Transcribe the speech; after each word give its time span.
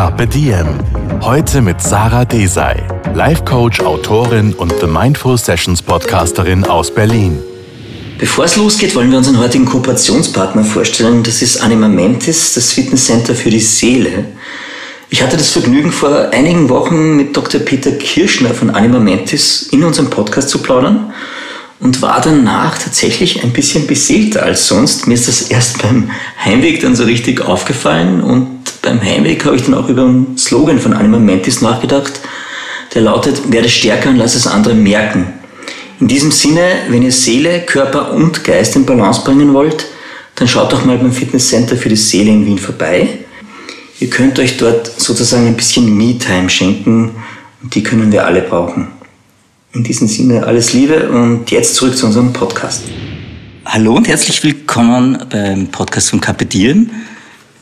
Carpe 0.00 0.26
Diem. 0.26 0.78
Heute 1.20 1.60
mit 1.60 1.82
Sarah 1.82 2.24
Desai, 2.24 2.82
Life 3.12 3.44
Coach, 3.44 3.80
Autorin 3.80 4.54
und 4.54 4.72
The 4.80 4.86
Mindful 4.86 5.36
Sessions 5.36 5.82
Podcasterin 5.82 6.64
aus 6.64 6.90
Berlin. 6.90 7.38
Bevor 8.18 8.46
es 8.46 8.56
losgeht, 8.56 8.96
wollen 8.96 9.10
wir 9.10 9.18
unseren 9.18 9.38
heutigen 9.38 9.66
Kooperationspartner 9.66 10.64
vorstellen. 10.64 11.22
Das 11.22 11.42
ist 11.42 11.58
Anima 11.58 11.86
Mentis, 11.86 12.54
das 12.54 12.72
Fitnesscenter 12.72 13.34
für 13.34 13.50
die 13.50 13.60
Seele. 13.60 14.24
Ich 15.10 15.22
hatte 15.22 15.36
das 15.36 15.50
Vergnügen, 15.50 15.92
vor 15.92 16.30
einigen 16.30 16.70
Wochen 16.70 17.16
mit 17.16 17.36
Dr. 17.36 17.60
Peter 17.60 17.92
Kirschner 17.92 18.54
von 18.54 18.70
Anima 18.70 19.00
Mentis 19.00 19.68
in 19.70 19.84
unserem 19.84 20.08
Podcast 20.08 20.48
zu 20.48 20.62
plaudern 20.62 21.12
und 21.80 22.02
war 22.02 22.20
danach 22.20 22.78
tatsächlich 22.78 23.42
ein 23.42 23.52
bisschen 23.52 23.86
beseelter 23.86 24.42
als 24.42 24.68
sonst. 24.68 25.06
Mir 25.06 25.14
ist 25.14 25.28
das 25.28 25.42
erst 25.42 25.82
beim 25.82 26.10
Heimweg 26.44 26.80
dann 26.80 26.94
so 26.94 27.04
richtig 27.04 27.40
aufgefallen 27.40 28.20
und 28.20 28.60
beim 28.82 29.02
Heimweg 29.02 29.44
habe 29.44 29.56
ich 29.56 29.62
dann 29.62 29.74
auch 29.74 29.88
über 29.88 30.02
einen 30.02 30.36
Slogan 30.36 30.78
von 30.78 30.92
Anima 30.92 31.18
Mentis 31.18 31.62
nachgedacht, 31.62 32.20
der 32.94 33.02
lautet, 33.02 33.50
werde 33.50 33.68
stärker 33.68 34.10
und 34.10 34.16
lass 34.16 34.34
es 34.34 34.46
andere 34.46 34.74
merken. 34.74 35.32
In 36.00 36.08
diesem 36.08 36.30
Sinne, 36.30 36.66
wenn 36.88 37.02
ihr 37.02 37.12
Seele, 37.12 37.60
Körper 37.60 38.12
und 38.12 38.44
Geist 38.44 38.76
in 38.76 38.86
Balance 38.86 39.22
bringen 39.22 39.52
wollt, 39.52 39.86
dann 40.36 40.48
schaut 40.48 40.72
doch 40.72 40.84
mal 40.84 40.96
beim 40.96 41.12
Fitnesscenter 41.12 41.76
für 41.76 41.90
die 41.90 41.96
Seele 41.96 42.30
in 42.30 42.46
Wien 42.46 42.58
vorbei. 42.58 43.18
Ihr 44.00 44.08
könnt 44.08 44.38
euch 44.38 44.56
dort 44.56 44.86
sozusagen 44.98 45.46
ein 45.46 45.56
bisschen 45.56 45.94
Me-Time 45.94 46.48
schenken 46.48 47.16
und 47.62 47.74
die 47.74 47.82
können 47.82 48.10
wir 48.10 48.24
alle 48.24 48.40
brauchen. 48.40 48.88
In 49.72 49.84
diesem 49.84 50.08
Sinne 50.08 50.44
alles 50.44 50.72
Liebe 50.72 51.08
und 51.10 51.48
jetzt 51.52 51.76
zurück 51.76 51.96
zu 51.96 52.06
unserem 52.06 52.32
Podcast. 52.32 52.82
Hallo 53.64 53.94
und 53.94 54.08
herzlich 54.08 54.42
willkommen 54.42 55.16
beim 55.30 55.68
Podcast 55.68 56.10
von 56.10 56.20
Kapitieren. 56.20 56.90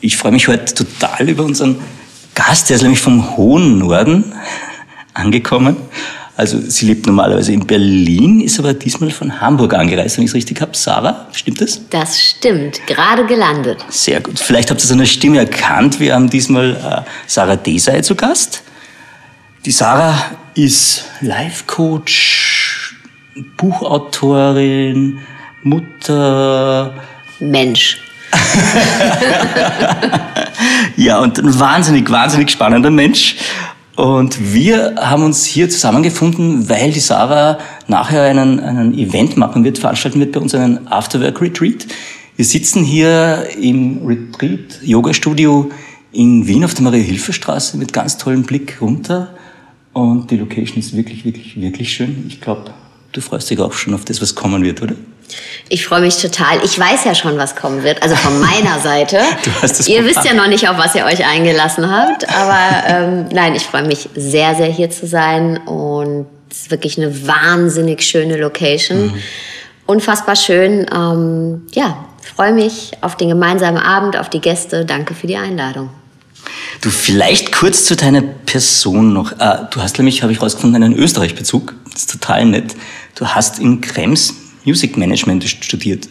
Ich 0.01 0.17
freue 0.17 0.31
mich 0.31 0.47
heute 0.47 0.73
total 0.73 1.29
über 1.29 1.43
unseren 1.43 1.79
Gast, 2.33 2.69
der 2.69 2.77
ist 2.77 2.81
nämlich 2.81 2.99
vom 2.99 3.37
hohen 3.37 3.77
Norden 3.77 4.33
angekommen. 5.13 5.77
Also 6.35 6.59
sie 6.59 6.87
lebt 6.87 7.05
normalerweise 7.05 7.53
in 7.53 7.67
Berlin, 7.67 8.41
ist 8.41 8.57
aber 8.57 8.73
diesmal 8.73 9.11
von 9.11 9.39
Hamburg 9.39 9.75
angereist, 9.75 10.17
wenn 10.17 10.23
ich 10.23 10.31
es 10.31 10.35
richtig 10.35 10.61
habe. 10.61 10.75
Sarah, 10.75 11.27
stimmt 11.31 11.61
das? 11.61 11.79
Das 11.91 12.19
stimmt, 12.19 12.87
gerade 12.87 13.27
gelandet. 13.27 13.85
Sehr 13.89 14.19
gut. 14.19 14.39
Vielleicht 14.39 14.71
habt 14.71 14.81
ihr 14.81 14.85
es 14.85 14.91
an 14.91 14.97
der 14.97 15.05
Stimme 15.05 15.37
erkannt. 15.37 15.99
Wir 15.99 16.15
haben 16.15 16.27
diesmal 16.27 17.05
äh, 17.05 17.09
Sarah 17.27 17.55
Desai 17.55 18.01
zu 18.01 18.15
Gast. 18.15 18.63
Die 19.65 19.71
Sarah 19.71 20.15
ist 20.55 21.03
Life-Coach, 21.19 22.95
Buchautorin, 23.57 25.19
Mutter. 25.63 26.93
Mensch. 27.41 27.99
ja, 30.95 31.19
und 31.19 31.39
ein 31.39 31.59
wahnsinnig, 31.59 32.09
wahnsinnig 32.09 32.51
spannender 32.51 32.89
Mensch. 32.89 33.35
Und 33.97 34.53
wir 34.53 34.95
haben 34.97 35.23
uns 35.23 35.45
hier 35.45 35.69
zusammengefunden, 35.69 36.69
weil 36.69 36.93
die 36.93 37.01
Sarah 37.01 37.57
nachher 37.87 38.23
einen, 38.23 38.61
einen 38.61 38.97
Event 38.97 39.35
machen 39.35 39.65
wird, 39.65 39.77
veranstalten 39.77 40.21
wird 40.21 40.31
bei 40.31 40.39
uns 40.39 40.55
einen 40.55 40.87
Afterwork-Retreat. 40.87 41.85
Wir 42.37 42.45
sitzen 42.45 42.85
hier 42.85 43.45
im 43.59 44.07
Retreat-Yoga-Studio 44.07 45.69
in 46.13 46.47
Wien 46.47 46.63
auf 46.63 46.75
der 46.75 46.83
Maria-Hilfer-Straße 46.83 47.75
mit 47.75 47.91
ganz 47.91 48.17
tollem 48.17 48.43
Blick 48.43 48.77
runter. 48.79 49.33
Und 49.93 50.29
die 50.29 50.37
Location 50.37 50.77
ist 50.77 50.95
wirklich, 50.95 51.25
wirklich, 51.25 51.59
wirklich 51.59 51.91
schön. 51.91 52.25
Ich 52.27 52.41
glaube, 52.41 52.71
du 53.11 53.21
freust 53.21 53.49
dich 53.49 53.59
auch 53.59 53.73
schon 53.73 53.93
auf 53.93 54.05
das, 54.05 54.21
was 54.21 54.35
kommen 54.35 54.63
wird, 54.63 54.81
oder? 54.81 54.95
Ich 55.67 55.85
freue 55.85 56.01
mich 56.01 56.17
total. 56.17 56.63
Ich 56.63 56.79
weiß 56.79 57.05
ja 57.05 57.13
schon, 57.13 57.37
was 57.37 57.55
kommen 57.55 57.83
wird. 57.83 58.01
Also 58.01 58.15
von 58.15 58.39
meiner 58.39 58.79
Seite. 58.83 59.19
Du 59.43 59.51
hast 59.61 59.79
das 59.79 59.87
ihr 59.87 60.03
wisst 60.05 60.25
ja 60.25 60.33
noch 60.33 60.47
nicht, 60.47 60.67
auf 60.67 60.77
was 60.77 60.95
ihr 60.95 61.05
euch 61.05 61.25
eingelassen 61.25 61.89
habt. 61.89 62.27
Aber 62.29 62.87
ähm, 62.87 63.25
nein, 63.31 63.55
ich 63.55 63.63
freue 63.63 63.83
mich 63.83 64.09
sehr, 64.15 64.55
sehr 64.55 64.67
hier 64.67 64.89
zu 64.89 65.07
sein. 65.07 65.57
Und 65.57 66.25
es 66.49 66.63
ist 66.63 66.71
wirklich 66.71 66.97
eine 66.97 67.27
wahnsinnig 67.27 68.01
schöne 68.03 68.37
Location. 68.37 69.07
Mhm. 69.07 69.13
Unfassbar 69.85 70.35
schön. 70.35 70.87
Ähm, 70.93 71.67
ja, 71.73 72.05
freue 72.21 72.53
mich 72.53 72.91
auf 73.01 73.17
den 73.17 73.29
gemeinsamen 73.29 73.77
Abend, 73.77 74.17
auf 74.17 74.29
die 74.29 74.41
Gäste. 74.41 74.85
Danke 74.85 75.13
für 75.13 75.27
die 75.27 75.37
Einladung. 75.37 75.89
Du, 76.81 76.89
vielleicht 76.89 77.51
kurz 77.51 77.85
zu 77.85 77.95
deiner 77.95 78.21
Person 78.21 79.13
noch. 79.13 79.33
Äh, 79.33 79.65
Du 79.71 79.81
hast 79.81 79.97
nämlich, 79.97 80.23
habe 80.23 80.31
ich 80.31 80.41
rausgefunden, 80.41 80.81
einen 80.81 80.95
Österreich-Bezug. 80.95 81.73
Das 81.91 82.01
ist 82.01 82.11
total 82.11 82.45
nett. 82.45 82.75
Du 83.15 83.27
hast 83.27 83.59
in 83.59 83.81
Krems 83.81 84.33
Music 84.63 84.97
Management 84.97 85.43
studiert. 85.43 86.07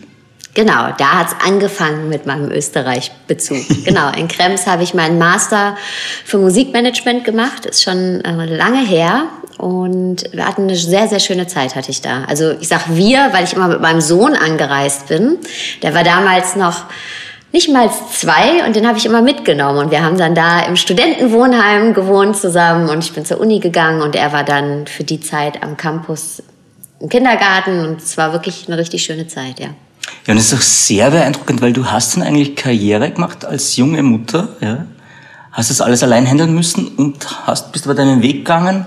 Genau, 0.54 0.92
da 0.98 1.20
hat's 1.20 1.36
angefangen 1.44 2.08
mit 2.08 2.26
meinem 2.26 2.50
Österreich-Bezug. 2.50 3.58
genau, 3.84 4.10
in 4.12 4.28
Krems 4.28 4.66
habe 4.66 4.82
ich 4.82 4.92
meinen 4.92 5.18
Master 5.18 5.76
für 6.24 6.38
Musikmanagement 6.38 7.24
gemacht, 7.24 7.64
ist 7.64 7.84
schon 7.84 8.22
äh, 8.22 8.44
lange 8.44 8.84
her. 8.84 9.26
Und 9.58 10.24
wir 10.32 10.46
hatten 10.46 10.62
eine 10.62 10.76
sehr, 10.76 11.08
sehr 11.08 11.20
schöne 11.20 11.46
Zeit, 11.46 11.74
hatte 11.74 11.90
ich 11.90 12.00
da. 12.00 12.24
Also 12.24 12.52
ich 12.60 12.68
sag 12.68 12.94
wir, 12.94 13.28
weil 13.32 13.44
ich 13.44 13.52
immer 13.52 13.68
mit 13.68 13.80
meinem 13.80 14.00
Sohn 14.00 14.34
angereist 14.34 15.08
bin. 15.08 15.38
Der 15.82 15.94
war 15.94 16.04
damals 16.04 16.56
noch 16.56 16.84
nicht 17.52 17.70
mal 17.70 17.90
zwei 18.10 18.66
und 18.66 18.76
den 18.76 18.86
habe 18.86 18.98
ich 18.98 19.06
immer 19.06 19.22
mitgenommen. 19.22 19.78
Und 19.78 19.90
wir 19.90 20.02
haben 20.02 20.18
dann 20.18 20.34
da 20.34 20.60
im 20.60 20.76
Studentenwohnheim 20.76 21.94
gewohnt 21.94 22.36
zusammen 22.36 22.88
und 22.88 23.02
ich 23.02 23.12
bin 23.12 23.24
zur 23.24 23.40
Uni 23.40 23.58
gegangen 23.58 24.02
und 24.02 24.14
er 24.14 24.32
war 24.32 24.44
dann 24.44 24.86
für 24.86 25.04
die 25.04 25.20
Zeit 25.20 25.62
am 25.62 25.76
Campus 25.76 26.42
im 27.00 27.08
Kindergarten 27.08 27.80
und 27.80 28.02
es 28.02 28.16
war 28.16 28.32
wirklich 28.32 28.64
eine 28.66 28.76
richtig 28.76 29.02
schöne 29.02 29.28
Zeit, 29.28 29.60
ja. 29.60 29.68
Ja, 30.26 30.32
und 30.32 30.36
das 30.36 30.52
ist 30.52 30.54
auch 30.54 30.62
sehr 30.62 31.10
beeindruckend, 31.10 31.62
weil 31.62 31.72
du 31.72 31.86
hast 31.86 32.16
dann 32.16 32.22
eigentlich 32.22 32.56
Karriere 32.56 33.10
gemacht 33.10 33.44
als 33.44 33.76
junge 33.76 34.02
Mutter, 34.02 34.56
ja. 34.60 34.86
Hast 35.52 35.70
das 35.70 35.80
alles 35.80 36.02
allein 36.02 36.26
handeln 36.26 36.54
müssen 36.54 36.86
und 36.86 37.46
hast, 37.46 37.72
bist 37.72 37.86
aber 37.86 37.94
deinen 37.94 38.22
Weg 38.22 38.38
gegangen. 38.38 38.86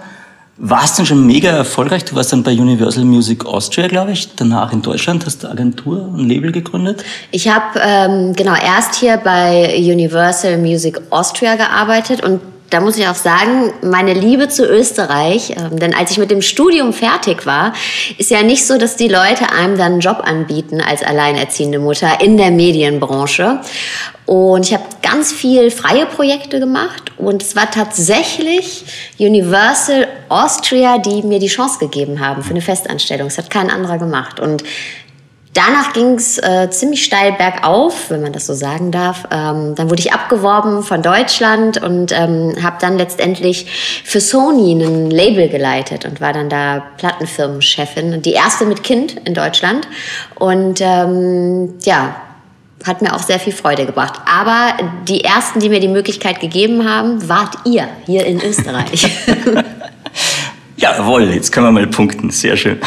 Warst 0.64 1.00
dann 1.00 1.08
schon 1.08 1.26
mega 1.26 1.50
erfolgreich. 1.50 2.06
Du 2.06 2.16
warst 2.16 2.32
dann 2.34 2.44
bei 2.44 2.52
Universal 2.52 3.04
Music 3.04 3.48
Austria, 3.48 3.88
glaube 3.88 4.12
ich. 4.12 4.36
Danach 4.36 4.72
in 4.72 4.84
Deutschland 4.84 5.26
hast 5.26 5.42
du 5.44 5.48
Agentur 5.48 6.08
und 6.14 6.30
Label 6.30 6.52
gegründet. 6.52 7.04
Ich 7.32 7.48
habe 7.48 7.80
ähm, 7.84 8.34
genau 8.34 8.54
erst 8.54 8.94
hier 8.94 9.18
bei 9.18 9.76
Universal 9.76 10.60
Music 10.60 11.02
Austria 11.10 11.56
gearbeitet 11.56 12.24
und 12.24 12.42
da 12.70 12.80
muss 12.80 12.98
ich 12.98 13.08
auch 13.08 13.16
sagen, 13.16 13.74
meine 13.82 14.14
Liebe 14.14 14.50
zu 14.50 14.66
Österreich, 14.66 15.56
ähm, 15.58 15.80
denn 15.80 15.96
als 15.96 16.12
ich 16.12 16.20
mit 16.20 16.30
dem 16.30 16.44
Studium 16.44 16.94
fertig 16.94 17.48
war, 17.48 17.74
ist 18.20 18.30
ja 18.30 18.44
nicht 18.44 18.66
so, 18.66 18.78
dass 18.78 18.96
die 18.96 19.08
Leute 19.10 19.52
einem 19.52 19.78
dann 19.80 19.94
einen 19.94 20.00
Job 20.00 20.22
anbieten 20.24 20.80
als 20.80 21.04
alleinerziehende 21.04 21.80
Mutter 21.80 22.22
in 22.22 22.38
der 22.38 22.52
Medienbranche. 22.52 23.60
Und 24.26 24.68
ich 24.68 24.74
habe 24.74 24.84
ganz 25.12 25.34
viel 25.34 25.72
freie 25.72 26.06
Projekte 26.06 26.60
gemacht 26.60 27.12
und 27.18 27.44
es 27.44 27.56
war 27.56 27.70
tatsächlich 27.70 28.86
Universal 29.20 30.08
Austria, 30.30 31.00
die 31.00 31.22
mir 31.24 31.40
die 31.40 31.48
Chance 31.48 31.80
gegeben 31.80 32.20
haben 32.26 32.44
für 32.44 32.52
eine 32.52 32.62
Festanstellung. 32.62 33.28
Es 33.28 33.38
hat 33.38 33.50
kein 33.50 33.70
anderer 33.70 33.98
gemacht. 33.98 34.40
Und 34.40 34.64
Danach 35.54 35.92
ging 35.92 36.14
es 36.14 36.38
äh, 36.38 36.70
ziemlich 36.70 37.04
steil 37.04 37.34
bergauf, 37.34 38.10
wenn 38.10 38.22
man 38.22 38.32
das 38.32 38.46
so 38.46 38.54
sagen 38.54 38.90
darf. 38.90 39.26
Ähm, 39.32 39.76
dann 39.76 39.90
wurde 39.90 40.00
ich 40.00 40.14
abgeworben 40.14 40.82
von 40.82 41.02
Deutschland 41.02 41.84
und 41.84 42.14
ähm, 42.14 42.56
habe 42.64 42.78
dann 42.80 42.98
letztendlich 42.98 43.66
für 44.06 44.22
Sony 44.22 44.72
ein 44.82 45.12
Label 45.12 45.50
geleitet 45.50 46.06
und 46.06 46.22
war 46.22 46.32
dann 46.32 46.48
da 46.48 46.82
Plattenfirmenchefin, 46.96 48.22
die 48.22 48.32
erste 48.32 48.66
mit 48.66 48.82
Kind 48.82 49.18
in 49.26 49.34
Deutschland. 49.34 49.90
Und 50.36 50.80
ähm, 50.80 51.74
ja, 51.84 52.16
hat 52.86 53.02
mir 53.02 53.14
auch 53.16 53.24
sehr 53.24 53.40
viel 53.40 53.54
Freude 53.54 53.86
gebracht. 53.86 54.20
Aber 54.26 54.74
die 55.08 55.24
ersten, 55.24 55.60
die 55.60 55.70
mir 55.70 55.80
die 55.80 55.88
Möglichkeit 55.88 56.40
gegeben 56.40 56.88
haben, 56.88 57.28
wart 57.28 57.58
ihr 57.66 57.88
hier 58.06 58.26
in 58.26 58.42
Österreich. 58.42 59.10
Jawohl, 60.78 61.30
jetzt 61.30 61.52
können 61.52 61.68
wir 61.68 61.72
mal 61.72 61.88
punkten. 61.88 62.32
Sehr 62.32 62.58
schön. 62.58 62.80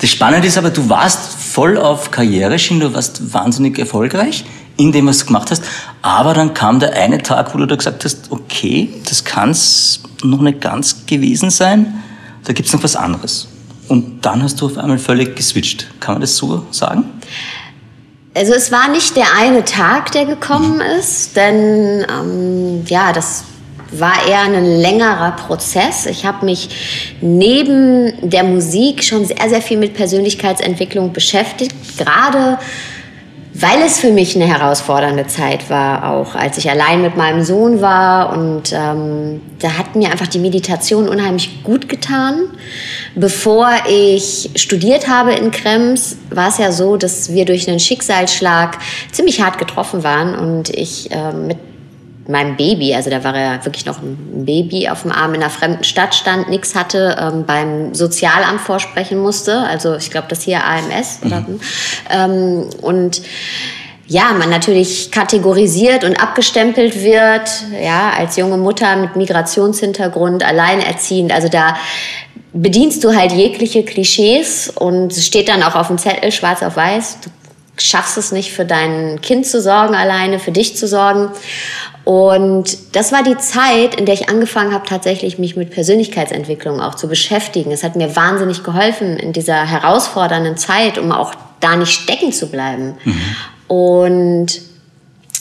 Das 0.00 0.08
Spannende 0.08 0.48
ist 0.48 0.56
aber, 0.56 0.70
du 0.70 0.88
warst 0.88 1.34
voll 1.34 1.76
auf 1.76 2.10
Karriereschiene, 2.10 2.86
du 2.86 2.94
warst 2.94 3.34
wahnsinnig 3.34 3.78
erfolgreich 3.78 4.44
in 4.78 4.92
dem, 4.92 5.06
was 5.06 5.18
du 5.18 5.26
gemacht 5.26 5.50
hast. 5.50 5.62
Aber 6.00 6.32
dann 6.32 6.54
kam 6.54 6.80
der 6.80 6.94
eine 6.94 7.22
Tag, 7.22 7.54
wo 7.54 7.58
du 7.58 7.66
da 7.66 7.76
gesagt 7.76 8.06
hast, 8.06 8.30
okay, 8.30 8.88
das 9.06 9.24
kann's 9.24 10.00
noch 10.22 10.40
nicht 10.40 10.62
ganz 10.62 11.04
gewesen 11.04 11.50
sein. 11.50 12.02
Da 12.44 12.54
gibt's 12.54 12.72
noch 12.72 12.82
was 12.82 12.96
anderes. 12.96 13.48
Und 13.88 14.24
dann 14.24 14.42
hast 14.42 14.60
du 14.60 14.66
auf 14.66 14.78
einmal 14.78 14.98
völlig 14.98 15.36
geswitcht. 15.36 15.88
Kann 16.00 16.14
man 16.14 16.22
das 16.22 16.36
so 16.36 16.64
sagen? 16.70 17.04
Also 18.32 18.54
es 18.54 18.70
war 18.70 18.88
nicht 18.88 19.16
der 19.16 19.34
eine 19.36 19.64
Tag, 19.64 20.12
der 20.12 20.24
gekommen 20.24 20.80
ist, 20.80 21.36
denn 21.36 22.06
ähm, 22.08 22.84
ja, 22.86 23.12
das 23.12 23.44
war 23.90 24.24
eher 24.28 24.42
ein 24.42 24.80
längerer 24.80 25.32
Prozess. 25.32 26.06
Ich 26.06 26.24
habe 26.24 26.44
mich 26.44 27.16
neben 27.20 28.12
der 28.22 28.44
Musik 28.44 29.02
schon 29.02 29.24
sehr, 29.24 29.48
sehr 29.48 29.60
viel 29.60 29.78
mit 29.78 29.94
Persönlichkeitsentwicklung 29.94 31.12
beschäftigt. 31.12 31.74
Gerade 31.98 32.58
weil 33.52 33.82
es 33.82 33.98
für 33.98 34.12
mich 34.12 34.36
eine 34.36 34.46
herausfordernde 34.46 35.26
Zeit 35.26 35.70
war, 35.70 36.12
auch 36.12 36.34
als 36.34 36.56
ich 36.58 36.70
allein 36.70 37.02
mit 37.02 37.16
meinem 37.16 37.42
Sohn 37.42 37.80
war. 37.80 38.32
Und 38.32 38.72
ähm, 38.72 39.40
da 39.58 39.76
hat 39.76 39.96
mir 39.96 40.10
einfach 40.10 40.28
die 40.28 40.38
Meditation 40.38 41.08
unheimlich 41.08 41.64
gut 41.64 41.88
getan. 41.88 42.44
Bevor 43.14 43.70
ich 43.88 44.50
studiert 44.54 45.08
habe 45.08 45.32
in 45.32 45.50
Krems, 45.50 46.16
war 46.30 46.48
es 46.48 46.58
ja 46.58 46.70
so, 46.70 46.96
dass 46.96 47.32
wir 47.32 47.44
durch 47.44 47.68
einen 47.68 47.80
Schicksalsschlag 47.80 48.78
ziemlich 49.10 49.40
hart 49.40 49.58
getroffen 49.58 50.04
waren 50.04 50.36
und 50.36 50.70
ich 50.70 51.10
äh, 51.10 51.32
mit 51.32 51.58
meinem 52.30 52.56
Baby, 52.56 52.94
also 52.94 53.10
da 53.10 53.24
war 53.24 53.34
er 53.34 53.64
wirklich 53.64 53.86
noch 53.86 53.98
ein 53.98 54.44
Baby 54.44 54.88
auf 54.88 55.02
dem 55.02 55.12
Arm 55.12 55.34
in 55.34 55.42
einer 55.42 55.50
fremden 55.50 55.84
Stadt 55.84 56.14
stand, 56.14 56.48
nichts 56.48 56.74
hatte, 56.74 57.16
ähm, 57.20 57.44
beim 57.46 57.94
Sozialamt 57.94 58.60
vorsprechen 58.60 59.18
musste. 59.18 59.58
Also 59.58 59.96
ich 59.96 60.10
glaube, 60.10 60.28
das 60.28 60.42
hier 60.42 60.64
AMS. 60.64 61.20
Mhm. 61.22 61.26
Oder, 61.26 61.44
ähm, 62.10 62.70
und 62.80 63.22
ja, 64.06 64.32
man 64.32 64.50
natürlich 64.50 65.12
kategorisiert 65.12 66.02
und 66.02 66.20
abgestempelt 66.20 67.00
wird, 67.00 67.48
ja, 67.80 68.10
als 68.10 68.36
junge 68.36 68.56
Mutter 68.56 68.96
mit 68.96 69.14
Migrationshintergrund, 69.14 70.44
alleinerziehend. 70.44 71.32
Also 71.32 71.48
da 71.48 71.76
bedienst 72.52 73.04
du 73.04 73.14
halt 73.14 73.30
jegliche 73.30 73.84
Klischees 73.84 74.68
und 74.68 75.12
es 75.12 75.24
steht 75.24 75.48
dann 75.48 75.62
auch 75.62 75.76
auf 75.76 75.86
dem 75.86 75.98
Zettel 75.98 76.32
schwarz 76.32 76.62
auf 76.64 76.76
weiß. 76.76 77.18
Du 77.22 77.30
schaffst 77.76 78.18
es 78.18 78.32
nicht, 78.32 78.52
für 78.52 78.64
dein 78.64 79.20
Kind 79.20 79.46
zu 79.46 79.60
sorgen 79.60 79.94
alleine, 79.94 80.38
für 80.38 80.50
dich 80.50 80.76
zu 80.76 80.88
sorgen. 80.88 81.30
Und 82.04 82.96
das 82.96 83.12
war 83.12 83.22
die 83.22 83.36
Zeit, 83.36 83.94
in 83.94 84.06
der 84.06 84.14
ich 84.14 84.28
angefangen 84.28 84.72
habe, 84.72 84.86
tatsächlich 84.86 85.38
mich 85.38 85.56
mit 85.56 85.70
Persönlichkeitsentwicklung 85.70 86.80
auch 86.80 86.94
zu 86.94 87.08
beschäftigen. 87.08 87.70
Es 87.72 87.82
hat 87.82 87.96
mir 87.96 88.16
wahnsinnig 88.16 88.64
geholfen 88.64 89.16
in 89.16 89.32
dieser 89.32 89.66
herausfordernden 89.66 90.56
Zeit, 90.56 90.98
um 90.98 91.12
auch 91.12 91.34
da 91.60 91.76
nicht 91.76 91.92
stecken 91.92 92.32
zu 92.32 92.48
bleiben. 92.48 92.94
Mhm. 93.04 93.22
Und 93.68 94.70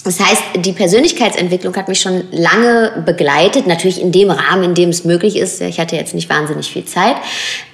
das 0.03 0.19
heißt, 0.19 0.44
die 0.56 0.71
Persönlichkeitsentwicklung 0.71 1.75
hat 1.75 1.89
mich 1.89 2.00
schon 2.00 2.23
lange 2.31 3.03
begleitet, 3.05 3.67
natürlich 3.67 4.01
in 4.01 4.12
dem 4.12 4.31
Rahmen, 4.31 4.63
in 4.63 4.73
dem 4.73 4.89
es 4.89 5.03
möglich 5.03 5.35
ist. 5.35 5.62
Ich 5.62 5.79
hatte 5.79 5.95
jetzt 5.97 6.13
nicht 6.13 6.29
wahnsinnig 6.29 6.71
viel 6.71 6.85
Zeit, 6.85 7.15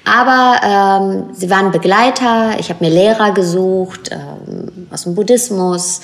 aber 0.05 0.59
ähm, 0.63 1.35
sie 1.35 1.49
waren 1.49 1.71
Begleiter. 1.71 2.55
Ich 2.59 2.69
habe 2.69 2.83
mir 2.83 2.91
Lehrer 2.91 3.31
gesucht 3.31 4.09
ähm, 4.11 4.87
aus 4.91 5.03
dem 5.03 5.13
Buddhismus, 5.13 6.01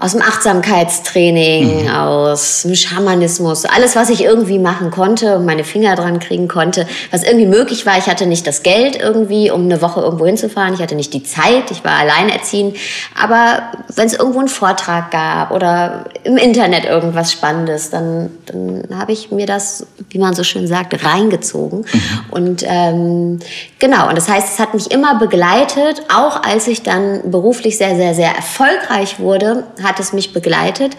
aus 0.00 0.12
dem 0.12 0.22
Achtsamkeitstraining, 0.22 1.84
mhm. 1.84 1.94
aus 1.94 2.62
dem 2.62 2.74
Schamanismus, 2.74 3.66
alles, 3.66 3.96
was 3.96 4.08
ich 4.08 4.24
irgendwie 4.24 4.58
machen 4.58 4.90
konnte 4.90 5.36
und 5.36 5.44
meine 5.44 5.62
Finger 5.62 5.94
dran 5.94 6.18
kriegen 6.20 6.48
konnte, 6.48 6.86
was 7.10 7.22
irgendwie 7.22 7.46
möglich 7.46 7.84
war. 7.84 7.98
Ich 7.98 8.06
hatte 8.06 8.24
nicht 8.24 8.46
das 8.46 8.62
Geld 8.62 8.96
irgendwie, 8.96 9.50
um 9.50 9.64
eine 9.64 9.82
Woche 9.82 10.00
irgendwo 10.00 10.24
hinzufahren. 10.24 10.72
Ich 10.72 10.80
hatte 10.80 10.94
nicht 10.94 11.12
die 11.12 11.22
Zeit. 11.22 11.70
Ich 11.70 11.84
war 11.84 11.98
alleinerziehend. 11.98 12.78
Aber 13.22 13.62
wenn 13.94 14.06
es 14.06 14.14
irgendwo 14.14 14.38
einen 14.38 14.48
Vortrag 14.48 15.10
gab 15.10 15.50
oder 15.50 16.06
im 16.24 16.38
Internet 16.38 16.86
irgendwas 16.86 17.30
Spannendes, 17.30 17.90
dann, 17.90 18.30
dann 18.46 18.98
habe 18.98 19.12
ich 19.12 19.30
mir 19.30 19.44
das, 19.44 19.86
wie 20.08 20.18
man 20.18 20.34
so 20.34 20.44
schön 20.44 20.66
sagt, 20.66 21.04
reingezogen. 21.04 21.80
Mhm. 21.80 22.20
Und 22.30 22.64
ähm, 22.66 23.38
genau, 23.78 24.08
und 24.08 24.16
das 24.16 24.30
heißt, 24.30 24.54
es 24.54 24.58
hat 24.58 24.72
mich 24.72 24.90
immer 24.90 25.18
begleitet, 25.18 26.02
auch 26.14 26.42
als 26.42 26.68
ich 26.68 26.82
dann 26.82 27.30
beruflich 27.30 27.76
sehr, 27.76 27.96
sehr, 27.96 28.14
sehr 28.14 28.34
erfolgreich 28.34 29.20
wurde, 29.20 29.64
hat 29.90 30.00
es 30.00 30.12
mich 30.12 30.32
begleitet. 30.32 30.96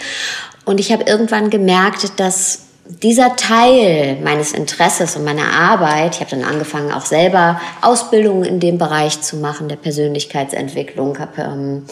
Und 0.66 0.80
ich 0.80 0.92
habe 0.92 1.04
irgendwann 1.04 1.50
gemerkt, 1.50 2.20
dass 2.20 2.60
dieser 2.86 3.36
Teil 3.36 4.18
meines 4.24 4.52
Interesses 4.52 5.16
und 5.16 5.24
meiner 5.24 5.54
Arbeit, 5.54 6.16
ich 6.16 6.20
habe 6.22 6.32
dann 6.32 6.44
angefangen, 6.44 6.92
auch 6.92 7.06
selber 7.06 7.60
Ausbildungen 7.82 8.44
in 8.44 8.60
dem 8.60 8.78
Bereich 8.78 9.22
zu 9.22 9.38
machen, 9.38 9.70
der 9.70 9.78
Persönlichkeitsentwicklung, 9.78 11.18
habe 11.20 11.42
ähm, 11.42 11.86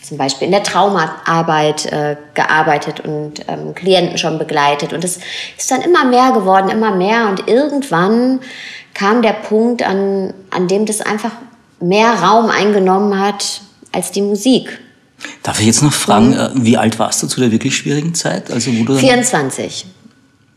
zum 0.00 0.18
Beispiel 0.18 0.46
in 0.46 0.52
der 0.52 0.62
Traumaarbeit 0.62 1.86
äh, 1.86 2.16
gearbeitet 2.34 3.00
und 3.00 3.40
ähm, 3.48 3.74
Klienten 3.74 4.18
schon 4.18 4.38
begleitet. 4.38 4.92
Und 4.92 5.02
es 5.02 5.18
ist 5.56 5.70
dann 5.70 5.82
immer 5.82 6.04
mehr 6.04 6.32
geworden, 6.32 6.68
immer 6.68 6.94
mehr. 6.94 7.28
Und 7.28 7.48
irgendwann 7.48 8.40
kam 8.92 9.22
der 9.22 9.32
Punkt, 9.32 9.82
an, 9.82 10.34
an 10.50 10.68
dem 10.68 10.86
das 10.86 11.00
einfach 11.00 11.32
mehr 11.80 12.14
Raum 12.22 12.50
eingenommen 12.50 13.18
hat 13.18 13.62
als 13.92 14.12
die 14.12 14.22
Musik. 14.22 14.78
Darf 15.42 15.60
ich 15.60 15.66
jetzt 15.66 15.82
noch 15.82 15.92
fragen, 15.92 16.30
mhm. 16.30 16.34
Äh, 16.34 16.50
wie 16.54 16.76
alt 16.76 16.98
warst 16.98 17.22
du 17.22 17.26
zu 17.26 17.40
der 17.40 17.50
wirklich 17.52 17.76
schwierigen 17.76 18.14
Zeit? 18.14 18.50
Also 18.50 18.70
wo 18.76 18.84
du 18.84 18.96
24. 18.96 19.86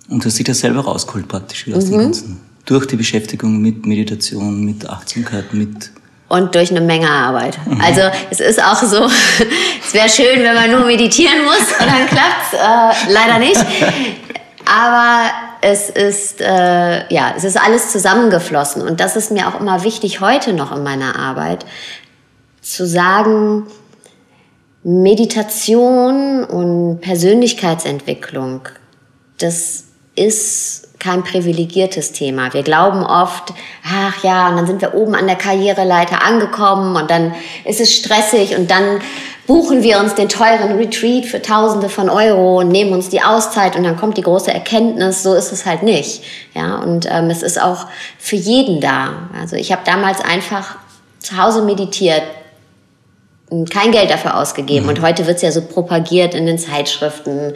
Und 0.10 0.24
du 0.24 0.28
hast 0.28 0.38
dich 0.38 0.46
da 0.46 0.54
selber 0.54 0.81
rausgeholt 0.81 1.28
praktisch 1.28 1.68
wieder 1.68 1.78
aus 1.78 1.86
mhm. 1.86 1.92
dem 1.92 2.00
Ganzen. 2.00 2.42
Durch 2.66 2.86
die 2.86 2.96
Beschäftigung 2.96 3.62
mit 3.62 3.86
Meditation, 3.86 4.64
mit 4.64 4.88
Achtsamkeit, 4.90 5.54
mit... 5.54 5.92
Und 6.30 6.56
durch 6.56 6.72
eine 6.72 6.81
Menge 6.81 7.10
Arbeit. 7.10 7.58
Mhm. 7.66 7.80
Also 7.80 8.02
es 8.30 8.42
ist 8.42 8.62
auch 8.62 8.81
so, 8.84 9.06
es 9.86 9.94
wäre 9.94 10.10
schön, 10.10 10.44
wenn 10.44 10.56
man 10.56 10.70
nur 10.72 10.86
meditieren 10.86 11.46
muss 11.46 11.72
und 11.80 11.88
dann 11.88 12.08
klappt 12.08 12.54
äh, 12.54 13.12
leider 13.12 13.40
nicht. 13.40 13.66
Aber 14.66 15.31
es 15.62 15.90
ist, 15.90 16.42
äh, 16.42 17.13
ja, 17.13 17.34
es 17.36 17.44
ist 17.44 17.58
alles 17.58 17.92
zusammengeflossen. 17.92 18.81
Und 18.81 19.00
das 19.00 19.16
ist 19.16 19.31
mir 19.31 19.48
auch 19.48 19.60
immer 19.60 19.84
wichtig 19.84 20.20
heute 20.20 20.54
noch 20.54 20.75
in 20.75 20.84
meiner 20.84 21.18
Arbeit, 21.18 21.66
zu 22.62 22.86
sagen, 22.86 23.63
Meditation 24.89 26.45
und 26.45 27.01
Persönlichkeitsentwicklung, 27.01 28.62
das 29.38 29.84
ist 30.16 30.98
kein 30.98 31.25
privilegiertes 31.25 32.13
Thema. 32.13 32.54
Wir 32.54 32.63
glauben 32.63 33.04
oft, 33.04 33.54
ach 33.86 34.24
ja, 34.24 34.48
und 34.48 34.56
dann 34.56 34.66
sind 34.66 34.81
wir 34.81 34.95
oben 34.95 35.13
an 35.13 35.28
der 35.28 35.36
Karriereleiter 35.36 36.24
angekommen 36.24 36.95
und 36.95 37.12
dann 37.12 37.36
ist 37.66 37.81
es 37.81 37.94
stressig 37.94 38.56
und 38.57 38.72
dann 38.72 39.01
buchen 39.45 39.84
wir 39.84 40.00
uns 40.00 40.16
den 40.16 40.30
teuren 40.30 40.78
Retreat 40.78 41.25
für 41.25 41.42
Tausende 41.42 41.89
von 41.89 42.10
Euro 42.10 42.60
und 42.60 42.69
nehmen 42.69 42.94
uns 42.94 43.10
die 43.10 43.22
Auszeit 43.22 43.75
und 43.75 43.84
dann 43.84 43.98
kommt 43.98 44.16
die 44.16 44.22
große 44.22 44.54
Erkenntnis, 44.54 45.22
so 45.22 45.34
ist 45.34 45.51
es 45.51 45.66
halt 45.66 45.84
nicht. 45.84 46.24
Ja, 46.54 46.78
und 46.78 47.10
ähm, 47.12 47.30
es 47.30 47.44
ist 47.44 47.62
auch 47.62 47.88
für 48.18 48.38
jeden 48.38 48.80
da. 48.80 49.30
Also 49.38 49.57
ich 49.57 49.74
habe 49.74 49.81
damals 49.84 50.22
einfach 50.22 50.78
zu 51.19 51.36
Hause 51.36 51.63
meditiert, 51.63 52.24
kein 53.70 53.92
Geld 53.92 54.10
dafür 54.10 54.38
ausgegeben. 54.38 54.86
Mhm. 54.86 54.90
Und 54.90 55.02
heute 55.02 55.28
wird's 55.28 55.42
ja 55.42 55.52
so 55.52 55.62
propagiert 55.62 56.34
in 56.34 56.46
den 56.46 56.58
Zeitschriften. 56.58 57.54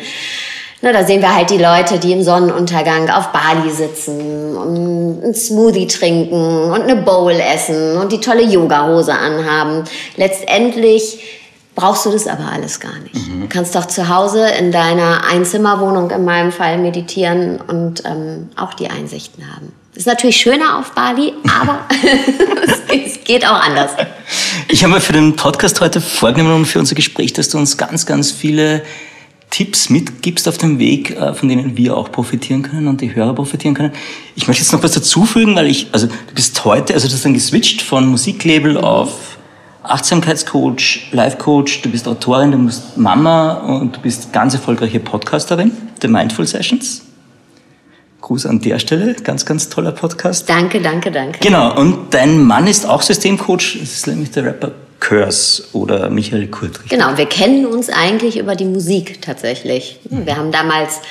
Na, 0.83 0.91
da 0.91 1.03
sehen 1.03 1.21
wir 1.21 1.35
halt 1.35 1.51
die 1.51 1.59
Leute, 1.59 1.99
die 1.99 2.11
im 2.11 2.23
Sonnenuntergang 2.23 3.09
auf 3.09 3.27
Bali 3.27 3.69
sitzen 3.69 4.57
und 4.57 5.23
einen 5.23 5.35
Smoothie 5.35 5.85
trinken 5.85 6.71
und 6.71 6.81
eine 6.81 6.95
Bowl 6.95 7.33
essen 7.33 7.97
und 7.97 8.11
die 8.11 8.19
tolle 8.19 8.41
Yoga-Hose 8.41 9.13
anhaben. 9.13 9.83
Letztendlich 10.15 11.19
brauchst 11.75 12.07
du 12.07 12.11
das 12.11 12.25
aber 12.25 12.51
alles 12.51 12.79
gar 12.79 12.97
nicht. 13.03 13.13
Mhm. 13.13 13.41
Du 13.41 13.47
kannst 13.47 13.75
doch 13.75 13.85
zu 13.85 14.09
Hause 14.09 14.47
in 14.59 14.71
deiner 14.71 15.23
Einzimmerwohnung 15.31 16.09
in 16.09 16.25
meinem 16.25 16.51
Fall 16.51 16.79
meditieren 16.79 17.61
und 17.61 18.03
ähm, 18.05 18.49
auch 18.55 18.73
die 18.73 18.89
Einsichten 18.89 19.55
haben. 19.55 19.73
Ist 19.93 20.07
natürlich 20.07 20.37
schöner 20.37 20.79
auf 20.79 20.91
Bali, 20.91 21.33
aber 21.59 21.81
es 23.05 23.23
geht 23.25 23.45
auch 23.45 23.61
anders. 23.61 23.91
Ich 24.69 24.83
habe 24.83 24.93
mir 24.93 25.01
für 25.01 25.11
den 25.11 25.35
Podcast 25.35 25.81
heute 25.81 25.99
vorgenommen, 25.99 26.65
für 26.65 26.79
unser 26.79 26.95
Gespräch, 26.95 27.33
dass 27.33 27.49
du 27.49 27.57
uns 27.57 27.77
ganz, 27.77 28.05
ganz 28.05 28.31
viele 28.31 28.83
Tipps 29.49 29.89
mitgibst 29.89 30.47
auf 30.47 30.57
dem 30.57 30.79
Weg, 30.79 31.11
äh, 31.11 31.33
von 31.33 31.49
denen 31.49 31.75
wir 31.75 31.97
auch 31.97 32.09
profitieren 32.09 32.61
können 32.61 32.87
und 32.87 33.01
die 33.01 33.13
Hörer 33.13 33.35
profitieren 33.35 33.73
können. 33.73 33.91
Ich 34.37 34.47
möchte 34.47 34.63
jetzt 34.63 34.71
noch 34.71 34.81
was 34.81 34.93
dazufügen, 34.93 35.55
weil 35.57 35.67
ich, 35.67 35.89
also 35.91 36.07
du 36.07 36.33
bist 36.33 36.63
heute, 36.63 36.93
also 36.93 37.09
du 37.09 37.13
hast 37.13 37.25
dann 37.25 37.33
geswitcht 37.33 37.81
von 37.81 38.07
Musiklabel 38.07 38.77
auf 38.77 39.37
Achtsamkeitscoach, 39.83 41.09
Life-Coach, 41.11 41.81
du 41.81 41.89
bist 41.89 42.07
Autorin, 42.07 42.51
du 42.51 42.59
bist 42.59 42.97
Mama 42.97 43.55
und 43.55 43.97
du 43.97 43.99
bist 43.99 44.31
ganz 44.31 44.53
erfolgreiche 44.53 45.01
Podcasterin 45.01 45.73
der 46.01 46.09
Mindful 46.09 46.47
Sessions. 46.47 47.10
Gruß 48.21 48.45
an 48.45 48.61
der 48.61 48.79
Stelle. 48.79 49.15
Ganz, 49.15 49.45
ganz 49.45 49.69
toller 49.69 49.91
Podcast. 49.91 50.47
Danke, 50.47 50.79
danke, 50.79 51.11
danke. 51.11 51.39
Genau. 51.39 51.75
Und 51.77 52.13
dein 52.13 52.43
Mann 52.43 52.67
ist 52.67 52.87
auch 52.87 53.01
Systemcoach. 53.01 53.77
Das 53.79 53.91
ist 53.91 54.07
nämlich 54.07 54.31
der 54.31 54.45
Rapper 54.45 54.71
Curse 54.99 55.63
oder 55.73 56.09
Michael 56.09 56.47
Kurtrich. 56.47 56.89
Genau. 56.89 57.17
Wir 57.17 57.25
kennen 57.25 57.65
uns 57.65 57.89
eigentlich 57.89 58.37
über 58.37 58.55
die 58.55 58.65
Musik 58.65 59.21
tatsächlich. 59.21 59.99
Wir 60.09 60.37
haben 60.37 60.51
damals 60.51 61.01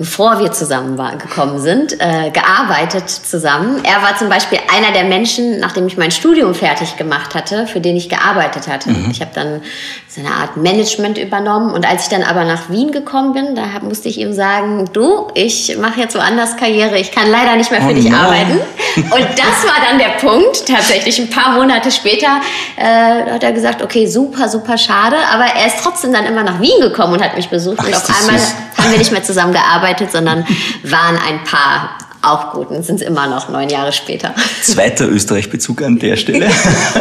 bevor 0.00 0.38
wir 0.38 0.50
zusammen 0.50 0.96
war, 0.96 1.16
gekommen 1.16 1.58
sind, 1.58 1.92
äh, 2.00 2.30
gearbeitet 2.30 3.10
zusammen. 3.10 3.82
Er 3.84 4.02
war 4.02 4.16
zum 4.16 4.30
Beispiel 4.30 4.58
einer 4.74 4.92
der 4.92 5.04
Menschen, 5.04 5.60
nachdem 5.60 5.86
ich 5.86 5.98
mein 5.98 6.10
Studium 6.10 6.54
fertig 6.54 6.96
gemacht 6.96 7.34
hatte, 7.34 7.66
für 7.66 7.82
den 7.82 7.96
ich 7.96 8.08
gearbeitet 8.08 8.66
hatte. 8.66 8.88
Mhm. 8.88 9.10
Ich 9.10 9.20
habe 9.20 9.32
dann 9.34 9.60
so 10.08 10.22
eine 10.22 10.30
Art 10.30 10.56
Management 10.56 11.18
übernommen 11.18 11.74
und 11.74 11.86
als 11.86 12.04
ich 12.04 12.08
dann 12.08 12.22
aber 12.22 12.44
nach 12.44 12.70
Wien 12.70 12.92
gekommen 12.92 13.34
bin, 13.34 13.54
da 13.54 13.74
hab, 13.74 13.82
musste 13.82 14.08
ich 14.08 14.18
ihm 14.18 14.32
sagen, 14.32 14.88
du, 14.94 15.28
ich 15.34 15.76
mache 15.76 16.00
jetzt 16.00 16.16
woanders 16.16 16.56
Karriere, 16.56 16.98
ich 16.98 17.12
kann 17.12 17.30
leider 17.30 17.56
nicht 17.56 17.70
mehr 17.70 17.82
für 17.82 17.90
oh 17.90 17.94
dich 17.94 18.08
no. 18.08 18.16
arbeiten. 18.16 18.58
Und 18.96 19.26
das 19.36 19.64
war 19.66 19.86
dann 19.86 19.98
der 19.98 20.26
Punkt, 20.26 20.66
tatsächlich 20.66 21.18
ein 21.20 21.28
paar 21.28 21.52
Monate 21.52 21.90
später, 21.90 22.40
äh, 22.76 23.30
hat 23.32 23.42
er 23.42 23.52
gesagt, 23.52 23.82
okay, 23.82 24.06
super, 24.06 24.48
super 24.48 24.78
schade, 24.78 25.16
aber 25.32 25.44
er 25.44 25.66
ist 25.66 25.76
trotzdem 25.84 26.12
dann 26.12 26.24
immer 26.24 26.42
nach 26.42 26.60
Wien 26.60 26.80
gekommen 26.80 27.12
und 27.12 27.22
hat 27.22 27.36
mich 27.36 27.50
besucht 27.50 27.78
Ach, 27.80 27.86
und 27.86 27.94
auf 27.94 28.20
einmal 28.20 28.38
süß 28.38 28.54
haben 28.80 28.90
wir 28.90 28.98
nicht 28.98 29.12
mehr 29.12 29.22
zusammengearbeitet, 29.22 30.12
sondern 30.12 30.46
waren 30.84 31.16
ein 31.16 31.44
Paar 31.44 31.98
auch 32.22 32.52
gut 32.52 32.70
und 32.70 32.84
sind 32.84 33.00
es 33.00 33.06
immer 33.06 33.26
noch 33.26 33.48
neun 33.48 33.68
Jahre 33.68 33.92
später. 33.92 34.34
Zweiter 34.62 35.08
Österreich-Bezug 35.08 35.82
an 35.82 35.98
der 35.98 36.16
Stelle. 36.16 36.50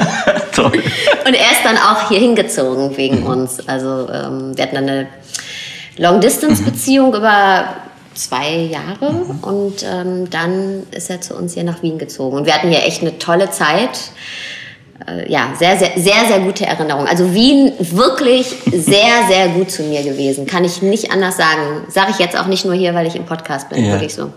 Toll. 0.54 0.82
Und 1.26 1.34
er 1.34 1.52
ist 1.52 1.64
dann 1.64 1.78
auch 1.78 2.10
hier 2.10 2.20
hingezogen 2.20 2.96
wegen 2.96 3.22
mhm. 3.22 3.28
uns. 3.28 3.68
Also 3.68 4.08
ähm, 4.12 4.56
wir 4.56 4.64
hatten 4.64 4.78
eine 4.78 5.08
Long-Distance-Beziehung 5.98 7.10
mhm. 7.10 7.18
über 7.18 7.66
zwei 8.14 8.56
Jahre 8.56 9.14
mhm. 9.14 9.40
und 9.42 9.84
ähm, 9.84 10.30
dann 10.30 10.84
ist 10.92 11.10
er 11.10 11.22
zu 11.22 11.36
uns 11.36 11.54
hier 11.54 11.64
nach 11.64 11.82
Wien 11.82 11.98
gezogen. 11.98 12.38
Und 12.38 12.46
wir 12.46 12.54
hatten 12.54 12.70
hier 12.70 12.86
echt 12.86 13.02
eine 13.02 13.18
tolle 13.20 13.52
Zeit. 13.52 14.12
Äh, 15.08 15.32
ja, 15.32 15.54
sehr, 15.58 15.78
sehr, 15.78 15.92
sehr, 15.96 16.28
sehr 16.28 16.40
gute 16.40 16.66
Erinnerung. 16.66 17.06
Also 17.08 17.34
Wien 17.34 17.72
wirklich 17.80 18.48
sehr, 18.72 19.28
sehr 19.30 19.50
gut 19.50 19.72
zu 19.72 19.84
mir 19.84 20.04
gewesen. 20.04 20.46
Kann 20.46 20.66
ich 20.66 20.82
nicht 20.82 21.12
anders 21.12 21.38
sagen. 21.38 21.84
Sage 21.90 22.12
ich 22.12 22.20
jetzt 22.20 22.38
auch 22.38 22.48
nicht 22.48 22.66
nur 22.66 22.74
hier, 22.74 22.94
weil 22.94 23.08
ich 23.08 23.16
im 23.16 23.26
Podcast 23.26 23.70
bin. 23.70 23.84
Ja. 23.84 23.94
Wirklich 23.94 24.14
so. 24.14 24.32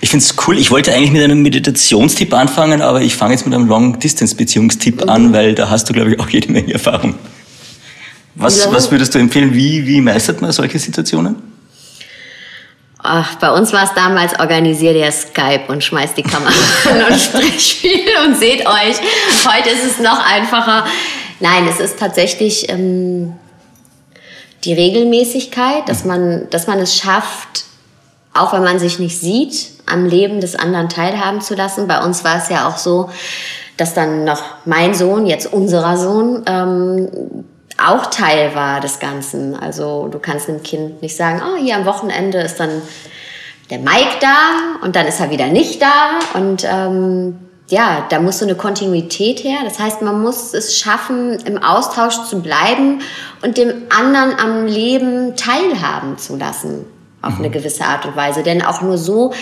Ich 0.00 0.10
finde 0.10 0.24
es 0.24 0.34
cool. 0.46 0.58
Ich 0.58 0.70
wollte 0.70 0.92
eigentlich 0.92 1.12
mit 1.12 1.22
einem 1.22 1.42
Meditationstipp 1.42 2.34
anfangen, 2.34 2.82
aber 2.82 3.00
ich 3.02 3.16
fange 3.16 3.32
jetzt 3.32 3.46
mit 3.46 3.54
einem 3.54 3.66
Long-Distance-Beziehungstipp 3.66 5.04
mhm. 5.04 5.08
an, 5.08 5.32
weil 5.32 5.54
da 5.54 5.70
hast 5.70 5.88
du, 5.88 5.92
glaube 5.92 6.12
ich, 6.12 6.20
auch 6.20 6.28
jede 6.28 6.50
Menge 6.52 6.72
Erfahrung. 6.72 7.14
Was, 8.34 8.64
ja. 8.64 8.72
was 8.72 8.90
würdest 8.90 9.14
du 9.14 9.18
empfehlen? 9.18 9.54
Wie, 9.54 9.86
wie 9.86 10.00
meistert 10.00 10.42
man 10.42 10.52
solche 10.52 10.78
Situationen? 10.78 11.36
Ach, 13.02 13.36
bei 13.36 13.50
uns 13.50 13.72
war 13.72 13.84
es 13.84 13.94
damals, 13.94 14.38
organisiert 14.38 14.94
ihr 14.94 15.10
Skype 15.10 15.64
und 15.68 15.82
schmeißt 15.82 16.16
die 16.18 16.22
Kamera 16.22 16.52
an 16.90 17.12
und 17.12 17.18
sprecht 17.18 17.78
viel 17.78 18.08
und 18.26 18.36
seht 18.36 18.66
euch. 18.66 18.96
Heute 19.46 19.70
ist 19.70 19.84
es 19.86 19.98
noch 20.00 20.22
einfacher. 20.24 20.84
Nein, 21.40 21.66
es 21.66 21.80
ist 21.80 21.98
tatsächlich 21.98 22.68
ähm, 22.68 23.32
die 24.64 24.74
Regelmäßigkeit, 24.74 25.88
dass 25.88 26.04
man, 26.04 26.48
dass 26.50 26.66
man 26.66 26.78
es 26.78 26.94
schafft, 26.96 27.64
auch 28.34 28.52
wenn 28.52 28.62
man 28.62 28.78
sich 28.78 28.98
nicht 28.98 29.18
sieht, 29.18 29.70
am 29.86 30.04
Leben 30.04 30.40
des 30.40 30.54
anderen 30.54 30.90
teilhaben 30.90 31.40
zu 31.40 31.54
lassen. 31.54 31.88
Bei 31.88 32.04
uns 32.04 32.22
war 32.22 32.36
es 32.36 32.50
ja 32.50 32.68
auch 32.68 32.76
so, 32.76 33.08
dass 33.78 33.94
dann 33.94 34.24
noch 34.24 34.42
mein 34.66 34.94
Sohn, 34.94 35.26
jetzt 35.26 35.50
unserer 35.50 35.96
Sohn, 35.96 36.42
ähm, 36.46 37.08
auch 37.88 38.06
Teil 38.06 38.54
war 38.54 38.80
des 38.80 38.98
Ganzen. 38.98 39.54
Also 39.54 40.08
du 40.08 40.18
kannst 40.18 40.48
einem 40.48 40.62
Kind 40.62 41.02
nicht 41.02 41.16
sagen, 41.16 41.42
oh, 41.44 41.56
hier 41.56 41.76
am 41.76 41.84
Wochenende 41.84 42.38
ist 42.38 42.60
dann 42.60 42.82
der 43.70 43.78
Mike 43.78 44.18
da 44.20 44.84
und 44.84 44.96
dann 44.96 45.06
ist 45.06 45.20
er 45.20 45.30
wieder 45.30 45.46
nicht 45.46 45.80
da. 45.80 46.18
Und 46.34 46.64
ähm, 46.64 47.38
ja, 47.68 48.06
da 48.10 48.20
muss 48.20 48.40
so 48.40 48.44
eine 48.44 48.56
Kontinuität 48.56 49.44
her. 49.44 49.58
Das 49.64 49.78
heißt, 49.78 50.02
man 50.02 50.20
muss 50.20 50.54
es 50.54 50.76
schaffen, 50.78 51.38
im 51.44 51.62
Austausch 51.62 52.24
zu 52.24 52.42
bleiben 52.42 53.00
und 53.42 53.56
dem 53.56 53.72
anderen 53.96 54.38
am 54.38 54.66
Leben 54.66 55.36
teilhaben 55.36 56.18
zu 56.18 56.36
lassen 56.36 56.84
auf 57.22 57.38
eine 57.38 57.50
gewisse 57.50 57.84
Art 57.84 58.06
und 58.06 58.16
Weise. 58.16 58.42
Denn 58.42 58.62
auch 58.62 58.82
nur 58.82 58.98
so 58.98 59.32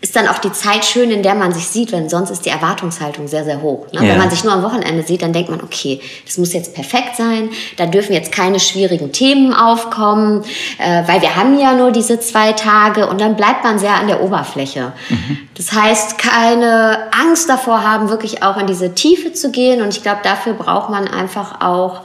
ist 0.00 0.14
dann 0.14 0.28
auch 0.28 0.38
die 0.38 0.52
Zeit 0.52 0.84
schön, 0.84 1.10
in 1.10 1.22
der 1.22 1.34
man 1.34 1.52
sich 1.52 1.66
sieht, 1.66 1.90
denn 1.92 2.08
sonst 2.08 2.30
ist 2.30 2.46
die 2.46 2.50
Erwartungshaltung 2.50 3.26
sehr, 3.26 3.44
sehr 3.44 3.62
hoch. 3.62 3.86
Ne? 3.92 4.06
Ja. 4.06 4.12
Wenn 4.12 4.18
man 4.18 4.30
sich 4.30 4.44
nur 4.44 4.52
am 4.52 4.62
Wochenende 4.62 5.02
sieht, 5.02 5.22
dann 5.22 5.32
denkt 5.32 5.50
man, 5.50 5.60
okay, 5.60 6.00
das 6.24 6.38
muss 6.38 6.52
jetzt 6.52 6.74
perfekt 6.74 7.16
sein, 7.16 7.50
da 7.76 7.86
dürfen 7.86 8.12
jetzt 8.12 8.30
keine 8.30 8.60
schwierigen 8.60 9.10
Themen 9.10 9.52
aufkommen, 9.52 10.44
äh, 10.78 11.02
weil 11.06 11.20
wir 11.20 11.34
haben 11.34 11.58
ja 11.58 11.74
nur 11.74 11.90
diese 11.90 12.20
zwei 12.20 12.52
Tage 12.52 13.08
und 13.08 13.20
dann 13.20 13.36
bleibt 13.36 13.64
man 13.64 13.78
sehr 13.80 13.94
an 13.94 14.06
der 14.06 14.22
Oberfläche. 14.22 14.92
Mhm. 15.08 15.38
Das 15.56 15.72
heißt, 15.72 16.18
keine 16.18 17.08
Angst 17.12 17.48
davor 17.48 17.82
haben, 17.82 18.08
wirklich 18.08 18.44
auch 18.44 18.56
in 18.56 18.68
diese 18.68 18.94
Tiefe 18.94 19.32
zu 19.32 19.50
gehen 19.50 19.82
und 19.82 19.88
ich 19.88 20.02
glaube, 20.02 20.20
dafür 20.22 20.54
braucht 20.54 20.90
man 20.90 21.08
einfach 21.08 21.60
auch 21.60 22.02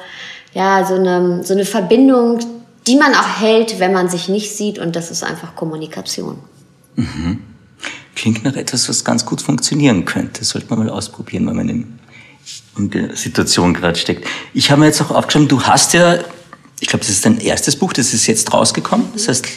ja, 0.53 0.85
so 0.85 0.95
eine, 0.95 1.43
so 1.43 1.53
eine 1.53 1.65
Verbindung 1.65 2.39
die 2.87 2.97
man 2.97 3.13
auch 3.13 3.39
hält, 3.39 3.79
wenn 3.79 3.93
man 3.93 4.09
sich 4.09 4.29
nicht 4.29 4.55
sieht. 4.55 4.79
Und 4.79 4.95
das 4.95 5.11
ist 5.11 5.23
einfach 5.23 5.55
Kommunikation. 5.55 6.39
Mhm. 6.95 7.39
Klingt 8.15 8.43
nach 8.43 8.55
etwas, 8.55 8.87
was 8.89 9.03
ganz 9.03 9.25
gut 9.25 9.41
funktionieren 9.41 10.05
könnte. 10.05 10.43
Sollte 10.43 10.67
man 10.69 10.79
mal 10.79 10.89
ausprobieren, 10.89 11.47
wenn 11.47 11.55
man 11.55 11.69
in, 11.69 11.99
in 12.77 12.89
der 12.89 13.15
Situation 13.15 13.73
gerade 13.73 13.97
steckt. 13.97 14.27
Ich 14.53 14.71
habe 14.71 14.81
mir 14.81 14.87
jetzt 14.87 15.01
auch 15.01 15.11
aufgeschrieben, 15.11 15.47
du 15.47 15.63
hast 15.63 15.93
ja, 15.93 16.19
ich 16.79 16.87
glaube, 16.87 16.99
das 16.99 17.09
ist 17.09 17.25
dein 17.25 17.39
erstes 17.39 17.75
Buch, 17.75 17.93
das 17.93 18.13
ist 18.13 18.27
jetzt 18.27 18.53
rausgekommen. 18.53 19.07
Das 19.13 19.27
heißt, 19.27 19.47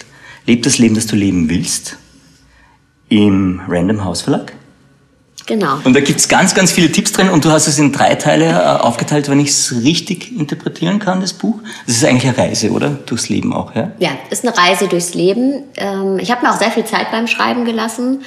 Leb 0.47 0.63
das 0.63 0.79
Leben, 0.79 0.95
das 0.95 1.07
du 1.07 1.17
leben 1.17 1.51
willst. 1.51 1.97
Im 3.09 3.61
Random 3.67 4.05
House 4.05 4.23
Verlag. 4.23 4.53
Genau. 5.47 5.79
Und 5.85 5.95
da 5.95 6.00
gibt's 6.00 6.29
ganz, 6.29 6.55
ganz 6.55 6.73
viele 6.73 6.91
Tipps 6.91 7.12
drin 7.12 7.31
und 7.31 7.45
du 7.45 7.50
hast 7.50 7.69
es 7.69 7.79
in 7.79 7.93
drei 7.93 8.17
Teile 8.17 8.47
äh, 8.47 8.83
aufgeteilt, 8.83 9.29
wenn 9.29 9.38
ich 9.38 9.50
es 9.50 9.75
richtig 9.83 10.37
interpretieren 10.37 10.99
kann, 10.99 11.21
das 11.21 11.33
Buch. 11.33 11.61
Das 11.87 11.97
ist 11.97 12.05
eigentlich 12.05 12.26
eine 12.26 12.37
Reise, 12.37 12.71
oder? 12.71 12.91
Durchs 12.91 13.29
Leben 13.29 13.53
auch, 13.53 13.75
ja? 13.75 13.93
Ja, 14.00 14.11
ist 14.31 14.45
eine 14.45 14.57
Reise 14.57 14.88
durchs 14.88 15.15
Leben. 15.15 15.62
Ähm, 15.76 16.19
ich 16.19 16.33
habe 16.33 16.45
mir 16.45 16.53
auch 16.53 16.59
sehr 16.59 16.73
viel 16.73 16.85
Zeit 16.85 17.12
beim 17.12 17.29
Schreiben 17.29 17.65
gelassen. 17.65 18.25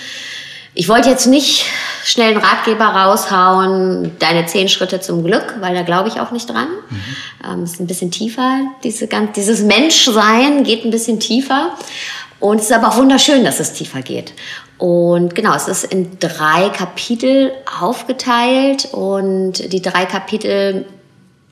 Ich 0.75 0.87
wollte 0.87 1.09
jetzt 1.09 1.27
nicht 1.27 1.65
schnell 2.05 2.29
einen 2.29 2.37
Ratgeber 2.37 2.85
raushauen, 2.85 4.11
deine 4.19 4.45
zehn 4.45 4.69
Schritte 4.69 5.01
zum 5.01 5.25
Glück, 5.25 5.55
weil 5.59 5.75
da 5.75 5.81
glaube 5.81 6.07
ich 6.07 6.21
auch 6.21 6.31
nicht 6.31 6.49
dran. 6.49 6.69
Mhm. 6.89 7.51
Ähm, 7.51 7.63
ist 7.65 7.81
ein 7.81 7.87
bisschen 7.87 8.11
tiefer. 8.11 8.61
Diese, 8.83 9.07
ganz, 9.07 9.33
dieses 9.33 9.61
Menschsein 9.61 10.63
geht 10.63 10.85
ein 10.85 10.91
bisschen 10.91 11.19
tiefer. 11.19 11.73
Und 12.39 12.59
es 12.59 12.65
ist 12.65 12.71
aber 12.71 12.87
auch 12.87 12.97
wunderschön, 12.97 13.43
dass 13.43 13.59
es 13.59 13.73
tiefer 13.73 14.01
geht. 14.01 14.31
Und 14.79 15.35
genau, 15.35 15.53
es 15.55 15.67
ist 15.67 15.83
in 15.83 16.19
drei 16.19 16.69
Kapitel 16.69 17.51
aufgeteilt 17.79 18.87
und 18.93 19.73
die 19.73 19.81
drei 19.81 20.05
Kapitel 20.05 20.85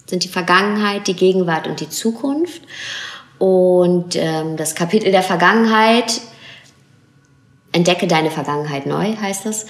sind 0.05 0.24
die 0.24 0.29
Vergangenheit, 0.29 1.07
die 1.07 1.13
Gegenwart 1.13 1.67
und 1.67 1.81
die 1.81 1.89
Zukunft. 1.89 2.62
Und 3.38 4.15
ähm, 4.15 4.55
das 4.55 4.75
Kapitel 4.75 5.12
der 5.12 5.24
Vergangenheit, 5.24 6.22
entdecke 7.74 8.07
deine 8.07 8.31
Vergangenheit 8.31 8.86
neu, 8.86 9.15
heißt 9.15 9.46
das. 9.46 9.65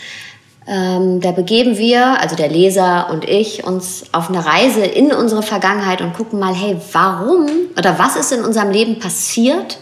Ähm, 0.68 1.20
da 1.22 1.32
begeben 1.32 1.78
wir, 1.78 2.22
also 2.22 2.36
der 2.36 2.50
Leser 2.50 3.10
und 3.10 3.28
ich, 3.28 3.66
uns 3.66 4.04
auf 4.12 4.30
eine 4.30 4.46
Reise 4.46 4.86
in 4.86 5.12
unsere 5.12 5.42
Vergangenheit 5.42 6.02
und 6.02 6.14
gucken 6.14 6.40
mal, 6.40 6.54
hey, 6.54 6.78
warum 6.92 7.48
oder 7.76 7.98
was 7.98 8.16
ist 8.16 8.32
in 8.32 8.44
unserem 8.44 8.70
Leben 8.70 9.00
passiert, 9.00 9.80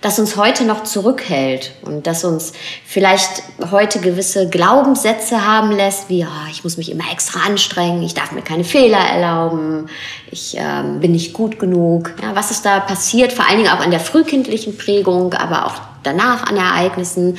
das 0.00 0.18
uns 0.18 0.36
heute 0.36 0.64
noch 0.64 0.84
zurückhält 0.84 1.72
und 1.82 2.06
das 2.06 2.24
uns 2.24 2.52
vielleicht 2.86 3.42
heute 3.70 4.00
gewisse 4.00 4.48
Glaubenssätze 4.48 5.46
haben 5.46 5.72
lässt, 5.72 6.08
wie 6.08 6.24
oh, 6.24 6.50
ich 6.50 6.64
muss 6.64 6.76
mich 6.76 6.90
immer 6.90 7.04
extra 7.12 7.40
anstrengen, 7.40 8.02
ich 8.02 8.14
darf 8.14 8.32
mir 8.32 8.42
keine 8.42 8.64
Fehler 8.64 8.98
erlauben, 8.98 9.88
ich 10.30 10.56
ähm, 10.56 11.00
bin 11.00 11.12
nicht 11.12 11.32
gut 11.32 11.58
genug. 11.58 12.14
Ja, 12.22 12.34
was 12.34 12.50
ist 12.50 12.64
da 12.64 12.80
passiert, 12.80 13.32
vor 13.32 13.46
allen 13.46 13.58
Dingen 13.58 13.70
auch 13.70 13.84
in 13.84 13.90
der 13.90 14.00
frühkindlichen 14.00 14.76
Prägung, 14.76 15.34
aber 15.34 15.66
auch 15.66 15.74
danach 16.02 16.44
an 16.46 16.56
Ereignissen. 16.56 17.36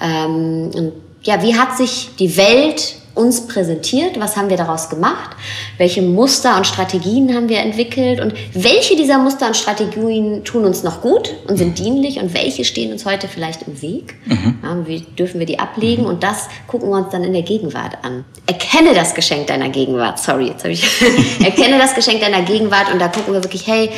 Ähm, 0.00 0.70
und 0.74 0.92
ja, 1.22 1.42
wie 1.42 1.58
hat 1.58 1.76
sich 1.76 2.10
die 2.18 2.36
Welt 2.38 2.94
uns 3.18 3.46
präsentiert, 3.46 4.18
was 4.20 4.36
haben 4.36 4.48
wir 4.48 4.56
daraus 4.56 4.88
gemacht, 4.88 5.36
welche 5.76 6.00
Muster 6.02 6.56
und 6.56 6.66
Strategien 6.66 7.34
haben 7.34 7.48
wir 7.48 7.58
entwickelt? 7.58 8.20
Und 8.20 8.32
welche 8.54 8.96
dieser 8.96 9.18
Muster 9.18 9.48
und 9.48 9.56
Strategien 9.56 10.44
tun 10.44 10.64
uns 10.64 10.82
noch 10.82 11.02
gut 11.02 11.34
und 11.48 11.56
sind 11.56 11.78
dienlich? 11.78 12.18
Und 12.18 12.32
welche 12.32 12.64
stehen 12.64 12.92
uns 12.92 13.04
heute 13.04 13.28
vielleicht 13.28 13.62
im 13.62 13.82
Weg. 13.82 14.14
Mhm. 14.24 14.58
Ja, 14.62 14.86
wie 14.86 15.00
dürfen 15.00 15.40
wir 15.40 15.46
die 15.46 15.58
ablegen? 15.58 16.06
Und 16.06 16.22
das 16.22 16.48
gucken 16.66 16.88
wir 16.88 16.96
uns 16.96 17.10
dann 17.10 17.24
in 17.24 17.32
der 17.32 17.42
Gegenwart 17.42 17.98
an. 18.02 18.24
Erkenne 18.46 18.94
das 18.94 19.14
Geschenk 19.14 19.48
deiner 19.48 19.68
Gegenwart, 19.68 20.18
sorry, 20.18 20.48
jetzt 20.48 20.64
habe 20.64 20.72
ich, 20.72 20.86
erkenne 21.44 21.78
das 21.78 21.94
Geschenk 21.94 22.20
deiner 22.20 22.42
Gegenwart 22.42 22.92
und 22.92 23.00
da 23.00 23.08
gucken 23.08 23.34
wir 23.34 23.42
wirklich, 23.42 23.66
hey, 23.66 23.90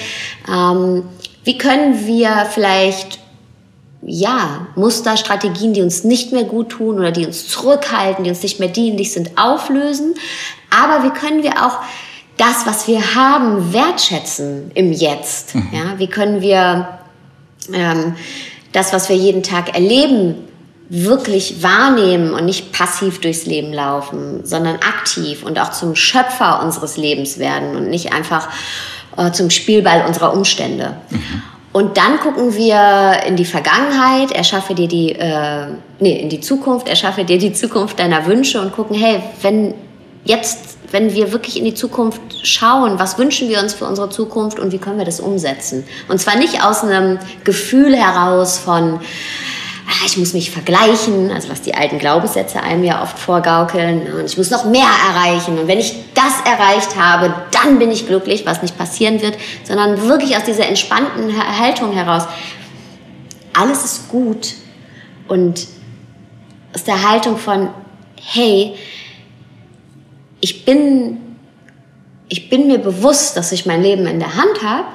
ähm, 0.48 1.04
wie 1.44 1.56
können 1.56 2.06
wir 2.06 2.46
vielleicht 2.50 3.19
ja, 4.02 4.66
Muster, 4.76 5.16
Strategien, 5.16 5.74
die 5.74 5.82
uns 5.82 6.04
nicht 6.04 6.32
mehr 6.32 6.44
gut 6.44 6.70
tun 6.70 6.98
oder 6.98 7.10
die 7.10 7.26
uns 7.26 7.48
zurückhalten, 7.48 8.24
die 8.24 8.30
uns 8.30 8.42
nicht 8.42 8.58
mehr 8.58 8.68
dienlich 8.68 9.12
sind, 9.12 9.36
auflösen. 9.36 10.14
Aber 10.70 11.04
wie 11.04 11.10
können 11.10 11.42
wir 11.42 11.66
auch 11.66 11.80
das, 12.36 12.66
was 12.66 12.88
wir 12.88 13.14
haben, 13.14 13.72
wertschätzen 13.72 14.70
im 14.74 14.92
Jetzt? 14.92 15.54
Mhm. 15.54 15.68
Ja, 15.72 15.98
wie 15.98 16.06
können 16.06 16.40
wir 16.40 17.00
ähm, 17.72 18.16
das, 18.72 18.92
was 18.92 19.08
wir 19.08 19.16
jeden 19.16 19.42
Tag 19.42 19.74
erleben, 19.74 20.36
wirklich 20.88 21.62
wahrnehmen 21.62 22.34
und 22.34 22.46
nicht 22.46 22.72
passiv 22.72 23.20
durchs 23.20 23.46
Leben 23.46 23.72
laufen, 23.72 24.44
sondern 24.44 24.76
aktiv 24.76 25.44
und 25.44 25.58
auch 25.60 25.70
zum 25.70 25.94
Schöpfer 25.94 26.62
unseres 26.64 26.96
Lebens 26.96 27.38
werden 27.38 27.76
und 27.76 27.90
nicht 27.90 28.12
einfach 28.12 28.48
äh, 29.16 29.30
zum 29.30 29.50
Spielball 29.50 30.04
unserer 30.06 30.32
Umstände. 30.32 30.96
Mhm. 31.10 31.42
Und 31.72 31.96
dann 31.96 32.18
gucken 32.18 32.54
wir 32.56 33.22
in 33.26 33.36
die 33.36 33.44
Vergangenheit, 33.44 34.32
erschaffe 34.32 34.74
dir 34.74 34.88
die, 34.88 35.12
äh, 35.12 35.66
nee, 36.00 36.20
in 36.20 36.28
die 36.28 36.40
Zukunft, 36.40 36.88
erschaffe 36.88 37.24
dir 37.24 37.38
die 37.38 37.52
Zukunft 37.52 38.00
deiner 38.00 38.26
Wünsche 38.26 38.60
und 38.60 38.72
gucken, 38.72 38.96
hey, 38.96 39.22
wenn 39.42 39.74
jetzt, 40.24 40.78
wenn 40.90 41.14
wir 41.14 41.32
wirklich 41.32 41.56
in 41.56 41.64
die 41.64 41.74
Zukunft 41.74 42.20
schauen, 42.42 42.98
was 42.98 43.18
wünschen 43.18 43.48
wir 43.48 43.60
uns 43.60 43.74
für 43.74 43.86
unsere 43.86 44.10
Zukunft 44.10 44.58
und 44.58 44.72
wie 44.72 44.78
können 44.78 44.98
wir 44.98 45.04
das 45.04 45.20
umsetzen? 45.20 45.84
Und 46.08 46.20
zwar 46.20 46.36
nicht 46.36 46.64
aus 46.64 46.82
einem 46.82 47.18
Gefühl 47.44 47.94
heraus 47.94 48.58
von, 48.58 49.00
Ah, 49.92 50.06
ich 50.06 50.16
muss 50.16 50.34
mich 50.34 50.52
vergleichen, 50.52 51.32
also 51.32 51.48
was 51.48 51.62
die 51.62 51.74
alten 51.74 51.98
Glaubenssätze 51.98 52.62
einem 52.62 52.84
ja 52.84 53.02
oft 53.02 53.18
vorgaukeln. 53.18 54.12
Und 54.12 54.24
ich 54.24 54.38
muss 54.38 54.48
noch 54.50 54.64
mehr 54.64 54.86
erreichen. 55.08 55.58
Und 55.58 55.66
wenn 55.66 55.80
ich 55.80 55.96
das 56.14 56.40
erreicht 56.44 56.94
habe, 56.96 57.34
dann 57.50 57.80
bin 57.80 57.90
ich 57.90 58.06
glücklich, 58.06 58.46
was 58.46 58.62
nicht 58.62 58.78
passieren 58.78 59.20
wird, 59.20 59.36
sondern 59.64 60.00
wirklich 60.06 60.36
aus 60.36 60.44
dieser 60.44 60.68
entspannten 60.68 61.32
Haltung 61.58 61.92
heraus. 61.92 62.22
alles 63.52 63.84
ist 63.84 64.08
gut 64.08 64.54
und 65.26 65.66
aus 66.72 66.84
der 66.84 67.08
Haltung 67.08 67.36
von, 67.36 67.70
hey, 68.14 68.76
ich 70.40 70.64
bin, 70.64 71.18
ich 72.28 72.48
bin 72.48 72.68
mir 72.68 72.78
bewusst, 72.78 73.36
dass 73.36 73.50
ich 73.50 73.66
mein 73.66 73.82
Leben 73.82 74.06
in 74.06 74.20
der 74.20 74.36
Hand 74.36 74.62
habe 74.62 74.86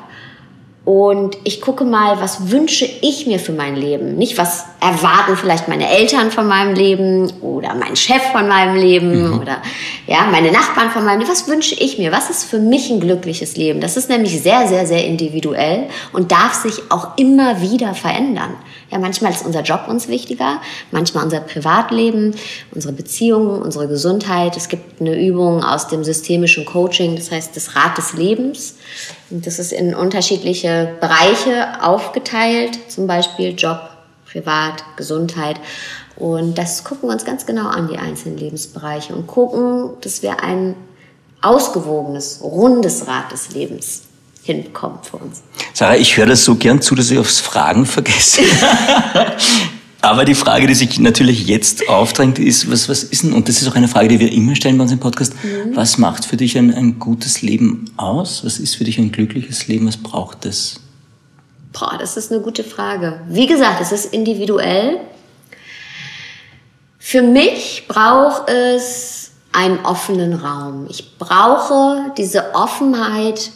und 0.86 1.36
ich 1.44 1.62
gucke 1.62 1.84
mal, 1.84 2.22
was 2.22 2.52
wünsche 2.52 2.86
ich 2.86 3.26
mir 3.26 3.40
für 3.40 3.52
mein 3.52 3.76
Leben. 3.76 4.16
Nicht, 4.18 4.38
was 4.38 4.66
erwarten 4.86 5.36
vielleicht 5.36 5.68
meine 5.68 5.90
Eltern 5.90 6.30
von 6.30 6.48
meinem 6.48 6.76
Leben 6.76 7.32
oder 7.42 7.74
mein 7.74 7.96
Chef 7.96 8.22
von 8.32 8.48
meinem 8.48 8.76
Leben 8.76 9.32
mhm. 9.32 9.40
oder 9.40 9.58
ja, 10.06 10.28
meine 10.32 10.52
Nachbarn 10.52 10.92
von 10.92 11.04
meinem 11.04 11.20
Leben. 11.20 11.32
Was 11.32 11.48
wünsche 11.48 11.74
ich 11.76 11.98
mir? 11.98 12.12
Was 12.12 12.30
ist 12.30 12.44
für 12.44 12.60
mich 12.60 12.92
ein 12.92 13.00
glückliches 13.00 13.58
Leben? 13.58 13.82
Das 13.82 13.98
ist 13.98 14.10
nämlich 14.10 14.42
sehr, 14.44 14.68
sehr, 14.68 14.86
sehr 14.86 15.06
individuell 15.06 15.88
und 16.14 16.32
darf 16.32 16.54
sich 16.54 16.92
auch 16.92 17.18
immer 17.18 17.62
wieder 17.62 17.96
verändern. 17.96 18.54
Ja, 18.92 19.00
manchmal 19.00 19.32
ist 19.32 19.44
unser 19.44 19.62
Job 19.62 19.86
uns 19.88 20.08
wichtiger, 20.08 20.62
manchmal 20.92 21.24
unser 21.24 21.40
Privatleben, 21.40 22.36
unsere 22.72 22.94
Beziehungen, 22.94 23.64
unsere 23.64 23.88
Gesundheit. 23.88 24.56
Es 24.56 24.70
gibt 24.70 25.02
eine 25.02 25.20
Übung 25.20 25.64
aus 25.64 25.88
dem 25.88 26.04
systemischen 26.04 26.66
Coaching, 26.66 27.16
das 27.16 27.32
heißt 27.32 27.56
das 27.56 27.76
Rad 27.76 27.98
des 27.98 28.14
Lebens. 28.14 28.76
Und 29.32 29.48
das 29.48 29.58
ist 29.58 29.74
in 29.74 29.96
unterschiedliche 29.96 30.94
Bereiche 31.02 31.82
aufgeteilt, 31.82 32.78
zum 32.88 33.08
Beispiel 33.08 33.56
Job, 33.58 33.95
Privat, 34.36 34.84
Gesundheit. 34.98 35.62
Und 36.18 36.58
das 36.58 36.84
gucken 36.84 37.08
wir 37.08 37.14
uns 37.14 37.24
ganz 37.24 37.46
genau 37.46 37.68
an, 37.68 37.88
die 37.88 37.98
einzelnen 37.98 38.38
Lebensbereiche, 38.38 39.16
und 39.16 39.28
gucken, 39.28 39.92
dass 40.02 40.22
wir 40.22 40.44
ein 40.44 40.76
ausgewogenes, 41.42 42.40
rundes 42.42 43.08
Rad 43.08 43.32
des 43.32 43.52
Lebens 43.52 44.02
hinbekommen 44.44 45.00
für 45.04 45.18
uns. 45.18 45.42
Sarah, 45.74 45.96
ich 45.96 46.18
höre 46.18 46.26
das 46.26 46.44
so 46.44 46.56
gern 46.56 46.82
zu, 46.82 46.96
dass 46.96 47.12
ich 47.12 47.18
aufs 47.18 47.40
Fragen 47.40 47.86
vergesse. 47.86 48.42
Aber 50.02 50.24
die 50.24 50.36
Frage, 50.36 50.68
die 50.68 50.76
sich 50.76 51.00
natürlich 51.00 51.48
jetzt 51.48 51.90
aufdrängt, 51.90 52.38
ist, 52.38 52.70
was, 52.70 52.90
was 52.90 53.04
ist 53.04 53.24
denn, 53.24 53.34
und 53.34 53.50
das 53.50 53.62
ist 53.62 53.68
auch 53.68 53.76
eine 53.76 53.88
Frage, 53.88 54.10
die 54.10 54.20
wir 54.20 54.32
immer 54.32 54.56
stellen 54.56 54.78
bei 54.78 54.84
uns 54.84 54.92
im 54.92 55.00
Podcast, 55.00 55.34
mhm. 55.44 55.76
was 55.76 55.98
macht 55.98 56.26
für 56.26 56.38
dich 56.38 56.58
ein, 56.58 56.74
ein 56.74 57.00
gutes 57.00 57.42
Leben 57.42 57.86
aus? 57.98 58.46
Was 58.46 58.60
ist 58.60 58.76
für 58.76 58.84
dich 58.84 59.00
ein 59.00 59.12
glückliches 59.12 59.68
Leben? 59.68 59.88
Was 59.88 59.98
braucht 59.98 60.46
es? 60.46 60.80
Boah, 61.78 61.98
das 62.00 62.16
ist 62.16 62.32
eine 62.32 62.42
gute 62.42 62.64
Frage. 62.64 63.20
Wie 63.28 63.48
gesagt, 63.48 63.82
es 63.82 63.92
ist 63.92 64.14
individuell. 64.14 65.02
Für 66.98 67.22
mich 67.22 67.86
braucht 67.90 68.50
es 68.50 69.32
einen 69.52 69.86
offenen 69.86 70.34
Raum. 70.34 70.88
Ich 70.90 71.18
brauche 71.18 72.14
diese 72.18 72.56
Offenheit, 72.56 73.52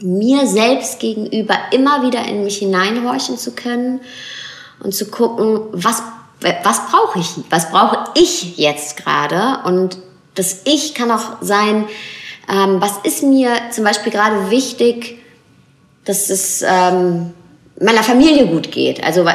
mir 0.00 0.46
selbst 0.46 1.00
gegenüber 1.00 1.56
immer 1.72 2.02
wieder 2.02 2.24
in 2.24 2.44
mich 2.44 2.58
hineinhorchen 2.58 3.36
zu 3.36 3.52
können 3.52 4.00
und 4.80 4.94
zu 4.94 5.10
gucken, 5.10 5.60
was, 5.72 6.02
was 6.40 6.86
brauche 6.86 7.18
ich, 7.18 7.30
was 7.50 7.70
brauche 7.70 8.10
ich 8.14 8.58
jetzt 8.58 8.96
gerade 8.96 9.60
und 9.64 9.98
das 10.34 10.62
Ich 10.64 10.94
kann 10.94 11.10
auch 11.12 11.36
sein, 11.40 11.86
ähm, 12.52 12.80
was 12.80 12.98
ist 13.04 13.22
mir 13.22 13.52
zum 13.70 13.84
Beispiel 13.84 14.10
gerade 14.10 14.50
wichtig, 14.50 15.23
dass 16.04 16.30
es 16.30 16.62
ähm, 16.66 17.32
meiner 17.80 18.02
Familie 18.02 18.46
gut 18.46 18.70
geht. 18.70 19.02
Also 19.02 19.26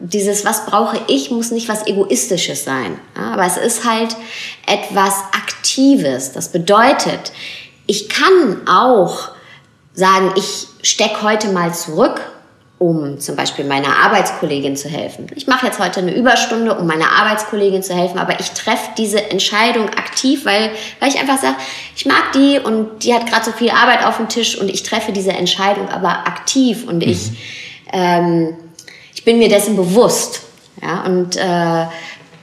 dieses, 0.00 0.44
was 0.44 0.66
brauche 0.66 0.98
ich, 1.08 1.30
muss 1.30 1.50
nicht 1.50 1.68
was 1.68 1.86
Egoistisches 1.86 2.64
sein. 2.64 2.98
Ja, 3.16 3.32
aber 3.32 3.44
es 3.44 3.56
ist 3.56 3.84
halt 3.88 4.16
etwas 4.66 5.14
Aktives. 5.32 6.32
Das 6.32 6.48
bedeutet, 6.48 7.32
ich 7.86 8.08
kann 8.08 8.66
auch 8.66 9.30
sagen, 9.92 10.32
ich 10.36 10.68
stecke 10.82 11.22
heute 11.22 11.48
mal 11.48 11.74
zurück 11.74 12.20
um 12.80 13.20
zum 13.20 13.36
Beispiel 13.36 13.66
meiner 13.66 13.94
Arbeitskollegin 14.04 14.74
zu 14.74 14.88
helfen. 14.88 15.26
Ich 15.34 15.46
mache 15.46 15.66
jetzt 15.66 15.78
heute 15.78 16.00
eine 16.00 16.14
Überstunde, 16.14 16.74
um 16.74 16.86
meiner 16.86 17.12
Arbeitskollegin 17.12 17.82
zu 17.82 17.94
helfen, 17.94 18.18
aber 18.18 18.40
ich 18.40 18.52
treffe 18.52 18.92
diese 18.96 19.30
Entscheidung 19.30 19.90
aktiv, 19.90 20.46
weil, 20.46 20.70
weil 20.98 21.10
ich 21.10 21.20
einfach 21.20 21.36
sage, 21.36 21.56
ich 21.94 22.06
mag 22.06 22.32
die 22.34 22.58
und 22.58 23.04
die 23.04 23.12
hat 23.12 23.26
gerade 23.26 23.44
so 23.44 23.52
viel 23.52 23.68
Arbeit 23.68 24.02
auf 24.06 24.16
dem 24.16 24.30
Tisch 24.30 24.56
und 24.56 24.70
ich 24.70 24.82
treffe 24.82 25.12
diese 25.12 25.32
Entscheidung 25.32 25.90
aber 25.90 26.26
aktiv 26.26 26.88
und 26.88 27.04
mhm. 27.04 27.10
ich, 27.10 27.30
ähm, 27.92 28.56
ich 29.14 29.26
bin 29.26 29.38
mir 29.38 29.50
dessen 29.50 29.76
bewusst. 29.76 30.40
Ja, 30.80 31.02
und 31.02 31.36
äh, 31.36 31.86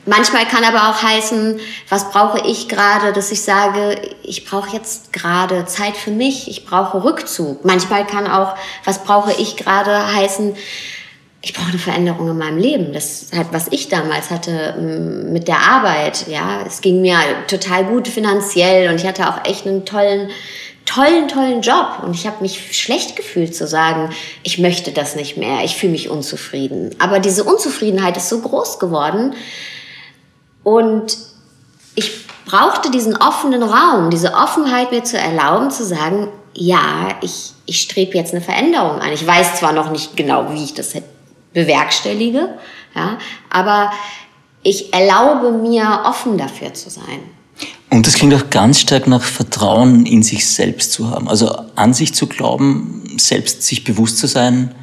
Manchmal 0.08 0.46
kann 0.46 0.63
aber 0.63 0.89
auch 0.89 1.04
heißen, 1.04 1.60
was 1.89 2.10
brauche 2.12 2.39
ich 2.48 2.70
gerade, 2.70 3.12
dass 3.12 3.32
ich 3.32 3.41
sage, 3.41 4.00
ich 4.24 4.46
brauche 4.46 4.76
jetzt 4.76 5.12
gerade 5.12 5.65
Zeit 5.65 5.98
für 5.98 6.12
mich, 6.12 6.50
ich 6.50 6.65
brauche 6.65 7.04
Rückzug. 7.04 7.65
Manchmal 7.65 8.08
kann 8.08 8.26
auch, 8.26 8.56
was 8.86 9.04
brauche 9.04 9.34
ich 9.34 9.58
gerade 9.58 10.15
heißen, 10.15 10.56
ich 11.41 11.54
brauche 11.54 11.70
eine 11.70 11.78
Veränderung 11.78 12.30
in 12.30 12.38
meinem 12.38 12.58
Leben. 12.58 12.93
Das 12.93 13.28
halt, 13.36 13.48
was 13.52 13.67
ich 13.70 13.89
damals 13.89 14.32
hatte 14.32 14.76
mm, 14.80 15.34
mit 15.34 15.48
der 15.50 15.60
Arbeit. 15.60 16.28
Ja, 16.28 16.63
es 16.65 16.82
ging 16.82 17.02
mir 17.02 17.17
total 17.48 17.86
gut 17.86 18.08
finanziell 18.08 18.89
und 18.89 18.96
ich 18.96 19.06
hatte 19.06 19.30
auch 19.30 19.46
echt 19.46 19.67
einen 19.67 19.86
tollen, 19.86 20.30
tollen, 20.86 21.28
tollen 21.28 21.62
Job. 21.62 22.00
Und 22.04 22.15
ich 22.15 22.26
habe 22.26 22.41
mich 22.41 22.78
schlecht 22.78 23.17
gefühlt 23.17 23.56
zu 23.56 23.67
sagen, 23.67 24.10
ich 24.43 24.58
möchte 24.58 24.91
das 24.91 25.15
nicht 25.17 25.36
mehr, 25.38 25.65
ich 25.65 25.76
fühle 25.76 25.91
mich 25.91 26.10
unzufrieden. 26.10 26.96
Aber 27.00 27.20
diese 27.20 27.43
Unzufriedenheit 27.43 28.17
ist 28.17 28.30
so 28.30 28.39
groß 28.39 28.80
geworden, 28.80 29.36
und 30.67 31.17
ich 31.95 32.27
brauchte 32.45 32.91
diesen 32.91 33.15
offenen 33.15 33.63
Raum, 33.63 34.10
diese 34.10 34.34
Offenheit 34.34 34.91
mir 34.91 35.01
zu 35.01 35.17
erlauben, 35.17 35.71
zu 35.71 35.86
sagen, 35.86 36.27
ja, 36.53 37.15
ich, 37.21 37.53
ich 37.65 37.80
strebe 37.80 38.17
jetzt 38.17 38.34
eine 38.34 38.43
Veränderung 38.43 38.99
an. 38.99 39.13
Ich 39.13 39.25
weiß 39.25 39.60
zwar 39.60 39.71
noch 39.71 39.91
nicht 39.91 40.17
genau, 40.17 40.51
wie 40.51 40.62
ich 40.62 40.73
das 40.73 40.91
bewerkstellige, 41.53 42.49
ja, 42.93 43.17
aber 43.49 43.93
ich 44.62 44.93
erlaube 44.93 45.53
mir, 45.53 46.01
offen 46.03 46.38
dafür 46.38 46.73
zu 46.73 46.89
sein. 46.89 47.21
Und 47.89 48.06
das 48.06 48.15
klingt 48.15 48.34
auch 48.34 48.49
ganz 48.49 48.82
stark 48.82 49.08
nach 49.08 49.23
Vertrauen 49.23 50.06
in 50.06 50.21
sich 50.21 50.45
selbst 50.45 50.91
zu 50.91 51.10
haben. 51.10 51.30
Also 51.30 51.49
an 51.77 51.93
sich 51.93 52.13
zu 52.13 52.27
glauben, 52.27 53.15
selbst 53.17 53.63
sich 53.63 53.86
bewusst 53.86 54.17
zu 54.17 54.27
sein 54.27 54.75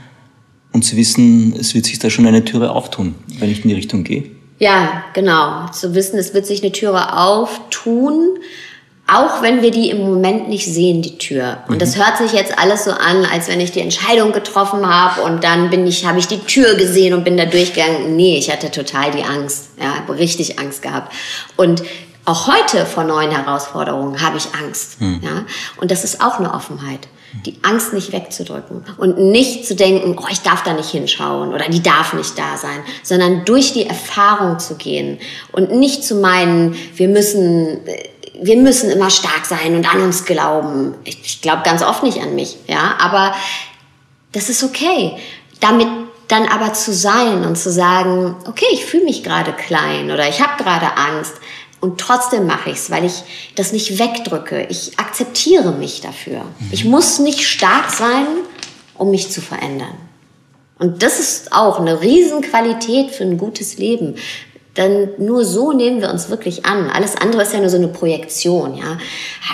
und 0.72 0.82
zu 0.82 0.96
wissen, 0.96 1.54
es 1.60 1.74
wird 1.74 1.84
sich 1.84 1.98
da 1.98 2.08
schon 2.08 2.26
eine 2.26 2.42
Türe 2.42 2.70
auftun, 2.70 3.16
wenn 3.38 3.50
ich 3.50 3.64
in 3.64 3.68
die 3.68 3.74
Richtung 3.74 4.02
gehe. 4.02 4.33
Ja, 4.58 5.04
genau. 5.12 5.68
Zu 5.72 5.94
wissen, 5.94 6.18
es 6.18 6.34
wird 6.34 6.46
sich 6.46 6.62
eine 6.62 6.72
Türe 6.72 7.16
auftun, 7.18 8.38
auch 9.06 9.42
wenn 9.42 9.60
wir 9.62 9.70
die 9.70 9.90
im 9.90 10.00
Moment 10.00 10.48
nicht 10.48 10.66
sehen, 10.66 11.02
die 11.02 11.18
Tür. 11.18 11.58
Und 11.68 11.74
mhm. 11.74 11.78
das 11.78 11.96
hört 11.96 12.16
sich 12.16 12.32
jetzt 12.32 12.58
alles 12.58 12.84
so 12.84 12.92
an, 12.92 13.26
als 13.26 13.48
wenn 13.48 13.60
ich 13.60 13.72
die 13.72 13.80
Entscheidung 13.80 14.32
getroffen 14.32 14.88
habe 14.88 15.22
und 15.22 15.44
dann 15.44 15.70
bin 15.70 15.86
ich, 15.86 16.06
habe 16.06 16.18
ich 16.18 16.26
die 16.26 16.38
Tür 16.38 16.74
gesehen 16.74 17.12
und 17.12 17.24
bin 17.24 17.36
da 17.36 17.44
durchgegangen. 17.44 18.16
Nee, 18.16 18.38
ich 18.38 18.50
hatte 18.50 18.70
total 18.70 19.10
die 19.10 19.22
Angst. 19.22 19.70
Ja, 19.78 19.96
habe 19.96 20.16
richtig 20.16 20.58
Angst 20.58 20.82
gehabt. 20.82 21.12
Und 21.56 21.82
auch 22.24 22.46
heute 22.46 22.86
vor 22.86 23.04
neuen 23.04 23.30
Herausforderungen 23.30 24.22
habe 24.22 24.38
ich 24.38 24.46
Angst. 24.54 25.00
Mhm. 25.00 25.20
Ja? 25.22 25.44
Und 25.76 25.90
das 25.90 26.04
ist 26.04 26.22
auch 26.22 26.38
eine 26.38 26.54
Offenheit 26.54 27.08
die 27.44 27.56
Angst 27.62 27.92
nicht 27.92 28.12
wegzudrücken 28.12 28.84
und 28.96 29.18
nicht 29.18 29.66
zu 29.66 29.74
denken, 29.74 30.16
oh, 30.18 30.26
ich 30.30 30.40
darf 30.40 30.62
da 30.62 30.72
nicht 30.72 30.90
hinschauen 30.90 31.52
oder 31.52 31.68
die 31.68 31.82
darf 31.82 32.12
nicht 32.12 32.38
da 32.38 32.56
sein, 32.56 32.80
sondern 33.02 33.44
durch 33.44 33.72
die 33.72 33.86
Erfahrung 33.86 34.58
zu 34.58 34.76
gehen 34.76 35.18
und 35.52 35.72
nicht 35.72 36.04
zu 36.04 36.14
meinen, 36.16 36.76
wir 36.94 37.08
müssen, 37.08 37.80
wir 38.40 38.56
müssen 38.56 38.90
immer 38.90 39.10
stark 39.10 39.46
sein 39.46 39.74
und 39.74 39.92
an 39.92 40.02
uns 40.02 40.24
glauben. 40.24 40.94
Ich, 41.04 41.20
ich 41.24 41.40
glaube 41.42 41.62
ganz 41.64 41.82
oft 41.82 42.02
nicht 42.02 42.20
an 42.20 42.34
mich, 42.34 42.56
ja, 42.68 42.96
aber 42.98 43.34
das 44.32 44.48
ist 44.48 44.62
okay. 44.62 45.12
Damit 45.60 45.88
dann 46.28 46.46
aber 46.46 46.72
zu 46.72 46.92
sein 46.92 47.44
und 47.44 47.56
zu 47.56 47.70
sagen, 47.70 48.36
okay, 48.46 48.66
ich 48.72 48.84
fühle 48.84 49.04
mich 49.04 49.22
gerade 49.22 49.52
klein 49.52 50.10
oder 50.10 50.28
ich 50.28 50.40
habe 50.40 50.62
gerade 50.62 50.96
Angst, 50.96 51.34
und 51.84 52.00
trotzdem 52.00 52.46
mache 52.46 52.70
ich 52.70 52.76
es, 52.76 52.90
weil 52.90 53.04
ich 53.04 53.12
das 53.56 53.72
nicht 53.74 53.98
wegdrücke. 53.98 54.66
Ich 54.70 54.98
akzeptiere 54.98 55.72
mich 55.72 56.00
dafür. 56.00 56.38
Mhm. 56.38 56.68
Ich 56.70 56.86
muss 56.86 57.18
nicht 57.18 57.46
stark 57.46 57.90
sein, 57.90 58.24
um 58.94 59.10
mich 59.10 59.30
zu 59.30 59.42
verändern. 59.42 59.92
Und 60.78 61.02
das 61.02 61.20
ist 61.20 61.52
auch 61.52 61.78
eine 61.78 62.00
Riesenqualität 62.00 63.10
für 63.10 63.24
ein 63.24 63.36
gutes 63.36 63.76
Leben. 63.76 64.14
Denn 64.78 65.10
nur 65.18 65.44
so 65.44 65.72
nehmen 65.72 66.00
wir 66.00 66.08
uns 66.08 66.30
wirklich 66.30 66.64
an. 66.64 66.88
Alles 66.88 67.16
andere 67.18 67.42
ist 67.42 67.52
ja 67.52 67.60
nur 67.60 67.68
so 67.68 67.76
eine 67.76 67.88
Projektion, 67.88 68.78
ja. 68.78 68.96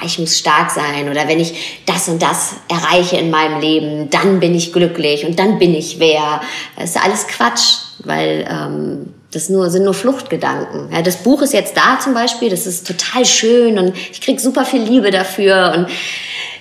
Ich 0.04 0.20
muss 0.20 0.38
stark 0.38 0.70
sein 0.70 1.10
oder 1.10 1.26
wenn 1.26 1.40
ich 1.40 1.82
das 1.84 2.08
und 2.08 2.22
das 2.22 2.54
erreiche 2.68 3.16
in 3.16 3.30
meinem 3.30 3.60
Leben, 3.60 4.08
dann 4.08 4.38
bin 4.38 4.54
ich 4.54 4.72
glücklich 4.72 5.26
und 5.26 5.36
dann 5.40 5.58
bin 5.58 5.74
ich 5.74 5.98
wer. 5.98 6.40
Das 6.76 6.90
ist 6.90 7.04
alles 7.04 7.26
Quatsch, 7.26 7.78
weil 8.04 8.46
ähm, 8.48 9.14
das 9.30 9.48
nur, 9.48 9.70
sind 9.70 9.84
nur 9.84 9.94
Fluchtgedanken. 9.94 10.88
Ja, 10.92 11.02
das 11.02 11.18
Buch 11.18 11.42
ist 11.42 11.52
jetzt 11.52 11.76
da 11.76 12.00
zum 12.00 12.14
Beispiel, 12.14 12.50
das 12.50 12.66
ist 12.66 12.86
total 12.86 13.24
schön 13.24 13.78
und 13.78 13.96
ich 13.96 14.20
krieg 14.20 14.40
super 14.40 14.64
viel 14.64 14.82
Liebe 14.82 15.10
dafür 15.10 15.72
und 15.76 15.86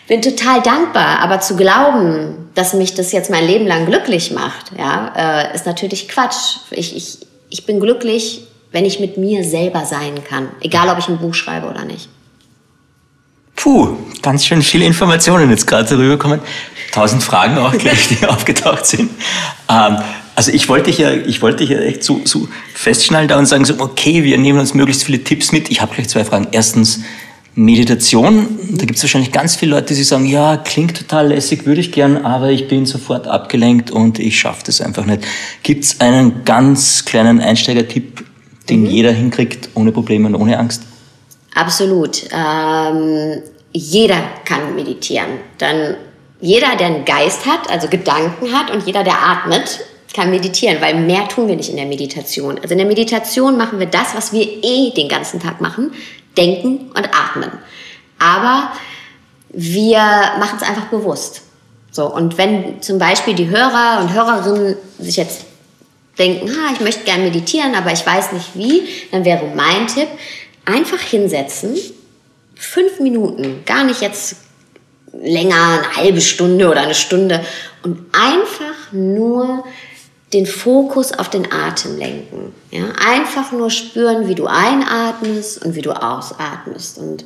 bin 0.08 0.22
total 0.22 0.62
dankbar. 0.62 1.20
Aber 1.20 1.40
zu 1.40 1.56
glauben, 1.56 2.50
dass 2.54 2.74
mich 2.74 2.94
das 2.94 3.12
jetzt 3.12 3.30
mein 3.30 3.46
Leben 3.46 3.66
lang 3.66 3.86
glücklich 3.86 4.32
macht, 4.32 4.72
ja, 4.78 5.14
äh, 5.16 5.56
ist 5.56 5.66
natürlich 5.66 6.08
Quatsch. 6.08 6.58
Ich, 6.72 6.96
ich, 6.96 7.20
ich 7.50 7.66
bin 7.66 7.80
glücklich, 7.80 8.44
wenn 8.72 8.86
ich 8.86 9.00
mit 9.00 9.18
mir 9.18 9.44
selber 9.44 9.86
sein 9.86 10.24
kann. 10.24 10.50
Egal, 10.62 10.90
ob 10.90 11.00
ich 11.00 11.08
ein 11.08 11.18
Buch 11.18 11.34
schreibe 11.34 11.68
oder 11.68 11.86
nicht. 11.86 12.08
Puh, 13.56 13.98
ganz 14.22 14.46
schön 14.46 14.62
viele 14.62 14.86
Informationen 14.86 15.50
jetzt 15.50 15.68
gerade 15.68 15.98
rüberkommen. 15.98 16.40
Tausend 16.94 17.24
Fragen 17.24 17.58
auch 17.58 17.78
gleich, 17.78 18.08
die 18.08 18.26
aufgetaucht 18.28 18.86
sind. 18.86 19.10
Ähm, 19.68 19.98
Also 20.40 20.54
ich 20.54 20.70
wollte 20.70 20.86
dich 20.90 21.00
ja, 21.00 21.12
ich 21.12 21.42
wollte 21.42 21.66
ja 21.66 21.80
echt 21.80 22.02
so, 22.02 22.22
so 22.24 22.48
festschnallen 22.74 23.28
da 23.28 23.38
und 23.38 23.46
sagen 23.46 23.66
so, 23.66 23.78
okay, 23.80 24.24
wir 24.24 24.38
nehmen 24.38 24.58
uns 24.58 24.74
möglichst 24.74 25.04
viele 25.04 25.22
Tipps 25.22 25.52
mit. 25.52 25.70
Ich 25.70 25.82
habe 25.82 25.94
gleich 25.94 26.08
zwei 26.08 26.24
Fragen. 26.24 26.48
Erstens, 26.54 27.02
Meditation, 27.56 28.48
da 28.72 28.86
gibt 28.86 28.96
es 28.96 29.04
wahrscheinlich 29.04 29.34
ganz 29.34 29.58
viele 29.58 29.72
Leute, 29.72 29.94
die 29.94 30.04
sagen, 30.04 30.26
ja, 30.26 30.56
klingt 30.56 30.96
total 30.96 31.28
lässig, 31.28 31.66
würde 31.66 31.82
ich 31.82 31.92
gern, 31.92 32.24
aber 32.24 32.52
ich 32.52 32.70
bin 32.70 32.86
sofort 32.86 33.28
abgelenkt 33.28 33.92
und 33.92 34.18
ich 34.18 34.40
schaffe 34.40 34.64
das 34.66 34.80
einfach 34.80 35.06
nicht. 35.06 35.28
Gibt 35.62 35.84
es 35.84 36.00
einen 36.00 36.46
ganz 36.46 37.04
kleinen 37.04 37.42
Einsteigertipp, 37.42 38.24
den 38.70 38.84
mhm. 38.84 38.90
jeder 38.92 39.12
hinkriegt, 39.12 39.68
ohne 39.74 39.92
Probleme 39.92 40.30
und 40.30 40.36
ohne 40.36 40.58
Angst? 40.58 40.84
Absolut. 41.54 42.24
Ähm, 42.32 43.42
jeder 43.74 44.24
kann 44.46 44.74
meditieren. 44.74 45.32
Dann 45.58 45.96
jeder, 46.40 46.78
der 46.78 46.88
einen 46.88 47.04
Geist 47.04 47.46
hat, 47.46 47.70
also 47.70 47.90
Gedanken 47.90 48.54
hat 48.54 48.72
und 48.72 48.88
jeder, 48.88 49.04
der 49.04 49.22
atmet, 49.22 49.82
kann 50.14 50.32
meditieren, 50.32 50.82
weil 50.82 50.96
mehr 50.96 51.28
tun 51.28 51.48
wir 51.48 51.56
nicht 51.56 51.70
in 51.70 51.76
der 51.78 51.86
Meditation. 51.86 52.58
Also 52.60 52.74
in 52.74 52.80
der 52.80 52.88
Meditation 52.88 53.58
machen 53.58 53.80
wir 53.80 53.88
das, 53.88 54.16
was 54.16 54.34
wir 54.34 54.46
eh 54.64 54.92
den 54.92 55.08
ganzen 55.08 55.40
Tag 55.40 55.62
machen, 55.62 55.92
denken 56.38 56.92
und 56.96 57.10
atmen. 57.14 57.52
Aber 58.18 58.72
wir 59.50 60.00
machen 60.40 60.58
es 60.58 60.68
einfach 60.68 60.86
bewusst. 60.86 61.42
So, 61.92 62.14
und 62.14 62.38
wenn 62.38 62.82
zum 62.82 63.00
Beispiel 63.00 63.34
die 63.34 63.50
Hörer 63.50 64.00
und 64.02 64.14
Hörerinnen 64.14 64.76
sich 65.00 65.18
jetzt 65.18 65.46
denken, 66.18 66.50
ha, 66.50 66.74
ich 66.74 66.82
möchte 66.82 67.04
gerne 67.04 67.24
meditieren, 67.24 67.76
aber 67.76 67.92
ich 67.92 68.06
weiß 68.06 68.34
nicht 68.34 68.50
wie, 68.54 68.88
dann 69.12 69.26
wäre 69.26 69.46
mein 69.56 69.88
Tipp, 69.88 70.08
einfach 70.66 71.00
hinsetzen, 71.00 71.76
fünf 72.56 73.00
Minuten, 73.00 73.64
gar 73.66 73.84
nicht 73.84 74.02
jetzt 74.02 74.36
länger, 75.14 75.56
eine 75.56 75.96
halbe 75.96 76.22
Stunde 76.22 76.70
oder 76.70 76.82
eine 76.82 76.94
Stunde 76.94 77.44
und 77.84 78.06
einfach 78.12 78.92
nur 78.92 79.64
den 80.34 80.46
Fokus 80.46 81.12
auf 81.12 81.30
den 81.30 81.52
Atem 81.52 81.98
lenken. 81.98 82.54
Ja? 82.72 82.86
Einfach 83.06 83.52
nur 83.52 83.70
spüren, 83.70 84.28
wie 84.28 84.36
du 84.36 84.46
einatmest 84.46 85.64
und 85.66 85.76
wie 85.76 85.82
du 85.82 85.92
ausatmest 85.92 86.98
und 86.98 87.26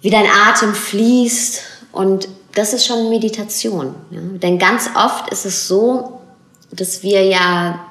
wie 0.00 0.10
dein 0.10 0.26
Atem 0.26 0.74
fließt. 0.74 1.62
Und 1.92 2.28
das 2.54 2.72
ist 2.72 2.86
schon 2.86 3.10
Meditation. 3.10 3.94
Ja? 4.10 4.20
Denn 4.20 4.58
ganz 4.58 4.90
oft 4.96 5.30
ist 5.30 5.44
es 5.44 5.68
so, 5.68 6.20
dass 6.70 7.02
wir 7.02 7.24
ja 7.24 7.84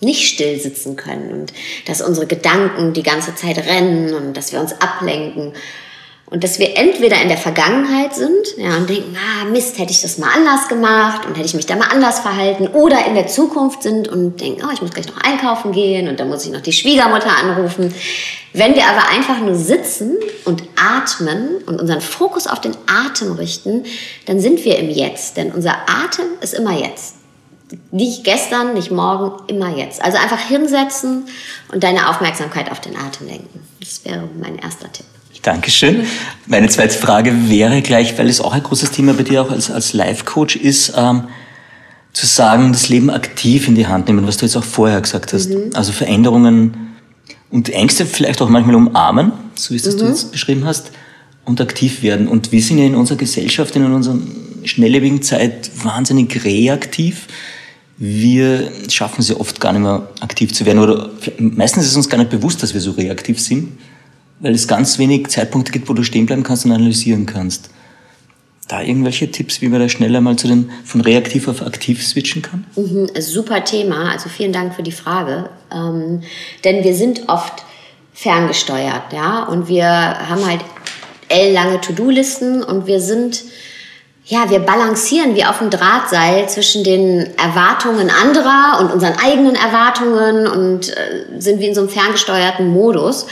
nicht 0.00 0.26
still 0.26 0.58
sitzen 0.58 0.96
können 0.96 1.32
und 1.32 1.52
dass 1.86 2.02
unsere 2.02 2.26
Gedanken 2.26 2.92
die 2.92 3.04
ganze 3.04 3.34
Zeit 3.36 3.58
rennen 3.58 4.14
und 4.14 4.36
dass 4.36 4.52
wir 4.52 4.60
uns 4.60 4.72
ablenken. 4.80 5.52
Und 6.32 6.42
dass 6.42 6.58
wir 6.58 6.78
entweder 6.78 7.20
in 7.20 7.28
der 7.28 7.36
Vergangenheit 7.36 8.14
sind 8.14 8.56
ja, 8.56 8.78
und 8.78 8.88
denken, 8.88 9.14
ah 9.18 9.44
Mist, 9.44 9.78
hätte 9.78 9.92
ich 9.92 10.00
das 10.00 10.16
mal 10.16 10.30
anders 10.34 10.66
gemacht 10.66 11.26
und 11.26 11.36
hätte 11.36 11.44
ich 11.44 11.52
mich 11.52 11.66
da 11.66 11.76
mal 11.76 11.88
anders 11.88 12.20
verhalten. 12.20 12.68
Oder 12.68 13.04
in 13.04 13.14
der 13.14 13.26
Zukunft 13.26 13.82
sind 13.82 14.08
und 14.08 14.40
denken, 14.40 14.62
oh, 14.64 14.70
ich 14.72 14.80
muss 14.80 14.92
gleich 14.92 15.08
noch 15.08 15.18
einkaufen 15.18 15.72
gehen 15.72 16.08
und 16.08 16.18
dann 16.18 16.30
muss 16.30 16.46
ich 16.46 16.50
noch 16.50 16.62
die 16.62 16.72
Schwiegermutter 16.72 17.36
anrufen. 17.36 17.94
Wenn 18.54 18.74
wir 18.74 18.86
aber 18.86 19.10
einfach 19.10 19.40
nur 19.40 19.54
sitzen 19.56 20.16
und 20.46 20.62
atmen 20.74 21.58
und 21.66 21.78
unseren 21.78 22.00
Fokus 22.00 22.46
auf 22.46 22.62
den 22.62 22.74
Atem 22.86 23.32
richten, 23.32 23.84
dann 24.24 24.40
sind 24.40 24.64
wir 24.64 24.78
im 24.78 24.88
Jetzt. 24.88 25.36
Denn 25.36 25.52
unser 25.52 25.86
Atem 25.86 26.24
ist 26.40 26.54
immer 26.54 26.72
jetzt. 26.78 27.16
Nicht 27.90 28.24
gestern, 28.24 28.72
nicht 28.72 28.90
morgen, 28.90 29.32
immer 29.48 29.76
jetzt. 29.76 30.02
Also 30.02 30.16
einfach 30.16 30.40
hinsetzen 30.40 31.26
und 31.70 31.84
deine 31.84 32.08
Aufmerksamkeit 32.08 32.70
auf 32.70 32.80
den 32.80 32.96
Atem 32.96 33.26
lenken. 33.26 33.60
Das 33.80 34.02
wäre 34.06 34.30
mein 34.40 34.58
erster 34.58 34.90
Tipp. 34.90 35.04
Dankeschön. 35.42 36.04
Meine 36.46 36.68
zweite 36.68 36.96
Frage 36.96 37.50
wäre 37.50 37.82
gleich, 37.82 38.16
weil 38.16 38.28
es 38.28 38.40
auch 38.40 38.52
ein 38.52 38.62
großes 38.62 38.92
Thema 38.92 39.12
bei 39.12 39.24
dir 39.24 39.42
auch 39.42 39.50
als, 39.50 39.72
als 39.72 39.92
Life-Coach 39.92 40.54
ist, 40.54 40.94
ähm, 40.96 41.24
zu 42.12 42.26
sagen, 42.26 42.72
das 42.72 42.88
Leben 42.88 43.10
aktiv 43.10 43.66
in 43.66 43.74
die 43.74 43.88
Hand 43.88 44.06
nehmen, 44.06 44.26
was 44.26 44.36
du 44.36 44.46
jetzt 44.46 44.56
auch 44.56 44.64
vorher 44.64 45.00
gesagt 45.00 45.32
hast. 45.32 45.50
Mhm. 45.50 45.70
Also 45.74 45.90
Veränderungen 45.90 46.94
und 47.50 47.70
Ängste 47.70 48.06
vielleicht 48.06 48.40
auch 48.40 48.48
manchmal 48.48 48.76
umarmen, 48.76 49.32
so 49.56 49.70
wie 49.70 49.78
es 49.78 49.82
das 49.82 49.96
mhm. 49.96 49.98
du 49.98 50.06
jetzt 50.06 50.30
beschrieben 50.30 50.64
hast, 50.64 50.92
und 51.44 51.60
aktiv 51.60 52.04
werden. 52.04 52.28
Und 52.28 52.52
wir 52.52 52.62
sind 52.62 52.78
ja 52.78 52.84
in 52.84 52.94
unserer 52.94 53.18
Gesellschaft, 53.18 53.74
in 53.74 53.84
unserer 53.84 54.18
schnelllebigen 54.62 55.22
Zeit 55.22 55.72
wahnsinnig 55.82 56.44
reaktiv. 56.44 57.26
Wir 57.98 58.70
schaffen 58.88 59.22
es 59.22 59.28
ja 59.28 59.36
oft 59.36 59.60
gar 59.60 59.72
nicht 59.72 59.82
mehr 59.82 60.08
aktiv 60.20 60.52
zu 60.54 60.64
werden 60.66 60.78
oder 60.78 61.10
meistens 61.38 61.84
ist 61.84 61.90
es 61.90 61.96
uns 61.96 62.08
gar 62.08 62.18
nicht 62.18 62.30
bewusst, 62.30 62.62
dass 62.62 62.74
wir 62.74 62.80
so 62.80 62.92
reaktiv 62.92 63.40
sind 63.40 63.72
weil 64.42 64.54
es 64.54 64.68
ganz 64.68 64.98
wenig 64.98 65.28
Zeitpunkte 65.28 65.72
gibt, 65.72 65.88
wo 65.88 65.94
du 65.94 66.02
stehen 66.02 66.26
bleiben 66.26 66.42
kannst 66.42 66.66
und 66.66 66.72
analysieren 66.72 67.24
kannst. 67.26 67.70
Da 68.68 68.82
irgendwelche 68.82 69.30
Tipps, 69.30 69.60
wie 69.60 69.68
man 69.68 69.80
da 69.80 69.88
schneller 69.88 70.20
mal 70.20 70.36
zu 70.36 70.48
den, 70.48 70.70
von 70.84 71.00
reaktiv 71.00 71.48
auf 71.48 71.62
aktiv 71.62 72.04
switchen 72.06 72.42
kann? 72.42 72.64
Mhm, 72.76 73.08
super 73.20 73.64
Thema, 73.64 74.10
also 74.10 74.28
vielen 74.28 74.52
Dank 74.52 74.74
für 74.74 74.82
die 74.82 74.92
Frage. 74.92 75.48
Ähm, 75.72 76.22
denn 76.64 76.84
wir 76.84 76.94
sind 76.94 77.28
oft 77.28 77.64
ferngesteuert, 78.14 79.12
ja, 79.12 79.44
und 79.44 79.68
wir 79.68 79.86
haben 79.86 80.44
halt 80.46 80.60
ellenlange 81.28 81.80
To-Do-Listen 81.80 82.62
und 82.62 82.86
wir 82.86 83.00
sind, 83.00 83.42
ja, 84.24 84.50
wir 84.50 84.60
balancieren 84.60 85.34
wie 85.34 85.44
auf 85.44 85.58
dem 85.58 85.70
Drahtseil 85.70 86.48
zwischen 86.48 86.84
den 86.84 87.36
Erwartungen 87.38 88.10
anderer 88.10 88.80
und 88.80 88.92
unseren 88.92 89.14
eigenen 89.18 89.54
Erwartungen 89.54 90.46
und 90.46 90.88
äh, 90.88 91.40
sind 91.40 91.60
wie 91.60 91.66
in 91.66 91.74
so 91.74 91.82
einem 91.82 91.90
ferngesteuerten 91.90 92.68
Modus. 92.68 93.26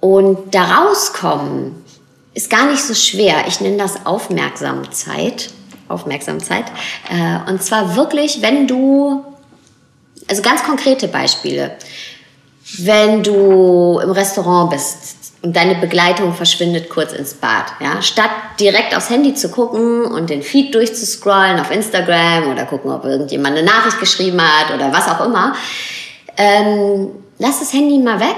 Und 0.00 0.54
da 0.54 0.64
rauskommen 0.64 1.84
ist 2.34 2.50
gar 2.50 2.66
nicht 2.66 2.82
so 2.82 2.94
schwer. 2.94 3.46
Ich 3.48 3.60
nenne 3.60 3.78
das 3.78 4.04
Aufmerksamkeit. 4.04 5.50
Aufmerksamkeit. 5.88 6.66
Äh, 7.08 7.50
und 7.50 7.62
zwar 7.62 7.96
wirklich, 7.96 8.42
wenn 8.42 8.66
du, 8.66 9.24
also 10.28 10.42
ganz 10.42 10.62
konkrete 10.62 11.08
Beispiele. 11.08 11.76
Wenn 12.78 13.22
du 13.22 14.00
im 14.02 14.10
Restaurant 14.10 14.70
bist 14.70 15.32
und 15.42 15.54
deine 15.54 15.76
Begleitung 15.76 16.34
verschwindet 16.34 16.90
kurz 16.90 17.12
ins 17.12 17.34
Bad, 17.34 17.66
ja, 17.80 18.02
statt 18.02 18.30
direkt 18.58 18.94
aufs 18.94 19.08
Handy 19.08 19.34
zu 19.34 19.50
gucken 19.50 20.04
und 20.04 20.28
den 20.28 20.42
Feed 20.42 20.74
durchzuscrollen 20.74 21.60
auf 21.60 21.70
Instagram 21.70 22.50
oder 22.50 22.66
gucken, 22.66 22.90
ob 22.90 23.04
irgendjemand 23.04 23.56
eine 23.56 23.64
Nachricht 23.64 24.00
geschrieben 24.00 24.42
hat 24.42 24.74
oder 24.74 24.92
was 24.92 25.08
auch 25.08 25.24
immer, 25.24 25.54
ähm, 26.36 27.10
lass 27.38 27.60
das 27.60 27.72
Handy 27.72 27.98
mal 27.98 28.18
weg 28.18 28.36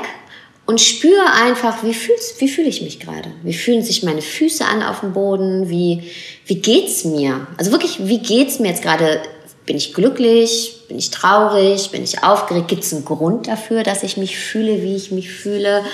und 0.69 0.83
spüre 0.83 1.33
einfach, 1.33 1.83
wie, 1.83 1.95
fühl's, 1.95 2.35
wie 2.41 2.49
fühle 2.49 2.69
ich 2.69 2.83
mich 2.83 3.01
gerade? 3.01 3.31
Wie 3.43 3.55
fühlen 3.55 3.83
sich 3.83 4.03
meine 4.03 4.21
Füße 4.21 4.67
an 4.67 4.83
auf 4.83 5.01
dem 5.01 5.15
Boden? 5.15 5.71
Wie, 5.71 6.03
wie 6.45 6.57
geht's 6.57 7.07
mir? 7.07 7.47
Also 7.57 7.73
wirklich, 7.73 8.07
wie 8.07 8.19
geht's 8.19 8.59
mir 8.59 8.69
jetzt 8.69 8.83
gerade? 8.83 9.23
Bin 9.65 9.79
ich 9.79 9.95
glücklich? 9.95 10.83
Bin 10.89 10.99
ich 10.99 11.09
traurig? 11.09 11.91
Bin 11.91 12.05
ich 12.05 12.23
aufgeregt? 12.23 12.69
Gibt 12.69 12.85
es 12.85 12.93
einen 12.93 13.07
Grund 13.07 13.49
dafür, 13.49 13.83
dass 13.83 14.03
ich 14.03 14.19
mich 14.19 14.37
fühle, 14.37 14.83
wie 14.83 14.95
ich 14.95 15.11
mich 15.11 15.31
fühle? 15.31 15.85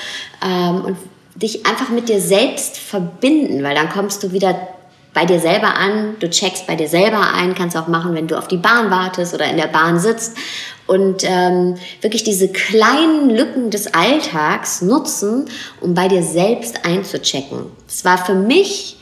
Ähm, 0.44 0.84
und 0.84 0.96
dich 1.36 1.66
einfach 1.66 1.90
mit 1.90 2.08
dir 2.08 2.20
selbst 2.20 2.76
verbinden, 2.76 3.62
weil 3.62 3.76
dann 3.76 3.90
kommst 3.90 4.24
du 4.24 4.32
wieder 4.32 4.73
bei 5.14 5.24
dir 5.24 5.38
selber 5.38 5.74
an, 5.76 6.16
du 6.18 6.28
checkst 6.28 6.66
bei 6.66 6.74
dir 6.74 6.88
selber 6.88 7.32
ein, 7.32 7.54
kannst 7.54 7.76
auch 7.76 7.86
machen, 7.86 8.14
wenn 8.14 8.26
du 8.26 8.36
auf 8.36 8.48
die 8.48 8.56
Bahn 8.56 8.90
wartest 8.90 9.32
oder 9.32 9.48
in 9.48 9.56
der 9.56 9.68
Bahn 9.68 9.98
sitzt 9.98 10.36
und 10.86 11.22
ähm, 11.24 11.76
wirklich 12.00 12.24
diese 12.24 12.48
kleinen 12.48 13.30
Lücken 13.30 13.70
des 13.70 13.94
Alltags 13.94 14.82
nutzen, 14.82 15.46
um 15.80 15.94
bei 15.94 16.08
dir 16.08 16.22
selbst 16.22 16.84
einzuchecken. 16.84 17.66
Das 17.86 18.04
war 18.04 18.18
für 18.18 18.34
mich 18.34 18.96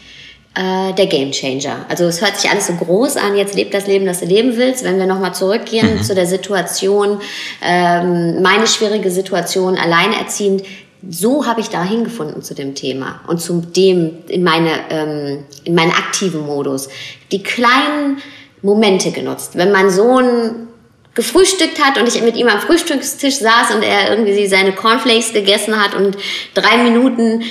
äh, 0.55 0.93
der 0.93 1.07
Gamechanger. 1.07 1.87
Also 1.89 2.05
es 2.05 2.21
hört 2.21 2.39
sich 2.39 2.51
alles 2.51 2.67
so 2.67 2.75
groß 2.75 3.17
an, 3.17 3.35
jetzt 3.35 3.55
lebt 3.55 3.73
das 3.73 3.87
Leben, 3.87 4.05
das 4.05 4.21
du 4.21 4.27
leben 4.27 4.57
willst. 4.57 4.85
Wenn 4.85 4.99
wir 4.99 5.07
nochmal 5.07 5.35
zurückgehen 5.35 5.97
mhm. 5.97 6.03
zu 6.03 6.15
der 6.15 6.27
Situation, 6.27 7.21
ähm, 7.63 8.43
meine 8.43 8.67
schwierige 8.67 9.11
Situation, 9.11 9.79
alleinerziehend, 9.79 10.63
so 11.09 11.47
habe 11.47 11.61
ich 11.61 11.69
da 11.69 11.83
hingefunden 11.83 12.43
zu 12.43 12.55
dem 12.55 12.75
Thema 12.75 13.21
und 13.27 13.41
zu 13.41 13.61
dem 13.61 14.19
in 14.29 14.43
meine 14.45 14.71
ähm, 14.91 15.45
in 15.65 15.75
meinen 15.75 15.93
aktiven 15.93 16.47
Modus. 16.47 16.89
Die 17.33 17.43
kleinen 17.43 18.19
Momente 18.63 19.11
genutzt. 19.11 19.57
Wenn 19.57 19.73
mein 19.73 19.91
Sohn 19.91 20.69
gefrühstückt 21.15 21.83
hat 21.85 21.99
und 21.99 22.09
ich 22.09 22.23
mit 22.23 22.37
ihm 22.37 22.49
am 22.49 22.61
Frühstückstisch 22.61 23.37
saß 23.37 23.75
und 23.75 23.83
er 23.83 24.11
irgendwie 24.11 24.47
seine 24.47 24.73
Cornflakes 24.73 25.33
gegessen 25.33 25.83
hat 25.83 25.95
und 25.95 26.17
drei 26.55 26.79
Minuten 26.79 27.43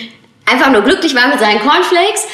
einfach 0.46 0.72
nur 0.72 0.82
glücklich 0.82 1.14
war 1.14 1.28
mit 1.28 1.40
seinen 1.40 1.60
Cornflakes, 1.60 2.26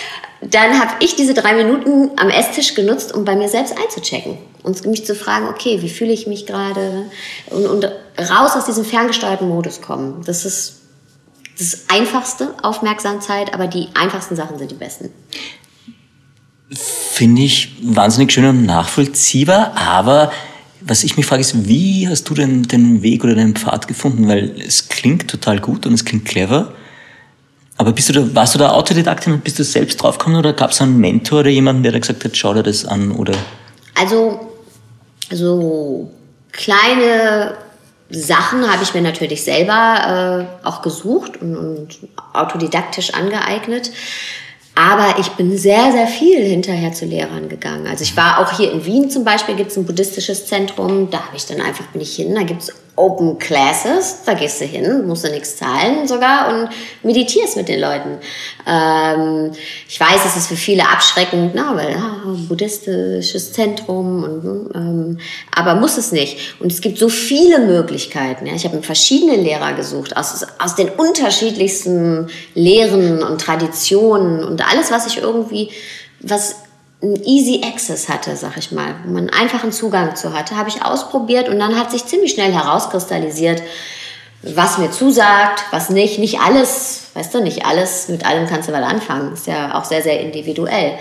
dann 0.41 0.79
habe 0.79 0.91
ich 0.99 1.15
diese 1.15 1.33
drei 1.33 1.53
Minuten 1.53 2.11
am 2.15 2.29
Esstisch 2.29 2.75
genutzt, 2.75 3.13
um 3.13 3.25
bei 3.25 3.35
mir 3.35 3.49
selbst 3.49 3.75
einzuchecken 3.77 4.37
und 4.63 4.85
mich 4.85 5.05
zu 5.05 5.15
fragen, 5.15 5.47
okay, 5.47 5.81
wie 5.81 5.89
fühle 5.89 6.13
ich 6.13 6.27
mich 6.27 6.45
gerade 6.45 7.05
und, 7.47 7.65
und 7.65 7.85
raus 8.29 8.55
aus 8.55 8.65
diesem 8.65 8.85
ferngesteuerten 8.85 9.49
Modus 9.49 9.81
kommen. 9.81 10.23
Das 10.25 10.45
ist 10.45 10.76
das 11.57 11.85
Einfachste, 11.89 12.53
Aufmerksamkeit, 12.61 13.53
aber 13.53 13.67
die 13.67 13.87
einfachsten 13.93 14.35
Sachen 14.35 14.57
sind 14.59 14.71
die 14.71 14.75
besten. 14.75 15.09
Finde 16.71 17.41
ich 17.41 17.75
wahnsinnig 17.81 18.31
schön 18.31 18.45
und 18.45 18.65
nachvollziehbar, 18.65 19.75
aber 19.75 20.31
was 20.81 21.03
ich 21.03 21.17
mich 21.17 21.25
frage, 21.25 21.41
ist, 21.41 21.67
wie 21.67 22.07
hast 22.07 22.29
du 22.29 22.33
denn 22.33 22.63
den 22.63 23.01
Weg 23.01 23.23
oder 23.23 23.35
den 23.35 23.55
Pfad 23.55 23.87
gefunden? 23.87 24.27
Weil 24.27 24.55
es 24.59 24.89
klingt 24.89 25.27
total 25.27 25.59
gut 25.59 25.85
und 25.85 25.93
es 25.93 26.05
klingt 26.05 26.25
clever. 26.25 26.73
Aber 27.77 27.91
bist 27.91 28.09
du 28.09 28.13
da, 28.13 28.35
warst 28.35 28.55
du 28.55 28.59
da 28.59 28.71
Autodidaktin 28.71 29.33
und 29.33 29.43
bist 29.43 29.59
du 29.59 29.63
selbst 29.63 30.01
draufgekommen 30.01 30.39
oder 30.39 30.53
gab 30.53 30.71
es 30.71 30.81
einen 30.81 30.97
Mentor 30.97 31.41
oder 31.41 31.49
jemanden, 31.49 31.83
der 31.83 31.91
da 31.91 31.99
gesagt 31.99 32.23
hat, 32.23 32.35
schau 32.35 32.53
dir 32.53 32.63
das 32.63 32.85
an 32.85 33.11
oder? 33.11 33.33
Also 33.95 34.51
so 35.31 36.11
kleine 36.51 37.55
Sachen 38.09 38.71
habe 38.71 38.83
ich 38.83 38.93
mir 38.93 39.01
natürlich 39.01 39.43
selber 39.43 40.47
äh, 40.63 40.65
auch 40.65 40.81
gesucht 40.81 41.41
und, 41.41 41.55
und 41.55 41.99
autodidaktisch 42.33 43.13
angeeignet. 43.13 43.91
Aber 44.75 45.19
ich 45.19 45.29
bin 45.31 45.57
sehr, 45.57 45.91
sehr 45.91 46.05
viel 46.05 46.43
hinterher 46.45 46.93
zu 46.93 47.05
Lehrern 47.05 47.49
gegangen. 47.49 47.87
Also 47.87 48.03
ich 48.03 48.15
war 48.15 48.39
auch 48.39 48.55
hier 48.55 48.71
in 48.71 48.85
Wien 48.85 49.09
zum 49.09 49.23
Beispiel, 49.23 49.55
gibt 49.55 49.71
es 49.71 49.77
ein 49.77 49.85
buddhistisches 49.85 50.45
Zentrum. 50.45 51.09
Da 51.09 51.25
habe 51.25 51.35
ich 51.35 51.47
dann 51.47 51.61
einfach, 51.61 51.85
bin 51.87 52.01
ich 52.01 52.15
hin, 52.15 52.35
da 52.35 52.43
gibt 52.43 52.61
es 52.61 52.73
Open 52.97 53.37
Classes, 53.37 54.23
da 54.25 54.33
gehst 54.33 54.59
du 54.59 54.65
hin, 54.65 55.05
musst 55.07 55.23
du 55.23 55.29
nichts 55.29 55.55
zahlen 55.55 56.07
sogar 56.07 56.49
und 56.49 56.69
meditierst 57.03 57.55
mit 57.55 57.69
den 57.69 57.79
Leuten. 57.79 58.17
Ähm, 58.65 59.51
ich 59.87 59.99
weiß, 59.99 60.25
es 60.25 60.35
ist 60.35 60.47
für 60.47 60.55
viele 60.55 60.81
abschreckend, 60.81 61.51
na, 61.53 61.75
weil 61.75 61.93
ah, 61.95 62.35
buddhistisches 62.49 63.53
Zentrum, 63.53 64.23
und, 64.23 64.71
ähm, 64.75 65.19
aber 65.55 65.75
muss 65.75 65.97
es 65.97 66.11
nicht. 66.11 66.59
Und 66.59 66.71
es 66.71 66.81
gibt 66.81 66.97
so 66.97 67.07
viele 67.07 67.59
Möglichkeiten. 67.59 68.47
Ja. 68.47 68.55
Ich 68.55 68.65
habe 68.65 68.81
verschiedene 68.81 69.35
Lehrer 69.35 69.73
gesucht, 69.73 70.17
aus, 70.17 70.43
aus 70.57 70.75
den 70.75 70.89
unterschiedlichsten 70.89 72.27
Lehren 72.55 73.21
und 73.21 73.39
Traditionen 73.39 74.43
und 74.43 74.67
alles, 74.67 74.89
was 74.89 75.05
ich 75.05 75.21
irgendwie, 75.21 75.69
was 76.19 76.66
Easy 77.01 77.61
Access 77.63 78.09
hatte, 78.09 78.35
sag 78.35 78.57
ich 78.57 78.71
mal, 78.71 78.95
wo 79.05 79.13
man 79.13 79.29
einen 79.29 79.71
Zugang 79.71 80.15
zu 80.15 80.33
hatte, 80.33 80.57
habe 80.57 80.69
ich 80.69 80.83
ausprobiert 80.83 81.47
und 81.47 81.59
dann 81.59 81.77
hat 81.77 81.91
sich 81.91 82.05
ziemlich 82.05 82.31
schnell 82.31 82.51
herauskristallisiert, 82.51 83.61
was 84.41 84.79
mir 84.79 84.89
zusagt, 84.89 85.63
was 85.71 85.89
nicht. 85.89 86.17
Nicht 86.17 86.39
alles, 86.39 87.09
weißt 87.13 87.35
du, 87.35 87.41
nicht 87.41 87.65
alles, 87.65 88.07
mit 88.07 88.25
allem 88.25 88.47
kannst 88.47 88.69
du 88.69 88.73
was 88.73 88.83
anfangen. 88.83 89.33
Ist 89.33 89.45
ja 89.45 89.77
auch 89.77 89.85
sehr, 89.85 90.01
sehr 90.01 90.19
individuell. 90.21 90.93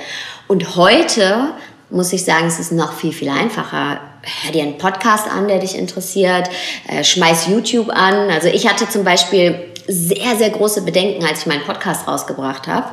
Und 0.48 0.76
heute 0.76 1.52
muss 1.88 2.12
ich 2.12 2.24
sagen, 2.24 2.46
es 2.46 2.58
ist 2.58 2.72
noch 2.72 2.92
viel, 2.92 3.12
viel 3.12 3.28
einfacher. 3.28 4.00
Hör 4.42 4.52
dir 4.52 4.64
einen 4.64 4.78
Podcast 4.78 5.30
an, 5.30 5.48
der 5.48 5.60
dich 5.60 5.78
interessiert, 5.78 6.48
äh, 6.88 7.04
schmeiß 7.04 7.46
YouTube 7.46 7.88
an. 7.88 8.28
Also 8.30 8.48
ich 8.48 8.68
hatte 8.68 8.88
zum 8.88 9.04
Beispiel 9.04 9.72
sehr, 9.88 10.36
sehr 10.36 10.50
große 10.50 10.82
Bedenken, 10.82 11.24
als 11.24 11.40
ich 11.40 11.46
meinen 11.46 11.64
Podcast 11.64 12.06
rausgebracht 12.08 12.66
habe. 12.66 12.88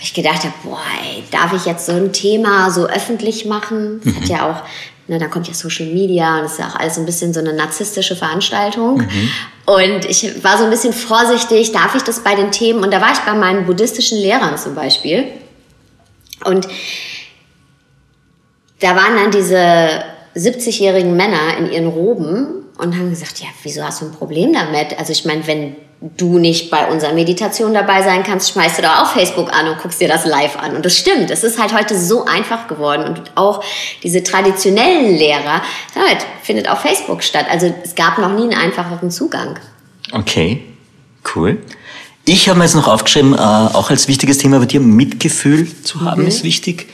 Ich 0.00 0.14
gedacht 0.14 0.44
habe, 0.44 0.54
boah, 0.64 0.80
ey, 1.02 1.22
darf 1.30 1.52
ich 1.52 1.66
jetzt 1.66 1.86
so 1.86 1.92
ein 1.92 2.12
Thema 2.12 2.70
so 2.70 2.86
öffentlich 2.86 3.44
machen? 3.44 4.00
Das 4.04 4.14
mhm. 4.14 4.20
hat 4.20 4.28
ja 4.28 4.50
auch, 4.50 4.62
ne, 5.08 5.18
da 5.18 5.26
kommt 5.26 5.48
ja 5.48 5.54
Social 5.54 5.86
Media 5.86 6.36
und 6.36 6.44
das 6.44 6.52
ist 6.52 6.58
ja 6.58 6.68
auch 6.68 6.76
alles 6.76 6.94
so 6.94 7.00
ein 7.00 7.06
bisschen 7.06 7.34
so 7.34 7.40
eine 7.40 7.52
narzisstische 7.52 8.16
Veranstaltung. 8.16 8.98
Mhm. 8.98 9.30
Und 9.66 10.04
ich 10.06 10.42
war 10.42 10.58
so 10.58 10.64
ein 10.64 10.70
bisschen 10.70 10.92
vorsichtig, 10.92 11.72
darf 11.72 11.94
ich 11.94 12.02
das 12.02 12.20
bei 12.20 12.34
den 12.34 12.50
Themen? 12.50 12.82
Und 12.82 12.92
da 12.92 13.00
war 13.00 13.12
ich 13.12 13.20
bei 13.20 13.34
meinen 13.34 13.66
buddhistischen 13.66 14.18
Lehrern 14.18 14.56
zum 14.56 14.74
Beispiel. 14.74 15.26
Und 16.44 16.66
da 18.80 18.96
waren 18.96 19.16
dann 19.16 19.30
diese 19.30 20.02
70-jährigen 20.34 21.14
Männer 21.14 21.58
in 21.58 21.70
ihren 21.70 21.86
Roben 21.88 22.64
und 22.78 22.96
haben 22.96 23.10
gesagt, 23.10 23.40
ja, 23.40 23.48
wieso 23.62 23.82
hast 23.82 24.00
du 24.00 24.06
ein 24.06 24.12
Problem 24.12 24.52
damit? 24.52 24.98
Also 24.98 25.12
ich 25.12 25.24
meine, 25.24 25.46
wenn 25.46 25.76
du 26.00 26.38
nicht 26.38 26.70
bei 26.70 26.90
unserer 26.90 27.12
Meditation 27.12 27.74
dabei 27.74 28.02
sein 28.02 28.22
kannst, 28.22 28.50
schmeißt 28.52 28.78
du 28.78 28.82
da 28.82 29.02
auch 29.02 29.12
Facebook 29.12 29.52
an 29.52 29.68
und 29.68 29.78
guckst 29.78 30.00
dir 30.00 30.08
das 30.08 30.24
live 30.24 30.56
an. 30.56 30.74
Und 30.74 30.84
das 30.84 30.96
stimmt, 30.96 31.30
es 31.30 31.44
ist 31.44 31.60
halt 31.60 31.74
heute 31.74 31.98
so 31.98 32.24
einfach 32.24 32.68
geworden. 32.68 33.04
Und 33.04 33.32
auch 33.34 33.62
diese 34.02 34.22
traditionellen 34.22 35.16
Lehrer, 35.16 35.62
halt, 35.94 36.26
findet 36.42 36.68
auf 36.68 36.80
Facebook 36.80 37.22
statt. 37.22 37.46
Also 37.50 37.74
es 37.84 37.94
gab 37.94 38.18
noch 38.18 38.32
nie 38.32 38.44
einen 38.44 38.54
einfacheren 38.54 39.10
Zugang. 39.10 39.58
Okay, 40.12 40.62
cool. 41.34 41.58
Ich 42.24 42.48
habe 42.48 42.58
mir 42.58 42.64
jetzt 42.64 42.74
noch 42.74 42.88
aufgeschrieben, 42.88 43.34
äh, 43.34 43.38
auch 43.38 43.90
als 43.90 44.08
wichtiges 44.08 44.38
Thema 44.38 44.58
bei 44.58 44.66
dir, 44.66 44.80
Mitgefühl 44.80 45.68
zu 45.82 46.00
haben, 46.02 46.22
mhm. 46.22 46.28
ist 46.28 46.44
wichtig. 46.44 46.88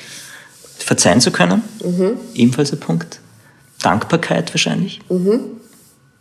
Verzeihen 0.79 1.21
zu 1.21 1.33
können, 1.33 1.63
mhm. 1.85 2.17
ebenfalls 2.35 2.73
ein 2.73 2.81
Punkt. 2.81 3.21
Dankbarkeit 3.83 4.53
wahrscheinlich. 4.53 5.01
Mhm. 5.09 5.41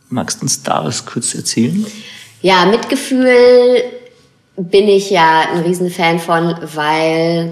Magst 0.10 0.40
du 0.40 0.44
uns 0.44 0.64
da 0.64 0.84
was 0.84 1.06
kurz 1.06 1.36
erzählen? 1.36 1.86
Ja, 2.46 2.68
Mitgefühl 2.68 3.84
bin 4.56 4.88
ich 4.88 5.10
ja 5.10 5.48
ein 5.52 5.64
Riesenfan 5.64 6.20
von, 6.20 6.56
weil 6.76 7.52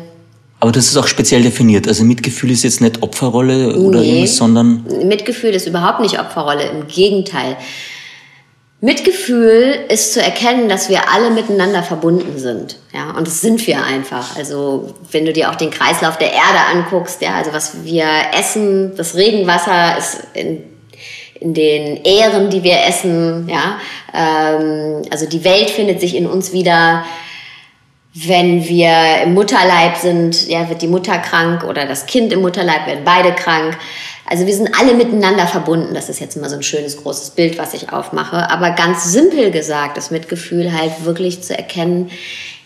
aber 0.60 0.72
das 0.72 0.86
ist 0.86 0.98
auch 0.98 1.08
speziell 1.08 1.42
definiert. 1.42 1.88
Also 1.88 2.04
Mitgefühl 2.04 2.52
ist 2.52 2.64
jetzt 2.64 2.80
nicht 2.80 3.02
Opferrolle 3.02 3.76
oder 3.76 4.02
nee, 4.02 4.10
irgendwas, 4.10 4.38
sondern. 4.38 4.86
Mitgefühl 5.04 5.50
ist 5.50 5.66
überhaupt 5.66 6.00
nicht 6.00 6.20
Opferrolle, 6.20 6.70
im 6.70 6.88
Gegenteil. 6.88 7.58
Mitgefühl 8.82 9.80
ist 9.90 10.14
zu 10.14 10.22
erkennen, 10.22 10.70
dass 10.70 10.90
wir 10.90 11.12
alle 11.12 11.32
miteinander 11.32 11.82
verbunden 11.82 12.38
sind. 12.38 12.78
Ja, 12.94 13.18
und 13.18 13.26
das 13.26 13.42
sind 13.42 13.66
wir 13.66 13.84
einfach. 13.84 14.38
Also, 14.38 14.94
wenn 15.12 15.26
du 15.26 15.34
dir 15.34 15.50
auch 15.50 15.56
den 15.56 15.72
Kreislauf 15.72 16.20
der 16.20 16.34
Erde 16.34 16.60
anguckst, 16.72 17.20
ja, 17.24 17.34
also 17.34 17.52
was 17.52 17.84
wir 17.84 18.06
essen, 18.38 18.96
das 18.96 19.16
Regenwasser 19.16 19.98
ist 19.98 20.20
in 20.36 20.73
in 21.44 21.54
den 21.54 22.04
Ähren, 22.04 22.50
die 22.50 22.64
wir 22.64 22.86
essen. 22.88 23.50
Ja? 23.50 23.80
Ähm, 24.14 25.02
also 25.12 25.28
die 25.28 25.44
Welt 25.44 25.70
findet 25.70 26.00
sich 26.00 26.16
in 26.16 26.26
uns 26.26 26.54
wieder. 26.54 27.06
Wenn 28.16 28.68
wir 28.68 29.24
im 29.24 29.34
Mutterleib 29.34 29.98
sind, 29.98 30.48
ja, 30.48 30.70
wird 30.70 30.84
die 30.84 30.88
Mutter 30.88 31.18
krank 31.18 31.64
oder 31.64 31.88
das 31.88 32.06
Kind 32.06 32.32
im 32.32 32.42
Mutterleib 32.42 32.86
werden 32.86 33.04
beide 33.04 33.34
krank. 33.34 33.76
Also 34.26 34.46
wir 34.46 34.56
sind 34.56 34.70
alle 34.80 34.94
miteinander 34.94 35.48
verbunden. 35.48 35.96
Das 35.96 36.10
ist 36.10 36.20
jetzt 36.20 36.38
immer 36.38 36.48
so 36.48 36.56
ein 36.56 36.64
schönes 36.64 36.98
großes 36.98 37.32
Bild, 37.32 37.58
was 37.58 37.74
ich 37.74 37.92
aufmache. 37.92 38.52
Aber 38.52 38.70
ganz 38.72 39.12
simpel 39.12 39.50
gesagt, 39.50 39.98
das 39.98 40.12
Mitgefühl 40.12 40.78
halt 40.78 41.06
wirklich 41.06 41.42
zu 41.42 41.58
erkennen, 41.58 42.12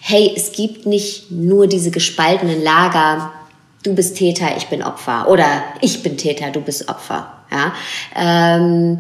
hey, 0.02 0.34
es 0.36 0.52
gibt 0.52 0.86
nicht 0.86 1.32
nur 1.32 1.68
diese 1.68 1.92
gespaltenen 1.92 2.62
Lager, 2.62 3.32
du 3.84 3.96
bist 3.96 4.18
Täter, 4.18 4.50
ich 4.58 4.68
bin 4.68 4.84
Opfer. 4.84 5.30
Oder 5.30 5.64
ich 5.80 6.04
bin 6.04 6.18
Täter, 6.18 6.52
du 6.52 6.60
bist 6.60 6.90
Opfer. 6.90 7.37
Ja? 7.52 7.74
Ähm, 8.16 9.00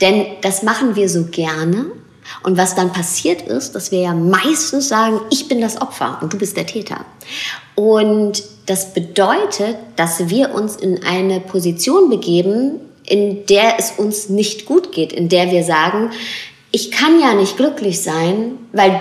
denn 0.00 0.26
das 0.42 0.62
machen 0.62 0.96
wir 0.96 1.08
so 1.08 1.24
gerne. 1.24 1.86
Und 2.42 2.56
was 2.56 2.74
dann 2.74 2.92
passiert 2.92 3.42
ist, 3.42 3.74
dass 3.74 3.92
wir 3.92 4.00
ja 4.00 4.14
meistens 4.14 4.88
sagen, 4.88 5.20
ich 5.30 5.48
bin 5.48 5.60
das 5.60 5.80
Opfer 5.80 6.18
und 6.20 6.32
du 6.32 6.38
bist 6.38 6.56
der 6.56 6.66
Täter. 6.66 7.04
Und 7.76 8.42
das 8.66 8.92
bedeutet, 8.94 9.76
dass 9.94 10.28
wir 10.28 10.52
uns 10.54 10.76
in 10.76 11.04
eine 11.04 11.40
Position 11.40 12.10
begeben, 12.10 12.80
in 13.04 13.46
der 13.46 13.78
es 13.78 13.92
uns 13.92 14.28
nicht 14.28 14.66
gut 14.66 14.90
geht, 14.92 15.12
in 15.12 15.28
der 15.28 15.50
wir 15.52 15.62
sagen, 15.62 16.10
ich 16.72 16.90
kann 16.90 17.20
ja 17.20 17.34
nicht 17.34 17.56
glücklich 17.56 18.02
sein, 18.02 18.58
weil 18.72 19.00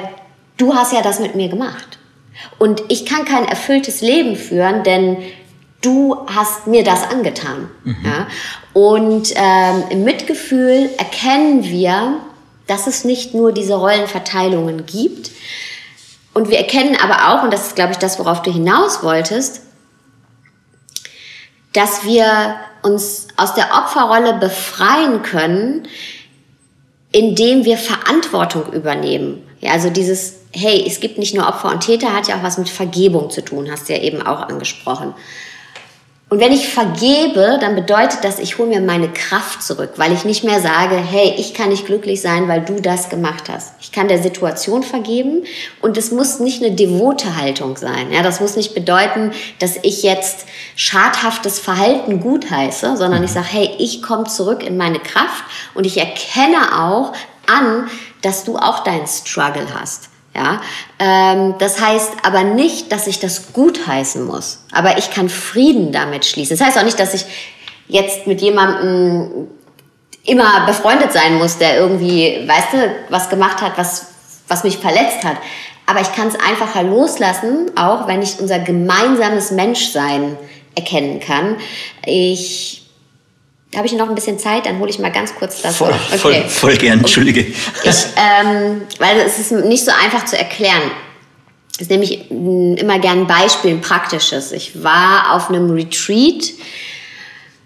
du 0.58 0.76
hast 0.76 0.94
ja 0.94 1.02
das 1.02 1.20
mit 1.20 1.36
mir 1.36 1.50
gemacht. 1.50 1.98
Und 2.60 2.84
ich 2.90 3.06
kann 3.06 3.26
kein 3.26 3.46
erfülltes 3.46 4.02
Leben 4.02 4.36
führen, 4.36 4.84
denn 4.84 5.18
du 5.86 6.26
hast 6.28 6.68
mir 6.68 6.84
das 6.84 7.04
angetan. 7.04 7.70
Mhm. 7.84 7.98
Ja? 8.04 8.28
Und 8.74 9.34
ähm, 9.36 9.84
im 9.90 10.04
Mitgefühl 10.04 10.90
erkennen 10.98 11.64
wir, 11.64 12.20
dass 12.68 12.88
es 12.88 13.04
nicht 13.04 13.34
nur 13.34 13.52
diese 13.52 13.76
Rollenverteilungen 13.76 14.86
gibt. 14.86 15.32
Und 16.34 16.50
wir 16.50 16.58
erkennen 16.58 16.98
aber 17.02 17.30
auch, 17.30 17.44
und 17.44 17.54
das 17.54 17.68
ist, 17.68 17.76
glaube 17.76 17.92
ich, 17.92 17.98
das, 17.98 18.20
worauf 18.20 18.42
du 18.42 18.52
hinaus 18.52 19.04
wolltest, 19.04 19.62
dass 21.74 22.04
wir 22.04 22.56
uns 22.84 23.28
aus 23.38 23.54
der 23.54 23.70
Opferrolle 23.74 24.34
befreien 24.36 25.22
können, 25.22 25.88
indem 27.12 27.66
wir 27.66 27.78
Verantwortung 27.78 28.74
übernehmen. 28.74 29.42
Ja, 29.62 29.72
also 29.72 29.90
dieses, 29.90 30.36
hey, 30.52 30.84
es 30.86 31.00
gibt 31.00 31.18
nicht 31.18 31.34
nur 31.34 31.48
Opfer 31.48 31.70
und 31.70 31.82
Täter, 31.82 32.14
hat 32.14 32.28
ja 32.28 32.38
auch 32.38 32.44
was 32.44 32.58
mit 32.58 32.70
Vergebung 32.70 33.30
zu 33.30 33.42
tun, 33.42 33.70
hast 33.72 33.90
du 33.90 33.94
ja 33.94 34.02
eben 34.02 34.22
auch 34.22 34.42
angesprochen. 34.42 35.14
Und 36.36 36.42
wenn 36.42 36.52
ich 36.52 36.68
vergebe, 36.68 37.60
dann 37.62 37.76
bedeutet 37.76 38.26
das, 38.26 38.40
ich 38.40 38.58
hole 38.58 38.68
mir 38.68 38.82
meine 38.82 39.08
Kraft 39.08 39.64
zurück, 39.64 39.92
weil 39.96 40.12
ich 40.12 40.26
nicht 40.26 40.44
mehr 40.44 40.60
sage, 40.60 40.98
hey, 40.98 41.34
ich 41.38 41.54
kann 41.54 41.70
nicht 41.70 41.86
glücklich 41.86 42.20
sein, 42.20 42.50
weil 42.50 42.60
du 42.60 42.82
das 42.82 43.08
gemacht 43.08 43.46
hast. 43.50 43.72
Ich 43.80 43.94
kann 43.94 44.10
der 44.10 44.22
Situation 44.22 44.84
vergeben 44.84 45.46
und 45.82 45.96
es 45.96 46.12
muss 46.12 46.42
nicht 46.42 46.62
eine 46.62 46.76
devote 46.76 47.38
Haltung 47.38 47.78
sein. 47.78 48.12
Ja, 48.12 48.22
das 48.22 48.42
muss 48.42 48.58
nicht 48.58 48.76
bedeuten, 48.76 49.32
dass 49.60 49.78
ich 49.82 50.04
jetzt 50.04 50.46
schadhaftes 50.76 51.58
Verhalten 51.58 52.20
gutheiße, 52.20 52.98
sondern 52.98 53.24
ich 53.24 53.32
sage, 53.32 53.48
hey, 53.50 53.70
ich 53.80 54.04
komme 54.04 54.26
zurück 54.26 54.62
in 54.62 54.76
meine 54.76 55.00
Kraft 55.00 55.46
und 55.74 55.86
ich 55.86 55.98
erkenne 55.98 56.84
auch 56.84 57.14
an, 57.48 57.90
dass 58.24 58.44
du 58.44 58.58
auch 58.58 58.84
deinen 58.84 59.08
Struggle 59.08 59.68
hast. 59.74 60.10
Ja, 60.36 60.60
ähm, 61.00 61.56
das 61.60 61.80
heißt 61.80 62.12
aber 62.24 62.44
nicht, 62.44 62.92
dass 62.92 63.08
ich 63.08 63.20
das 63.20 63.54
gutheißen 63.54 64.26
muss. 64.26 64.66
Aber 64.74 64.98
ich 64.98 65.10
kann 65.10 65.30
Frieden 65.30 65.94
damit 65.94 66.26
schließen. 66.26 66.58
Das 66.58 66.68
heißt 66.68 66.78
auch 66.78 66.84
nicht, 66.84 67.00
dass 67.00 67.14
ich 67.14 67.26
jetzt 67.88 68.28
mit 68.28 68.42
jemandem 68.42 69.48
immer 70.26 70.66
befreundet 70.66 71.14
sein 71.14 71.36
muss, 71.36 71.58
der 71.58 71.78
irgendwie, 71.78 72.46
weißt 72.46 72.74
du, 72.74 72.96
was 73.10 73.30
gemacht 73.30 73.62
hat, 73.62 73.78
was, 73.78 74.08
was 74.50 74.66
mich 74.66 74.78
verletzt 74.78 75.24
hat. 75.24 75.38
Aber 75.86 76.02
ich 76.02 76.12
kann 76.14 76.28
es 76.28 76.36
einfacher 76.36 76.84
loslassen, 76.84 77.72
auch 77.78 78.08
wenn 78.08 78.22
ich 78.22 78.40
unser 78.40 78.60
gemeinsames 78.60 79.52
Menschsein 79.52 80.36
erkennen 80.76 81.22
kann. 81.22 81.56
Ich 82.06 82.85
habe 83.76 83.88
ich 83.88 83.94
noch 83.94 84.10
ein 84.10 84.16
bisschen 84.16 84.40
Zeit? 84.40 84.66
Dann 84.66 84.80
hole 84.80 84.90
ich 84.90 85.00
mal 85.00 85.12
ganz 85.12 85.36
kurz 85.36 85.62
das. 85.62 85.78
Voll, 85.78 85.90
okay. 85.90 86.18
voll, 86.18 86.44
voll 86.48 86.78
gern, 86.78 87.00
entschuldige. 87.00 87.42
Ich, 87.42 88.06
ähm, 88.16 88.82
weil 89.00 89.20
es 89.20 89.40
ist 89.40 89.52
nicht 89.52 89.84
so 89.84 89.92
einfach 89.92 90.26
zu 90.26 90.38
erklären. 90.38 90.92
Das 91.78 91.90
nehme 91.90 92.04
ich 92.06 92.32
immer 92.32 93.00
gern 93.00 93.22
ein 93.22 93.28
Beispiel, 93.28 93.72
ein 93.72 93.82
praktisches. 93.82 94.54
Ich 94.54 94.84
war 94.84 95.34
auf 95.36 95.50
einem 95.50 95.70
Retreat 95.72 96.54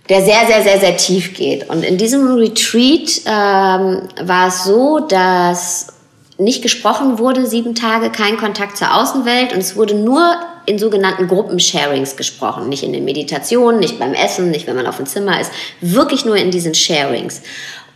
der 0.09 0.23
sehr, 0.23 0.47
sehr, 0.47 0.63
sehr, 0.63 0.79
sehr 0.79 0.97
tief 0.97 1.35
geht. 1.35 1.69
Und 1.69 1.83
in 1.83 1.97
diesem 1.97 2.35
Retreat 2.35 3.21
ähm, 3.25 4.01
war 4.21 4.47
es 4.47 4.63
so, 4.63 4.99
dass 4.99 5.93
nicht 6.39 6.63
gesprochen 6.63 7.19
wurde, 7.19 7.45
sieben 7.45 7.75
Tage, 7.75 8.09
kein 8.09 8.37
Kontakt 8.37 8.77
zur 8.77 8.95
Außenwelt 8.95 9.53
und 9.53 9.59
es 9.59 9.75
wurde 9.75 9.93
nur 9.93 10.35
in 10.69 10.77
sogenannten 10.77 11.27
Gruppensharings 11.27 12.15
gesprochen. 12.15 12.69
Nicht 12.69 12.83
in 12.83 12.93
den 12.93 13.03
Meditationen, 13.03 13.79
nicht 13.79 13.97
beim 13.97 14.13
Essen, 14.13 14.51
nicht 14.51 14.67
wenn 14.67 14.75
man 14.75 14.85
auf 14.85 14.97
dem 14.97 15.07
Zimmer 15.07 15.41
ist, 15.41 15.51
wirklich 15.81 16.25
nur 16.25 16.35
in 16.35 16.51
diesen 16.51 16.75
Sharings. 16.75 17.41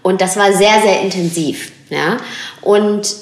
Und 0.01 0.21
das 0.21 0.38
war 0.38 0.51
sehr, 0.51 0.81
sehr 0.81 1.01
intensiv. 1.01 1.71
Ja? 1.91 2.17
Und 2.62 3.15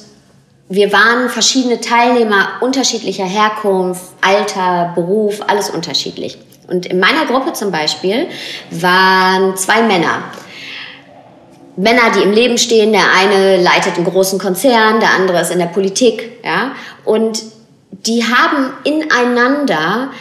wir 0.70 0.94
waren 0.94 1.30
verschiedene 1.30 1.82
Teilnehmer 1.82 2.48
unterschiedlicher 2.62 3.26
Herkunft, 3.26 4.02
Alter, 4.22 4.94
Beruf, 4.96 5.42
alles 5.46 5.70
unterschiedlich. 5.70 6.38
Und 6.70 6.86
in 6.86 7.02
meiner 7.02 7.26
Gruppe 7.26 7.52
zum 7.52 7.72
Beispiel 7.72 8.28
waren 8.70 9.58
zwei 9.58 9.82
Männer. 9.82 10.24
Männer, 11.76 12.12
die 12.16 12.22
im 12.22 12.32
Leben 12.32 12.58
stehen. 12.58 12.94
Der 12.94 13.04
eine 13.18 13.62
leitet 13.62 13.98
einen 13.98 14.06
großen 14.06 14.40
Konzern, 14.40 15.02
der 15.02 15.10
andere 15.10 15.42
ist 15.42 15.52
in 15.52 15.60
der 15.60 15.66
Politik. 15.66 16.40
Ja? 16.42 16.72
Und 17.04 17.44
die 17.92 18.24
haben 18.24 18.74
ineinander 18.84 20.12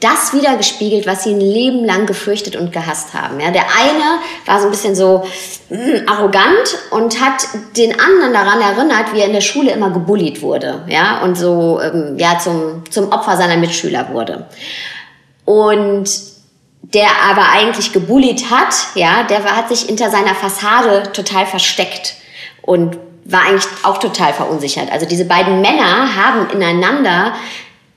das 0.00 0.34
wiedergespiegelt, 0.34 1.06
was 1.06 1.24
sie 1.24 1.30
ein 1.30 1.40
Leben 1.40 1.84
lang 1.84 2.06
gefürchtet 2.06 2.54
und 2.54 2.70
gehasst 2.70 3.14
haben. 3.14 3.40
Ja, 3.40 3.50
der 3.50 3.62
eine 3.62 4.18
war 4.44 4.60
so 4.60 4.66
ein 4.66 4.70
bisschen 4.70 4.94
so 4.94 5.26
mm, 5.70 6.06
arrogant 6.06 6.78
und 6.90 7.20
hat 7.20 7.48
den 7.76 7.98
anderen 7.98 8.32
daran 8.32 8.60
erinnert, 8.60 9.14
wie 9.14 9.20
er 9.20 9.26
in 9.26 9.32
der 9.32 9.40
Schule 9.40 9.72
immer 9.72 9.90
gebullied 9.90 10.42
wurde, 10.42 10.84
ja, 10.88 11.22
und 11.22 11.36
so 11.36 11.80
ähm, 11.80 12.18
ja 12.18 12.38
zum 12.38 12.84
zum 12.90 13.10
Opfer 13.10 13.36
seiner 13.36 13.56
Mitschüler 13.56 14.10
wurde. 14.12 14.46
Und 15.46 16.10
der 16.82 17.08
aber 17.28 17.48
eigentlich 17.50 17.92
gebullied 17.92 18.50
hat, 18.50 18.74
ja, 18.94 19.22
der 19.24 19.44
hat 19.44 19.68
sich 19.68 19.82
hinter 19.82 20.10
seiner 20.10 20.34
Fassade 20.34 21.10
total 21.12 21.46
versteckt 21.46 22.14
und 22.62 22.98
war 23.28 23.42
eigentlich 23.42 23.66
auch 23.82 23.98
total 23.98 24.32
verunsichert. 24.32 24.90
Also 24.92 25.06
diese 25.06 25.24
beiden 25.24 25.60
Männer 25.60 26.14
haben 26.16 26.50
ineinander 26.50 27.34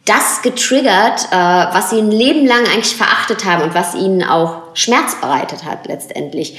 das 0.06 0.42
getriggert, 0.42 1.28
äh, 1.32 1.36
was 1.36 1.92
sie 1.92 1.98
ein 1.98 2.12
Leben 2.12 2.46
lang 2.48 2.66
eigentlich 2.66 2.96
verachtet 2.96 3.46
haben 3.46 3.64
und 3.64 3.76
was 3.76 3.94
ihnen 3.94 4.24
auch 4.24 4.64
Schmerz 4.74 5.16
bereitet 5.22 5.66
hat 5.66 5.88
letztendlich. 5.88 6.58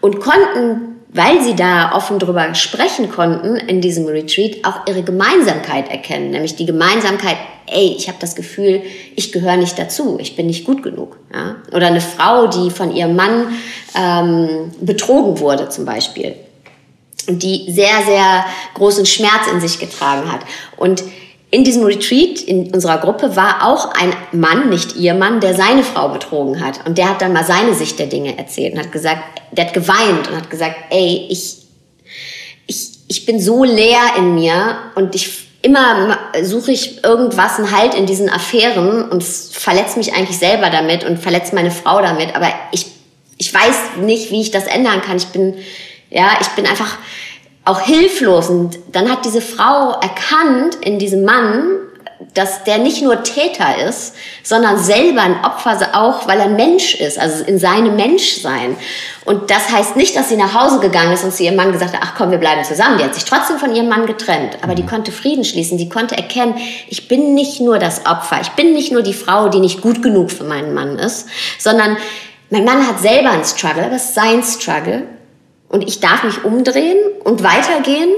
Und 0.00 0.20
konnten, 0.20 0.96
weil 1.08 1.42
sie 1.42 1.54
da 1.54 1.92
offen 1.94 2.18
drüber 2.18 2.54
sprechen 2.54 3.10
konnten 3.10 3.56
in 3.56 3.80
diesem 3.80 4.06
Retreat, 4.06 4.64
auch 4.64 4.86
ihre 4.88 5.02
Gemeinsamkeit 5.02 5.90
erkennen, 5.90 6.30
nämlich 6.30 6.56
die 6.56 6.66
Gemeinsamkeit, 6.66 7.36
ey, 7.66 7.94
ich 7.96 8.08
habe 8.08 8.18
das 8.20 8.34
Gefühl, 8.34 8.82
ich 9.14 9.30
gehöre 9.30 9.56
nicht 9.56 9.78
dazu, 9.78 10.18
ich 10.20 10.34
bin 10.34 10.46
nicht 10.46 10.64
gut 10.64 10.82
genug. 10.82 11.18
Ja? 11.32 11.56
Oder 11.72 11.88
eine 11.88 12.00
Frau, 12.00 12.48
die 12.48 12.70
von 12.70 12.94
ihrem 12.94 13.14
Mann 13.14 13.58
ähm, 13.94 14.72
betrogen 14.80 15.38
wurde 15.38 15.68
zum 15.68 15.84
Beispiel 15.84 16.34
die 17.28 17.70
sehr, 17.70 18.02
sehr 18.06 18.44
großen 18.74 19.06
Schmerz 19.06 19.46
in 19.52 19.60
sich 19.60 19.78
getragen 19.78 20.32
hat. 20.32 20.40
Und 20.76 21.02
in 21.50 21.64
diesem 21.64 21.84
Retreat 21.84 22.42
in 22.42 22.74
unserer 22.74 22.98
Gruppe 22.98 23.34
war 23.34 23.66
auch 23.66 23.94
ein 23.94 24.12
Mann, 24.32 24.68
nicht 24.68 24.96
ihr 24.96 25.14
Mann, 25.14 25.40
der 25.40 25.54
seine 25.54 25.82
Frau 25.82 26.08
betrogen 26.10 26.64
hat. 26.64 26.86
Und 26.86 26.98
der 26.98 27.08
hat 27.08 27.22
dann 27.22 27.32
mal 27.32 27.44
seine 27.44 27.74
Sicht 27.74 27.98
der 27.98 28.06
Dinge 28.06 28.36
erzählt 28.36 28.74
und 28.74 28.80
hat 28.80 28.92
gesagt, 28.92 29.22
der 29.52 29.66
hat 29.66 29.72
geweint 29.72 30.28
und 30.28 30.36
hat 30.36 30.50
gesagt, 30.50 30.76
ey, 30.90 31.26
ich, 31.30 31.56
ich, 32.66 32.90
ich 33.08 33.24
bin 33.24 33.40
so 33.40 33.64
leer 33.64 34.00
in 34.18 34.34
mir 34.34 34.76
und 34.94 35.14
ich 35.14 35.48
immer 35.62 36.18
suche 36.42 36.72
ich 36.72 37.02
irgendwas, 37.02 37.58
einen 37.58 37.76
Halt 37.76 37.94
in 37.94 38.06
diesen 38.06 38.28
Affären 38.28 39.10
und 39.10 39.22
es 39.22 39.50
verletzt 39.52 39.96
mich 39.96 40.14
eigentlich 40.14 40.38
selber 40.38 40.70
damit 40.70 41.04
und 41.04 41.18
verletzt 41.18 41.52
meine 41.52 41.70
Frau 41.70 42.00
damit. 42.00 42.36
Aber 42.36 42.48
ich, 42.72 42.86
ich 43.38 43.52
weiß 43.52 43.96
nicht, 44.02 44.30
wie 44.30 44.40
ich 44.40 44.50
das 44.50 44.66
ändern 44.66 45.02
kann. 45.02 45.16
Ich 45.16 45.26
bin, 45.26 45.54
ja, 46.10 46.38
ich 46.40 46.48
bin 46.48 46.66
einfach 46.66 46.96
auch 47.64 47.80
hilflos. 47.80 48.48
Und 48.48 48.78
dann 48.92 49.10
hat 49.10 49.24
diese 49.24 49.40
Frau 49.40 49.92
erkannt 50.00 50.76
in 50.80 50.98
diesem 50.98 51.24
Mann, 51.24 51.78
dass 52.34 52.64
der 52.64 52.78
nicht 52.78 53.00
nur 53.00 53.22
Täter 53.22 53.86
ist, 53.86 54.14
sondern 54.42 54.78
selber 54.78 55.22
ein 55.22 55.44
Opfer 55.44 55.78
auch, 55.92 56.26
weil 56.26 56.40
er 56.40 56.48
Mensch 56.48 56.96
ist, 56.96 57.18
also 57.18 57.44
in 57.44 57.60
seinem 57.60 57.94
Menschsein. 57.94 58.76
Und 59.24 59.50
das 59.50 59.70
heißt 59.70 59.94
nicht, 59.94 60.16
dass 60.16 60.28
sie 60.28 60.36
nach 60.36 60.52
Hause 60.52 60.80
gegangen 60.80 61.12
ist 61.12 61.22
und 61.22 61.32
zu 61.32 61.44
ihrem 61.44 61.54
Mann 61.54 61.70
gesagt 61.70 61.94
hat, 61.94 62.00
ach 62.02 62.14
komm, 62.16 62.32
wir 62.32 62.38
bleiben 62.38 62.64
zusammen. 62.64 62.98
Die 62.98 63.04
hat 63.04 63.14
sich 63.14 63.24
trotzdem 63.24 63.58
von 63.58 63.74
ihrem 63.74 63.88
Mann 63.88 64.06
getrennt, 64.06 64.58
aber 64.62 64.74
die 64.74 64.82
mhm. 64.82 64.88
konnte 64.88 65.12
Frieden 65.12 65.44
schließen. 65.44 65.78
Die 65.78 65.88
konnte 65.88 66.16
erkennen, 66.16 66.54
ich 66.88 67.06
bin 67.06 67.34
nicht 67.34 67.60
nur 67.60 67.78
das 67.78 68.04
Opfer, 68.06 68.40
ich 68.40 68.50
bin 68.50 68.72
nicht 68.72 68.90
nur 68.90 69.02
die 69.02 69.14
Frau, 69.14 69.48
die 69.48 69.60
nicht 69.60 69.80
gut 69.80 70.02
genug 70.02 70.32
für 70.32 70.44
meinen 70.44 70.74
Mann 70.74 70.98
ist, 70.98 71.28
sondern 71.58 71.96
mein 72.50 72.64
Mann 72.64 72.86
hat 72.86 72.98
selber 72.98 73.30
einen 73.30 73.44
Struggle, 73.44 73.84
aber 73.84 73.96
es 73.96 74.06
ist 74.06 74.14
sein 74.14 74.42
Struggle. 74.42 75.06
Und 75.68 75.86
ich 75.86 76.00
darf 76.00 76.22
mich 76.24 76.44
umdrehen 76.44 76.98
und 77.24 77.42
weitergehen, 77.42 78.10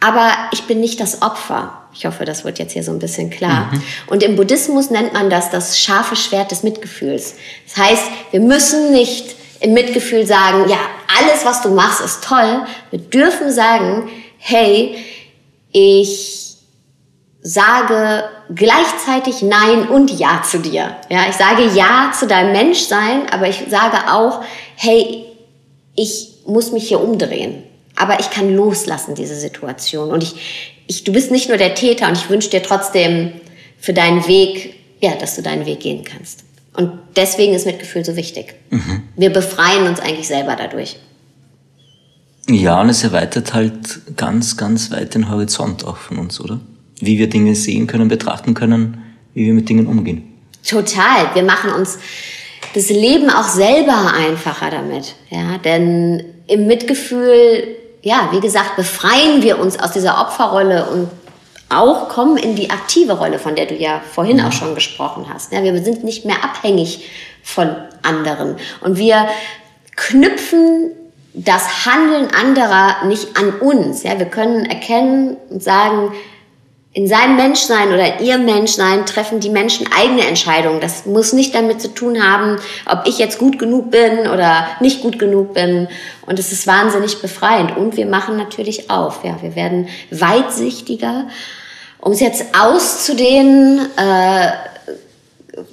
aber 0.00 0.32
ich 0.52 0.64
bin 0.64 0.80
nicht 0.80 0.98
das 1.00 1.22
Opfer. 1.22 1.76
Ich 1.92 2.06
hoffe, 2.06 2.24
das 2.24 2.44
wird 2.44 2.58
jetzt 2.58 2.72
hier 2.72 2.84
so 2.84 2.92
ein 2.92 2.98
bisschen 2.98 3.30
klar. 3.30 3.68
Mhm. 3.70 3.82
Und 4.06 4.22
im 4.22 4.36
Buddhismus 4.36 4.90
nennt 4.90 5.12
man 5.12 5.28
das 5.28 5.50
das 5.50 5.78
scharfe 5.78 6.16
Schwert 6.16 6.50
des 6.50 6.62
Mitgefühls. 6.62 7.34
Das 7.66 7.76
heißt, 7.76 8.04
wir 8.30 8.40
müssen 8.40 8.92
nicht 8.92 9.36
im 9.60 9.74
Mitgefühl 9.74 10.26
sagen, 10.26 10.68
ja, 10.68 10.78
alles, 11.18 11.44
was 11.44 11.60
du 11.60 11.70
machst, 11.70 12.00
ist 12.00 12.24
toll. 12.24 12.64
Wir 12.90 13.00
dürfen 13.00 13.52
sagen, 13.52 14.08
hey, 14.38 14.96
ich 15.72 16.56
sage 17.42 18.24
gleichzeitig 18.54 19.42
Nein 19.42 19.88
und 19.88 20.10
Ja 20.10 20.42
zu 20.42 20.58
dir. 20.58 20.96
Ja, 21.08 21.28
ich 21.28 21.36
sage 21.36 21.64
Ja 21.74 22.12
zu 22.18 22.26
deinem 22.26 22.52
Menschsein, 22.52 23.28
aber 23.30 23.48
ich 23.48 23.64
sage 23.68 23.96
auch, 24.10 24.42
hey, 24.76 25.26
ich 25.94 26.29
muss 26.46 26.72
mich 26.72 26.88
hier 26.88 27.00
umdrehen. 27.00 27.62
Aber 27.96 28.20
ich 28.20 28.30
kann 28.30 28.54
loslassen, 28.54 29.14
diese 29.14 29.34
Situation. 29.34 30.10
Und 30.10 30.22
ich, 30.22 30.34
ich, 30.86 31.04
du 31.04 31.12
bist 31.12 31.30
nicht 31.30 31.48
nur 31.48 31.58
der 31.58 31.74
Täter 31.74 32.08
und 32.08 32.16
ich 32.16 32.30
wünsche 32.30 32.50
dir 32.50 32.62
trotzdem 32.62 33.32
für 33.78 33.92
deinen 33.92 34.26
Weg, 34.26 34.74
ja, 35.00 35.14
dass 35.16 35.36
du 35.36 35.42
deinen 35.42 35.66
Weg 35.66 35.80
gehen 35.80 36.04
kannst. 36.04 36.44
Und 36.74 36.92
deswegen 37.16 37.52
ist 37.52 37.66
Mitgefühl 37.66 38.04
so 38.04 38.16
wichtig. 38.16 38.54
Mhm. 38.70 39.02
Wir 39.16 39.30
befreien 39.30 39.86
uns 39.86 40.00
eigentlich 40.00 40.28
selber 40.28 40.56
dadurch. 40.56 40.96
Ja, 42.48 42.80
und 42.80 42.88
es 42.88 43.04
erweitert 43.04 43.54
halt 43.54 44.16
ganz, 44.16 44.56
ganz 44.56 44.90
weit 44.90 45.14
den 45.14 45.30
Horizont 45.30 45.84
auch 45.84 45.96
von 45.96 46.18
uns, 46.18 46.40
oder? 46.40 46.60
Wie 47.00 47.18
wir 47.18 47.28
Dinge 47.28 47.54
sehen 47.54 47.86
können, 47.86 48.08
betrachten 48.08 48.54
können, 48.54 49.02
wie 49.34 49.46
wir 49.46 49.54
mit 49.54 49.68
Dingen 49.68 49.86
umgehen. 49.86 50.24
Total. 50.66 51.34
Wir 51.34 51.42
machen 51.42 51.70
uns 51.72 51.98
das 52.74 52.88
Leben 52.88 53.30
auch 53.30 53.48
selber 53.48 54.12
einfacher 54.16 54.70
damit. 54.70 55.14
Ja, 55.30 55.58
denn 55.58 56.24
im 56.46 56.66
Mitgefühl, 56.66 57.76
ja, 58.02 58.28
wie 58.32 58.40
gesagt, 58.40 58.76
befreien 58.76 59.42
wir 59.42 59.58
uns 59.58 59.78
aus 59.78 59.92
dieser 59.92 60.20
Opferrolle 60.20 60.86
und 60.86 61.08
auch 61.68 62.08
kommen 62.08 62.36
in 62.36 62.56
die 62.56 62.70
aktive 62.70 63.12
Rolle, 63.12 63.38
von 63.38 63.54
der 63.54 63.66
du 63.66 63.74
ja 63.74 64.00
vorhin 64.12 64.38
mhm. 64.38 64.46
auch 64.46 64.52
schon 64.52 64.74
gesprochen 64.74 65.26
hast. 65.32 65.52
Ja, 65.52 65.62
wir 65.62 65.82
sind 65.82 66.04
nicht 66.04 66.24
mehr 66.24 66.42
abhängig 66.42 67.08
von 67.42 67.74
anderen 68.02 68.56
und 68.80 68.98
wir 68.98 69.28
knüpfen 69.96 70.90
das 71.32 71.86
Handeln 71.86 72.28
anderer 72.34 73.04
nicht 73.06 73.36
an 73.36 73.60
uns. 73.60 74.02
Ja, 74.02 74.18
wir 74.18 74.26
können 74.26 74.64
erkennen 74.66 75.36
und 75.48 75.62
sagen, 75.62 76.12
in 76.92 77.06
seinem 77.06 77.36
Menschsein 77.36 77.88
oder 77.92 78.18
in 78.18 78.26
ihrem 78.26 78.44
Menschsein 78.44 79.06
treffen 79.06 79.38
die 79.38 79.48
Menschen 79.48 79.86
eigene 79.96 80.26
Entscheidungen. 80.26 80.80
Das 80.80 81.06
muss 81.06 81.32
nicht 81.32 81.54
damit 81.54 81.80
zu 81.80 81.94
tun 81.94 82.20
haben, 82.20 82.56
ob 82.84 83.06
ich 83.06 83.18
jetzt 83.18 83.38
gut 83.38 83.60
genug 83.60 83.92
bin 83.92 84.28
oder 84.28 84.66
nicht 84.80 85.00
gut 85.00 85.18
genug 85.18 85.54
bin. 85.54 85.86
Und 86.26 86.40
es 86.40 86.50
ist 86.50 86.66
wahnsinnig 86.66 87.22
befreiend. 87.22 87.76
Und 87.76 87.96
wir 87.96 88.06
machen 88.06 88.36
natürlich 88.36 88.90
auf. 88.90 89.20
Ja, 89.22 89.40
wir 89.40 89.54
werden 89.54 89.88
weitsichtiger. 90.10 91.28
Um 92.00 92.10
es 92.12 92.20
jetzt 92.20 92.46
auszudehnen, 92.58 93.86
äh, 93.96 94.48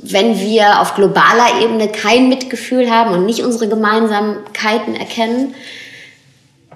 wenn 0.04 0.40
wir 0.40 0.82
auf 0.82 0.94
globaler 0.94 1.62
Ebene 1.64 1.88
kein 1.88 2.30
Mitgefühl 2.30 2.92
haben 2.92 3.14
und 3.14 3.26
nicht 3.26 3.44
unsere 3.44 3.68
Gemeinsamkeiten 3.68 4.96
erkennen, 4.96 5.56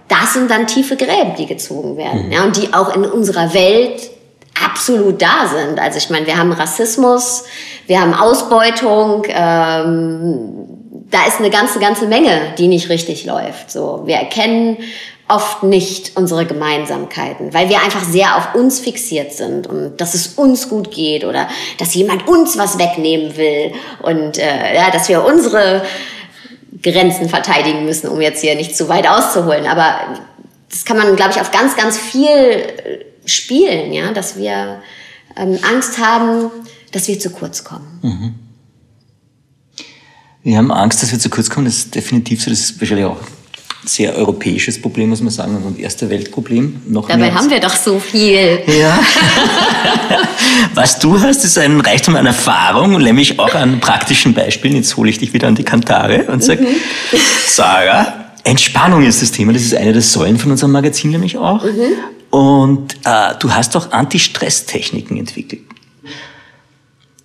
das 0.07 0.33
sind 0.33 0.49
dann 0.49 0.65
tiefe 0.65 0.97
Gräben, 0.97 1.35
die 1.37 1.45
gezogen 1.45 1.95
werden. 1.95 2.27
Mhm. 2.27 2.31
Ja, 2.31 2.43
und 2.43 2.57
die 2.57 2.73
auch 2.73 2.95
in 2.95 3.05
unserer 3.05 3.53
Welt 3.53 4.09
absolut 4.63 5.21
da 5.21 5.47
sind. 5.47 5.79
Also 5.79 5.97
ich 5.97 6.09
meine, 6.09 6.25
wir 6.25 6.37
haben 6.37 6.51
Rassismus, 6.51 7.45
wir 7.87 8.01
haben 8.01 8.13
Ausbeutung, 8.13 9.23
ähm, 9.27 10.67
da 11.09 11.25
ist 11.27 11.39
eine 11.39 11.49
ganze, 11.49 11.79
ganze 11.79 12.07
Menge, 12.07 12.53
die 12.57 12.67
nicht 12.67 12.89
richtig 12.89 13.25
läuft. 13.25 13.71
So, 13.71 14.03
wir 14.05 14.15
erkennen 14.15 14.77
oft 15.27 15.63
nicht 15.63 16.17
unsere 16.17 16.45
Gemeinsamkeiten, 16.45 17.53
weil 17.53 17.69
wir 17.69 17.81
einfach 17.81 18.03
sehr 18.03 18.35
auf 18.37 18.55
uns 18.55 18.79
fixiert 18.79 19.31
sind 19.31 19.67
und 19.67 19.97
dass 20.01 20.13
es 20.13 20.27
uns 20.27 20.67
gut 20.67 20.91
geht 20.91 21.23
oder 21.23 21.47
dass 21.77 21.93
jemand 21.93 22.27
uns 22.27 22.57
was 22.57 22.77
wegnehmen 22.77 23.37
will 23.37 23.71
und 24.01 24.37
äh, 24.37 24.75
ja, 24.75 24.91
dass 24.91 25.07
wir 25.07 25.23
unsere 25.23 25.83
Grenzen 26.83 27.29
verteidigen 27.29 27.85
müssen, 27.85 28.09
um 28.09 28.19
jetzt 28.19 28.41
hier 28.41 28.55
nicht 28.55 28.75
zu 28.75 28.89
weit 28.89 29.07
auszuholen. 29.07 29.67
Aber 29.67 29.95
das 30.69 30.83
kann 30.85 30.97
man, 30.97 31.15
glaube 31.15 31.31
ich, 31.31 31.41
auf 31.41 31.51
ganz, 31.51 31.75
ganz 31.75 31.97
viel 31.97 33.05
spielen, 33.31 33.93
ja, 33.93 34.11
dass 34.11 34.37
wir 34.37 34.81
ähm, 35.35 35.59
Angst 35.61 35.97
haben, 35.97 36.51
dass 36.91 37.07
wir 37.07 37.19
zu 37.19 37.29
kurz 37.29 37.63
kommen. 37.63 37.99
Mhm. 38.01 38.35
Wir 40.43 40.57
haben 40.57 40.71
Angst, 40.71 41.03
dass 41.03 41.11
wir 41.11 41.19
zu 41.19 41.29
kurz 41.29 41.49
kommen. 41.49 41.65
Das 41.65 41.77
ist 41.77 41.95
definitiv 41.95 42.43
so. 42.43 42.49
Das 42.49 42.59
ist 42.59 42.81
wahrscheinlich 42.81 43.05
auch 43.05 43.17
ein 43.19 43.87
sehr 43.87 44.15
europäisches 44.15 44.81
Problem, 44.81 45.09
muss 45.09 45.21
man 45.21 45.29
sagen, 45.29 45.55
und 45.55 45.77
ein 45.77 45.79
erste 45.79 46.09
Weltproblem. 46.09 46.81
Noch 46.87 47.07
Dabei 47.07 47.31
haben 47.31 47.49
wir 47.49 47.59
doch 47.59 47.75
so 47.75 47.99
viel. 47.99 48.61
Ja. 48.67 48.99
Was 50.73 50.99
du 50.99 51.19
hast, 51.19 51.43
ist 51.43 51.57
ein 51.57 51.79
Reichtum 51.79 52.15
an 52.15 52.25
Erfahrung, 52.25 53.01
nämlich 53.01 53.39
auch 53.39 53.53
an 53.53 53.79
praktischen 53.79 54.33
Beispielen. 54.33 54.75
Jetzt 54.75 54.97
hole 54.97 55.09
ich 55.09 55.19
dich 55.19 55.33
wieder 55.33 55.47
an 55.47 55.55
die 55.55 55.63
Kantare 55.63 56.25
und 56.25 56.43
sage, 56.43 56.63
mhm. 56.63 56.75
Sarah, 57.47 58.31
Entspannung 58.43 59.03
ist 59.03 59.21
das 59.21 59.31
Thema. 59.31 59.53
Das 59.53 59.61
ist 59.61 59.75
eine 59.75 59.93
der 59.93 60.01
Säulen 60.01 60.37
von 60.37 60.51
unserem 60.51 60.71
Magazin 60.71 61.11
nämlich 61.11 61.37
auch. 61.37 61.63
Mhm. 61.63 61.93
Und 62.31 62.95
äh, 63.05 63.35
du 63.39 63.53
hast 63.53 63.75
auch 63.75 63.91
Anti-Stress-Techniken 63.91 65.17
entwickelt. 65.17 65.61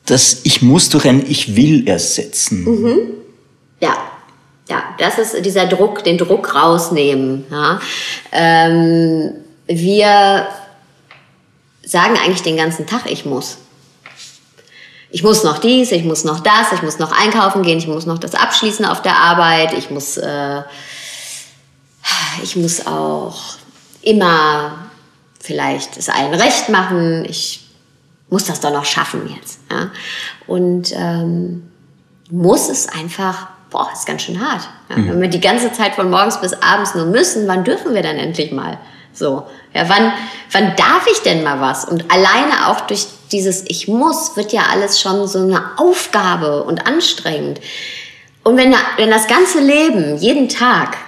Das 0.05 0.41
Ich 0.45 0.63
muss 0.63 0.89
durch 0.89 1.07
ein 1.07 1.25
Ich 1.29 1.57
will 1.57 1.89
ersetzen. 1.89 2.65
Mhm. 2.65 2.99
Ja, 3.81 3.97
ja, 4.69 4.83
das 4.99 5.19
ist 5.19 5.45
dieser 5.45 5.67
Druck, 5.67 6.03
den 6.05 6.19
Druck 6.19 6.55
rausnehmen. 6.55 7.45
Ja. 7.51 7.81
Ähm, 8.33 9.33
wir 9.67 10.49
sagen 11.85 12.17
eigentlich 12.17 12.43
den 12.43 12.57
ganzen 12.57 12.87
Tag, 12.87 13.11
ich 13.11 13.25
muss. 13.25 13.59
Ich 15.11 15.23
muss 15.23 15.45
noch 15.45 15.59
dies, 15.59 15.93
ich 15.93 16.05
muss 16.05 16.25
noch 16.25 16.41
das, 16.41 16.73
ich 16.73 16.83
muss 16.83 16.99
noch 16.99 17.13
einkaufen 17.13 17.63
gehen, 17.63 17.79
ich 17.79 17.87
muss 17.87 18.07
noch 18.07 18.19
das 18.19 18.35
abschließen 18.35 18.85
auf 18.85 19.03
der 19.03 19.17
Arbeit, 19.17 19.73
ich 19.73 19.89
muss, 19.91 20.17
äh, 20.17 20.63
ich 22.43 22.57
muss 22.57 22.87
auch 22.87 23.41
immer 24.03 24.86
vielleicht 25.41 25.97
es 25.97 26.09
allen 26.09 26.35
recht 26.35 26.69
machen, 26.69 27.25
ich 27.25 27.67
muss 28.29 28.45
das 28.45 28.61
doch 28.61 28.73
noch 28.73 28.85
schaffen 28.85 29.31
jetzt. 29.35 29.61
Ja? 29.71 29.91
Und 30.47 30.93
ähm, 30.95 31.71
muss 32.31 32.69
es 32.69 32.89
einfach, 32.89 33.49
boah, 33.71 33.89
ist 33.93 34.07
ganz 34.07 34.23
schön 34.23 34.41
hart. 34.41 34.69
Ja? 34.91 34.97
Mhm. 34.97 35.09
Wenn 35.11 35.21
wir 35.23 35.29
die 35.29 35.41
ganze 35.41 35.73
Zeit 35.73 35.95
von 35.95 36.11
morgens 36.11 36.41
bis 36.41 36.55
abends 36.55 36.95
nur 36.95 37.07
müssen, 37.07 37.47
wann 37.47 37.65
dürfen 37.65 37.95
wir 37.95 38.03
dann 38.03 38.17
endlich 38.17 38.53
mal? 38.53 38.79
So, 39.13 39.47
ja, 39.73 39.89
wann, 39.89 40.13
wann 40.53 40.77
darf 40.77 41.07
ich 41.11 41.21
denn 41.21 41.43
mal 41.43 41.61
was? 41.61 41.87
Und 41.87 42.13
alleine 42.13 42.69
auch 42.69 42.83
durch 42.83 43.07
dieses 43.33 43.65
Ich 43.67 43.89
muss 43.89 44.37
wird 44.37 44.53
ja 44.53 44.65
alles 44.71 45.01
schon 45.01 45.27
so 45.27 45.41
eine 45.41 45.79
Aufgabe 45.79 46.65
und 46.65 46.87
anstrengend. 46.87 47.61
Und 48.45 48.57
wenn, 48.59 48.75
wenn 48.97 49.11
das 49.11 49.27
ganze 49.27 49.61
Leben 49.61 50.19
jeden 50.19 50.49
Tag 50.49 50.99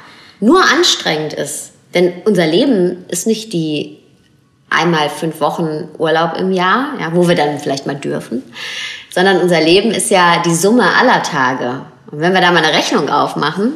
nur 0.41 0.63
anstrengend 0.63 1.35
ist, 1.35 1.73
denn 1.95 2.13
unser 2.25 2.47
Leben 2.47 3.05
ist 3.09 3.27
nicht 3.27 3.53
die 3.53 3.98
einmal 4.71 5.09
fünf 5.09 5.41
Wochen 5.41 5.89
Urlaub 5.99 6.37
im 6.39 6.53
Jahr, 6.53 6.95
ja, 7.01 7.15
wo 7.15 7.29
wir 7.29 7.35
dann 7.35 7.59
vielleicht 7.59 7.87
mal 7.87 7.97
dürfen, 7.97 8.43
sondern 9.11 9.39
unser 9.39 9.61
Leben 9.61 9.91
ist 9.91 10.11
ja 10.11 10.43
die 10.45 10.55
Summe 10.55 10.85
aller 10.95 11.23
Tage. 11.23 11.83
Und 12.11 12.21
wenn 12.21 12.33
wir 12.33 12.41
da 12.41 12.51
mal 12.51 12.63
eine 12.63 12.77
Rechnung 12.77 13.09
aufmachen, 13.09 13.73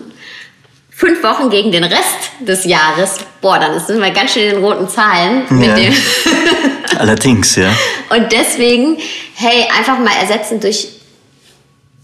fünf 0.91 1.23
Wochen 1.23 1.51
gegen 1.51 1.73
den 1.73 1.85
Rest 1.85 2.31
des 2.41 2.65
Jahres, 2.65 3.19
boah, 3.41 3.59
dann 3.59 3.79
sind 3.81 4.01
wir 4.01 4.11
ganz 4.11 4.33
schön 4.33 4.45
in 4.45 4.55
den 4.57 4.65
roten 4.65 4.89
Zahlen. 4.89 5.43
Ja. 5.61 5.77
Allerdings, 6.99 7.57
ja. 7.57 7.71
Und 8.11 8.33
deswegen, 8.33 8.99
hey, 9.35 9.67
einfach 9.77 9.99
mal 9.99 10.15
ersetzen 10.21 10.61
durch, 10.61 10.89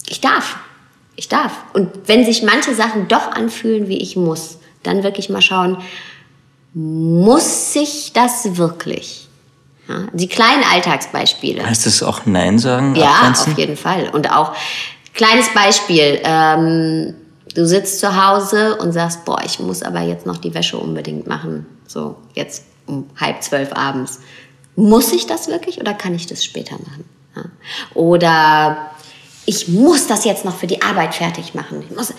ich 0.09 0.21
darf. 0.21 0.57
Ich 1.17 1.29
darf. 1.29 1.53
Und 1.73 1.91
wenn 2.07 2.25
sich 2.25 2.43
manche 2.43 2.75
Sachen 2.75 3.09
doch 3.09 3.33
anfühlen, 3.33 3.89
wie 3.89 3.99
ich 3.99 4.17
muss, 4.17 4.59
dann 4.83 5.03
wirklich 5.03 5.29
mal 5.29 5.43
schauen, 5.43 5.79
muss 6.79 7.73
sich 7.73 8.13
das 8.15 8.57
wirklich? 8.57 9.27
Ja, 9.89 10.07
die 10.13 10.29
kleinen 10.29 10.63
Alltagsbeispiele. 10.63 11.67
Heißt 11.67 11.87
das 11.87 12.05
auch 12.05 12.25
Nein 12.25 12.61
sagen? 12.61 12.95
Ja, 12.95 13.11
abgrenzen? 13.11 13.53
auf 13.53 13.59
jeden 13.59 13.77
Fall. 13.77 14.11
Und 14.11 14.31
auch, 14.31 14.53
kleines 15.13 15.53
Beispiel, 15.53 16.21
ähm, 16.23 17.15
du 17.53 17.67
sitzt 17.67 17.99
zu 17.99 18.25
Hause 18.25 18.77
und 18.77 18.93
sagst, 18.93 19.25
boah, 19.25 19.43
ich 19.45 19.59
muss 19.59 19.83
aber 19.83 20.03
jetzt 20.03 20.25
noch 20.25 20.37
die 20.37 20.55
Wäsche 20.55 20.77
unbedingt 20.77 21.27
machen. 21.27 21.67
So, 21.89 22.17
jetzt 22.35 22.63
um 22.87 23.11
halb 23.19 23.43
zwölf 23.43 23.73
abends. 23.73 24.21
Muss 24.77 25.13
ich 25.13 25.27
das 25.27 25.49
wirklich 25.49 25.81
oder 25.81 25.95
kann 25.95 26.15
ich 26.15 26.27
das 26.27 26.45
später 26.45 26.77
machen? 26.77 27.05
Ja. 27.35 27.45
Oder 27.95 28.93
ich 29.47 29.67
muss 29.67 30.07
das 30.07 30.25
jetzt 30.25 30.45
noch 30.45 30.55
für 30.55 30.69
die 30.69 30.83
Arbeit 30.83 31.17
fertig 31.17 31.55
machen. 31.55 31.83
Ich 31.89 31.97
muss, 31.97 32.15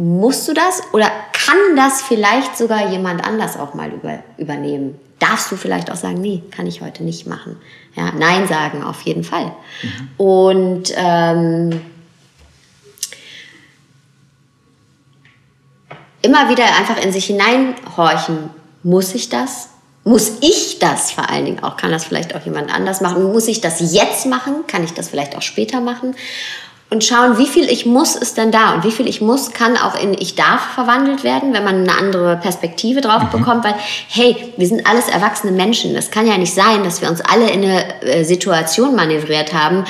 Musst 0.00 0.46
du 0.46 0.54
das 0.54 0.80
oder 0.92 1.10
kann 1.32 1.74
das 1.74 2.02
vielleicht 2.02 2.56
sogar 2.56 2.88
jemand 2.92 3.26
anders 3.26 3.58
auch 3.58 3.74
mal 3.74 3.90
über, 3.90 4.20
übernehmen? 4.36 4.96
Darfst 5.18 5.50
du 5.50 5.56
vielleicht 5.56 5.90
auch 5.90 5.96
sagen, 5.96 6.20
nee, 6.20 6.44
kann 6.52 6.68
ich 6.68 6.82
heute 6.82 7.02
nicht 7.02 7.26
machen? 7.26 7.56
Ja, 7.96 8.12
Nein 8.16 8.46
sagen 8.46 8.84
auf 8.84 9.00
jeden 9.00 9.24
Fall. 9.24 9.46
Mhm. 9.82 10.08
Und 10.24 10.92
ähm, 10.94 11.80
immer 16.22 16.48
wieder 16.48 16.64
einfach 16.78 17.02
in 17.02 17.10
sich 17.10 17.24
hineinhorchen, 17.24 18.50
muss 18.84 19.16
ich 19.16 19.30
das? 19.30 19.70
Muss 20.04 20.34
ich 20.42 20.78
das 20.78 21.10
vor 21.10 21.28
allen 21.28 21.44
Dingen 21.44 21.64
auch? 21.64 21.76
Kann 21.76 21.90
das 21.90 22.04
vielleicht 22.04 22.36
auch 22.36 22.44
jemand 22.44 22.72
anders 22.72 23.00
machen? 23.00 23.24
Muss 23.32 23.48
ich 23.48 23.60
das 23.60 23.92
jetzt 23.92 24.26
machen? 24.26 24.64
Kann 24.68 24.84
ich 24.84 24.94
das 24.94 25.08
vielleicht 25.08 25.36
auch 25.36 25.42
später 25.42 25.80
machen? 25.80 26.14
Und 26.90 27.04
schauen, 27.04 27.36
wie 27.36 27.46
viel 27.46 27.70
ich 27.70 27.84
muss 27.84 28.16
ist 28.16 28.38
denn 28.38 28.50
da 28.50 28.74
und 28.74 28.84
wie 28.84 28.90
viel 28.90 29.06
ich 29.06 29.20
muss 29.20 29.52
kann 29.52 29.76
auch 29.76 30.00
in 30.00 30.14
ich 30.14 30.34
darf 30.34 30.62
verwandelt 30.74 31.22
werden, 31.22 31.52
wenn 31.52 31.64
man 31.64 31.88
eine 31.88 31.98
andere 31.98 32.36
Perspektive 32.36 33.00
drauf 33.00 33.24
mhm. 33.24 33.38
bekommt, 33.38 33.64
weil 33.64 33.74
hey, 34.08 34.52
wir 34.56 34.66
sind 34.66 34.86
alles 34.86 35.08
erwachsene 35.08 35.52
Menschen. 35.52 35.94
Es 35.96 36.10
kann 36.10 36.26
ja 36.26 36.38
nicht 36.38 36.54
sein, 36.54 36.84
dass 36.84 37.02
wir 37.02 37.10
uns 37.10 37.20
alle 37.20 37.50
in 37.50 37.62
eine 37.62 38.02
äh, 38.02 38.24
Situation 38.24 38.94
manövriert 38.94 39.52
haben, 39.52 39.84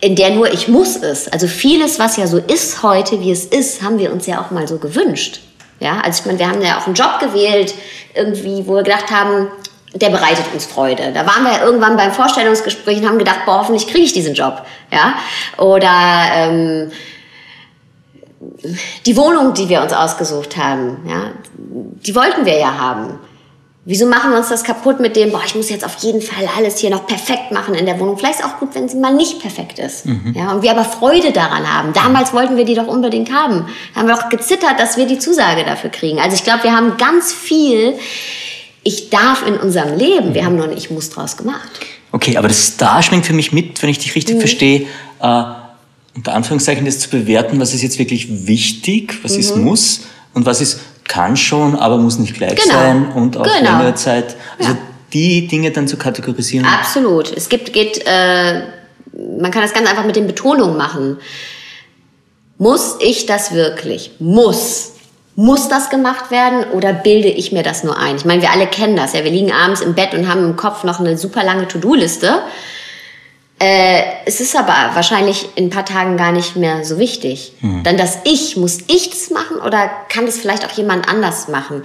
in 0.00 0.16
der 0.16 0.30
nur 0.30 0.52
ich 0.52 0.66
muss 0.66 0.96
ist. 0.96 1.32
Also 1.32 1.46
vieles, 1.46 2.00
was 2.00 2.16
ja 2.16 2.26
so 2.26 2.38
ist 2.38 2.82
heute, 2.82 3.20
wie 3.20 3.30
es 3.30 3.44
ist, 3.44 3.82
haben 3.82 3.98
wir 3.98 4.12
uns 4.12 4.26
ja 4.26 4.40
auch 4.40 4.50
mal 4.50 4.66
so 4.66 4.78
gewünscht. 4.78 5.40
Ja, 5.78 6.00
also 6.00 6.20
ich 6.20 6.26
meine, 6.26 6.38
wir 6.40 6.48
haben 6.48 6.62
ja 6.62 6.78
auch 6.78 6.86
einen 6.86 6.94
Job 6.94 7.20
gewählt, 7.20 7.74
irgendwie, 8.14 8.66
wo 8.66 8.74
wir 8.74 8.82
gedacht 8.82 9.10
haben, 9.10 9.48
der 9.94 10.10
bereitet 10.10 10.44
uns 10.54 10.64
Freude. 10.64 11.12
Da 11.12 11.26
waren 11.26 11.44
wir 11.44 11.62
irgendwann 11.62 11.96
beim 11.96 12.12
Vorstellungsgespräch 12.12 12.98
und 12.98 13.08
haben 13.08 13.18
gedacht, 13.18 13.40
boah, 13.44 13.58
hoffentlich 13.58 13.86
kriege 13.86 14.04
ich 14.04 14.12
diesen 14.12 14.34
Job. 14.34 14.62
Ja? 14.90 15.14
Oder 15.58 15.90
ähm, 16.34 16.92
die 19.06 19.16
Wohnung, 19.16 19.54
die 19.54 19.68
wir 19.68 19.82
uns 19.82 19.92
ausgesucht 19.92 20.56
haben, 20.56 20.98
ja, 21.06 21.32
die 21.56 22.14
wollten 22.14 22.46
wir 22.46 22.58
ja 22.58 22.78
haben. 22.78 23.18
Wieso 23.84 24.06
machen 24.06 24.30
wir 24.30 24.38
uns 24.38 24.48
das 24.48 24.62
kaputt 24.62 25.00
mit 25.00 25.16
dem, 25.16 25.32
boah, 25.32 25.42
ich 25.44 25.56
muss 25.56 25.68
jetzt 25.68 25.84
auf 25.84 25.96
jeden 25.96 26.22
Fall 26.22 26.48
alles 26.56 26.78
hier 26.78 26.90
noch 26.90 27.04
perfekt 27.04 27.50
machen 27.50 27.74
in 27.74 27.84
der 27.84 27.98
Wohnung. 27.98 28.16
Vielleicht 28.16 28.38
ist 28.38 28.44
auch 28.44 28.60
gut, 28.60 28.76
wenn 28.76 28.88
sie 28.88 28.96
mal 28.96 29.12
nicht 29.12 29.40
perfekt 29.40 29.80
ist. 29.80 30.06
Mhm. 30.06 30.34
Ja, 30.36 30.52
und 30.52 30.62
wir 30.62 30.70
aber 30.70 30.84
Freude 30.84 31.32
daran 31.32 31.68
haben. 31.68 31.92
Damals 31.92 32.32
wollten 32.32 32.56
wir 32.56 32.64
die 32.64 32.76
doch 32.76 32.86
unbedingt 32.86 33.32
haben. 33.32 33.66
Da 33.92 34.00
haben 34.00 34.06
wir 34.06 34.14
auch 34.14 34.28
gezittert, 34.28 34.78
dass 34.78 34.96
wir 34.96 35.06
die 35.06 35.18
Zusage 35.18 35.64
dafür 35.64 35.90
kriegen. 35.90 36.20
Also 36.20 36.36
ich 36.36 36.44
glaube, 36.44 36.62
wir 36.62 36.76
haben 36.76 36.96
ganz 36.96 37.32
viel 37.32 37.98
ich 38.84 39.10
darf 39.10 39.46
in 39.46 39.56
unserem 39.56 39.96
Leben, 39.96 40.34
wir 40.34 40.44
haben 40.44 40.56
noch 40.56 40.66
nicht 40.66 40.78
Ich 40.78 40.90
muss 40.90 41.10
draus 41.10 41.36
gemacht. 41.36 41.70
Okay, 42.10 42.36
aber 42.36 42.48
das 42.48 42.76
da 42.76 43.02
schwingt 43.02 43.24
für 43.24 43.32
mich 43.32 43.52
mit, 43.52 43.82
wenn 43.82 43.90
ich 43.90 43.98
dich 43.98 44.14
richtig 44.14 44.36
mhm. 44.36 44.40
verstehe, 44.40 44.86
äh, 45.20 45.42
unter 46.14 46.34
Anführungszeichen 46.34 46.84
das 46.84 46.98
zu 46.98 47.08
bewerten, 47.08 47.58
was 47.58 47.72
ist 47.72 47.82
jetzt 47.82 47.98
wirklich 47.98 48.46
wichtig, 48.46 49.18
was 49.22 49.32
mhm. 49.34 49.40
ist 49.40 49.56
muss 49.56 50.00
und 50.34 50.44
was 50.44 50.60
ist 50.60 50.80
kann 51.04 51.36
schon, 51.36 51.76
aber 51.76 51.98
muss 51.98 52.18
nicht 52.18 52.34
gleich 52.34 52.56
genau. 52.56 52.74
sein 52.74 53.12
und 53.12 53.36
auf 53.36 53.46
genau. 53.46 53.78
längere 53.78 53.94
Zeit. 53.94 54.36
Also 54.58 54.72
ja. 54.72 54.78
die 55.12 55.46
Dinge 55.46 55.70
dann 55.70 55.86
zu 55.86 55.96
kategorisieren. 55.96 56.66
Absolut. 56.66 57.36
Es 57.36 57.48
gibt, 57.48 57.72
geht, 57.72 58.02
äh, 58.06 58.62
man 59.40 59.50
kann 59.50 59.62
das 59.62 59.74
ganz 59.74 59.88
einfach 59.88 60.06
mit 60.06 60.16
den 60.16 60.26
Betonungen 60.26 60.76
machen. 60.76 61.18
Muss 62.58 62.96
ich 63.00 63.26
das 63.26 63.52
wirklich? 63.52 64.12
Muss. 64.20 64.91
Muss 65.34 65.68
das 65.68 65.88
gemacht 65.88 66.30
werden 66.30 66.64
oder 66.72 66.92
bilde 66.92 67.28
ich 67.28 67.52
mir 67.52 67.62
das 67.62 67.84
nur 67.84 67.98
ein? 67.98 68.16
Ich 68.16 68.24
meine, 68.24 68.42
wir 68.42 68.50
alle 68.50 68.66
kennen 68.66 68.96
das. 68.96 69.14
Ja, 69.14 69.24
wir 69.24 69.30
liegen 69.30 69.50
abends 69.50 69.80
im 69.80 69.94
Bett 69.94 70.12
und 70.12 70.28
haben 70.28 70.44
im 70.44 70.56
Kopf 70.56 70.84
noch 70.84 71.00
eine 71.00 71.16
super 71.16 71.42
lange 71.42 71.66
To-Do-Liste. 71.68 72.42
Äh, 73.58 74.02
es 74.26 74.40
ist 74.40 74.56
aber 74.56 74.74
wahrscheinlich 74.94 75.48
in 75.54 75.66
ein 75.66 75.70
paar 75.70 75.86
Tagen 75.86 76.16
gar 76.16 76.32
nicht 76.32 76.56
mehr 76.56 76.84
so 76.84 76.98
wichtig. 76.98 77.52
Hm. 77.60 77.82
Dann 77.82 77.96
das 77.96 78.18
Ich, 78.24 78.56
muss 78.56 78.80
ich 78.88 79.08
das 79.08 79.30
machen 79.30 79.58
oder 79.58 79.88
kann 80.08 80.26
das 80.26 80.38
vielleicht 80.38 80.66
auch 80.66 80.72
jemand 80.72 81.08
anders 81.08 81.48
machen? 81.48 81.82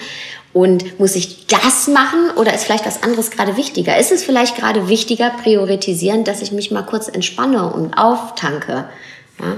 Und 0.53 0.99
muss 0.99 1.15
ich 1.15 1.45
das 1.45 1.87
machen 1.87 2.31
oder 2.35 2.53
ist 2.53 2.63
vielleicht 2.63 2.87
was 2.87 3.03
anderes 3.03 3.29
gerade 3.29 3.57
wichtiger? 3.57 3.95
Ist 3.97 4.11
es 4.11 4.23
vielleicht 4.23 4.55
gerade 4.55 4.89
wichtiger, 4.89 5.29
priorisieren, 5.29 6.23
dass 6.23 6.41
ich 6.41 6.51
mich 6.51 6.71
mal 6.71 6.81
kurz 6.81 7.07
entspanne 7.07 7.71
und 7.71 7.93
auftanke? 7.93 8.89
Ja? 9.39 9.57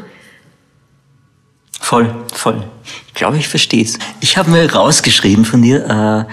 Voll, 1.90 2.14
voll. 2.32 2.64
Ich 3.08 3.16
glaube, 3.16 3.38
ich 3.38 3.48
verstehe 3.48 3.84
es. 3.84 3.98
Ich 4.22 4.38
habe 4.38 4.52
mir 4.52 4.72
rausgeschrieben 4.72 5.44
von 5.44 5.64
dir, 5.64 5.86
äh, 5.86 6.32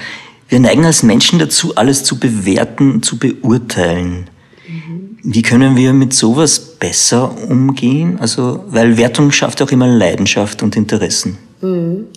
wir 0.50 0.61
neigen 0.61 0.84
als 0.84 1.02
Menschen 1.02 1.38
dazu, 1.38 1.74
alles 1.76 2.04
zu 2.04 2.20
bewerten, 2.20 3.02
zu 3.02 3.18
beurteilen. 3.18 4.28
Mhm. 4.68 5.16
Wie 5.22 5.40
können 5.40 5.74
wir 5.74 5.94
mit 5.94 6.12
sowas 6.12 6.61
besser 6.61 7.34
umgehen? 7.48 8.18
Also, 8.20 8.64
weil 8.68 8.98
Wertung 8.98 9.32
schafft 9.32 9.62
auch 9.62 9.70
immer 9.70 9.88
Leidenschaft 9.88 10.62
und 10.62 10.76
Interessen. 10.76 11.38
Mhm. 11.62 12.09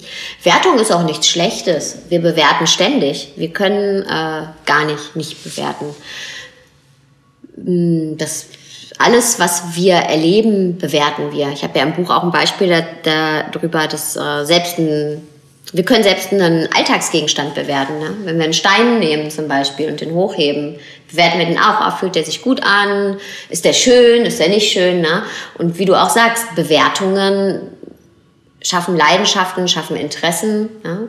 Wertung 0.44 0.78
ist 0.78 0.92
auch 0.92 1.06
nichts 1.06 1.30
Schlechtes. 1.30 1.96
Wir 2.10 2.20
bewerten 2.20 2.68
ständig. 2.68 3.36
Wir 3.38 3.54
können 3.54 4.02
äh, 4.04 4.48
gar 4.66 4.84
nicht 4.86 5.16
nicht 5.16 5.42
bewerten. 5.46 5.86
Mm, 7.56 8.18
das 8.18 8.48
alles, 9.00 9.40
was 9.40 9.76
wir 9.76 9.94
erleben, 9.94 10.78
bewerten 10.78 11.32
wir. 11.32 11.50
Ich 11.54 11.64
habe 11.64 11.80
ja 11.80 11.86
im 11.86 11.94
Buch 11.94 12.10
auch 12.10 12.22
ein 12.22 12.32
Beispiel 12.32 12.68
da, 13.04 13.44
darüber, 13.44 13.88
dass 13.88 14.18
äh, 14.18 14.44
selbst 14.44 14.78
ein, 14.78 15.26
wir 15.72 15.86
können 15.86 16.04
selbst 16.04 16.34
einen 16.34 16.68
Alltagsgegenstand 16.74 17.56
bewerten. 17.56 17.98
Ne? 17.98 18.14
Wenn 18.26 18.38
wir 18.38 18.44
einen 18.44 18.54
Stein 18.54 19.00
nehmen 19.00 19.32
zum 19.32 19.48
Beispiel 19.48 19.90
und 19.90 20.02
den 20.02 20.12
hochheben, 20.12 20.76
bewerten 21.10 21.40
wir 21.40 21.46
den 21.46 21.58
auch. 21.58 21.80
Ah, 21.80 21.96
fühlt 21.98 22.16
der 22.16 22.26
sich 22.26 22.42
gut 22.42 22.62
an? 22.62 23.18
Ist 23.50 23.64
der 23.64 23.72
schön? 23.72 24.26
Ist 24.26 24.42
der 24.42 24.50
nicht 24.50 24.70
schön? 24.70 25.00
Ne? 25.00 25.24
Und 25.58 25.80
wie 25.80 25.86
du 25.86 25.96
auch 25.96 26.10
sagst, 26.10 26.56
Bewertungen 26.56 27.62
schaffen 28.62 28.98
Leidenschaften, 28.98 29.70
schaffen 29.70 29.96
Interessen. 29.96 30.68
Ja? 30.84 31.00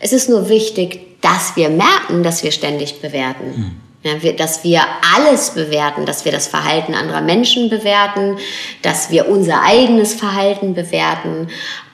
Es 0.00 0.14
ist 0.14 0.30
nur 0.30 0.48
wichtig, 0.48 1.20
dass 1.20 1.56
wir 1.56 1.68
merken, 1.68 2.22
dass 2.22 2.42
wir 2.42 2.52
ständig 2.52 3.02
bewerten. 3.02 3.46
Mhm. 3.54 3.83
Ja, 4.04 4.22
wir, 4.22 4.36
dass 4.36 4.62
wir 4.64 4.82
alles 5.16 5.52
bewerten, 5.52 6.04
dass 6.04 6.26
wir 6.26 6.32
das 6.32 6.46
Verhalten 6.46 6.94
anderer 6.94 7.22
Menschen 7.22 7.70
bewerten, 7.70 8.36
dass 8.82 9.10
wir 9.10 9.28
unser 9.30 9.62
eigenes 9.62 10.12
Verhalten 10.12 10.74
bewerten 10.74 11.48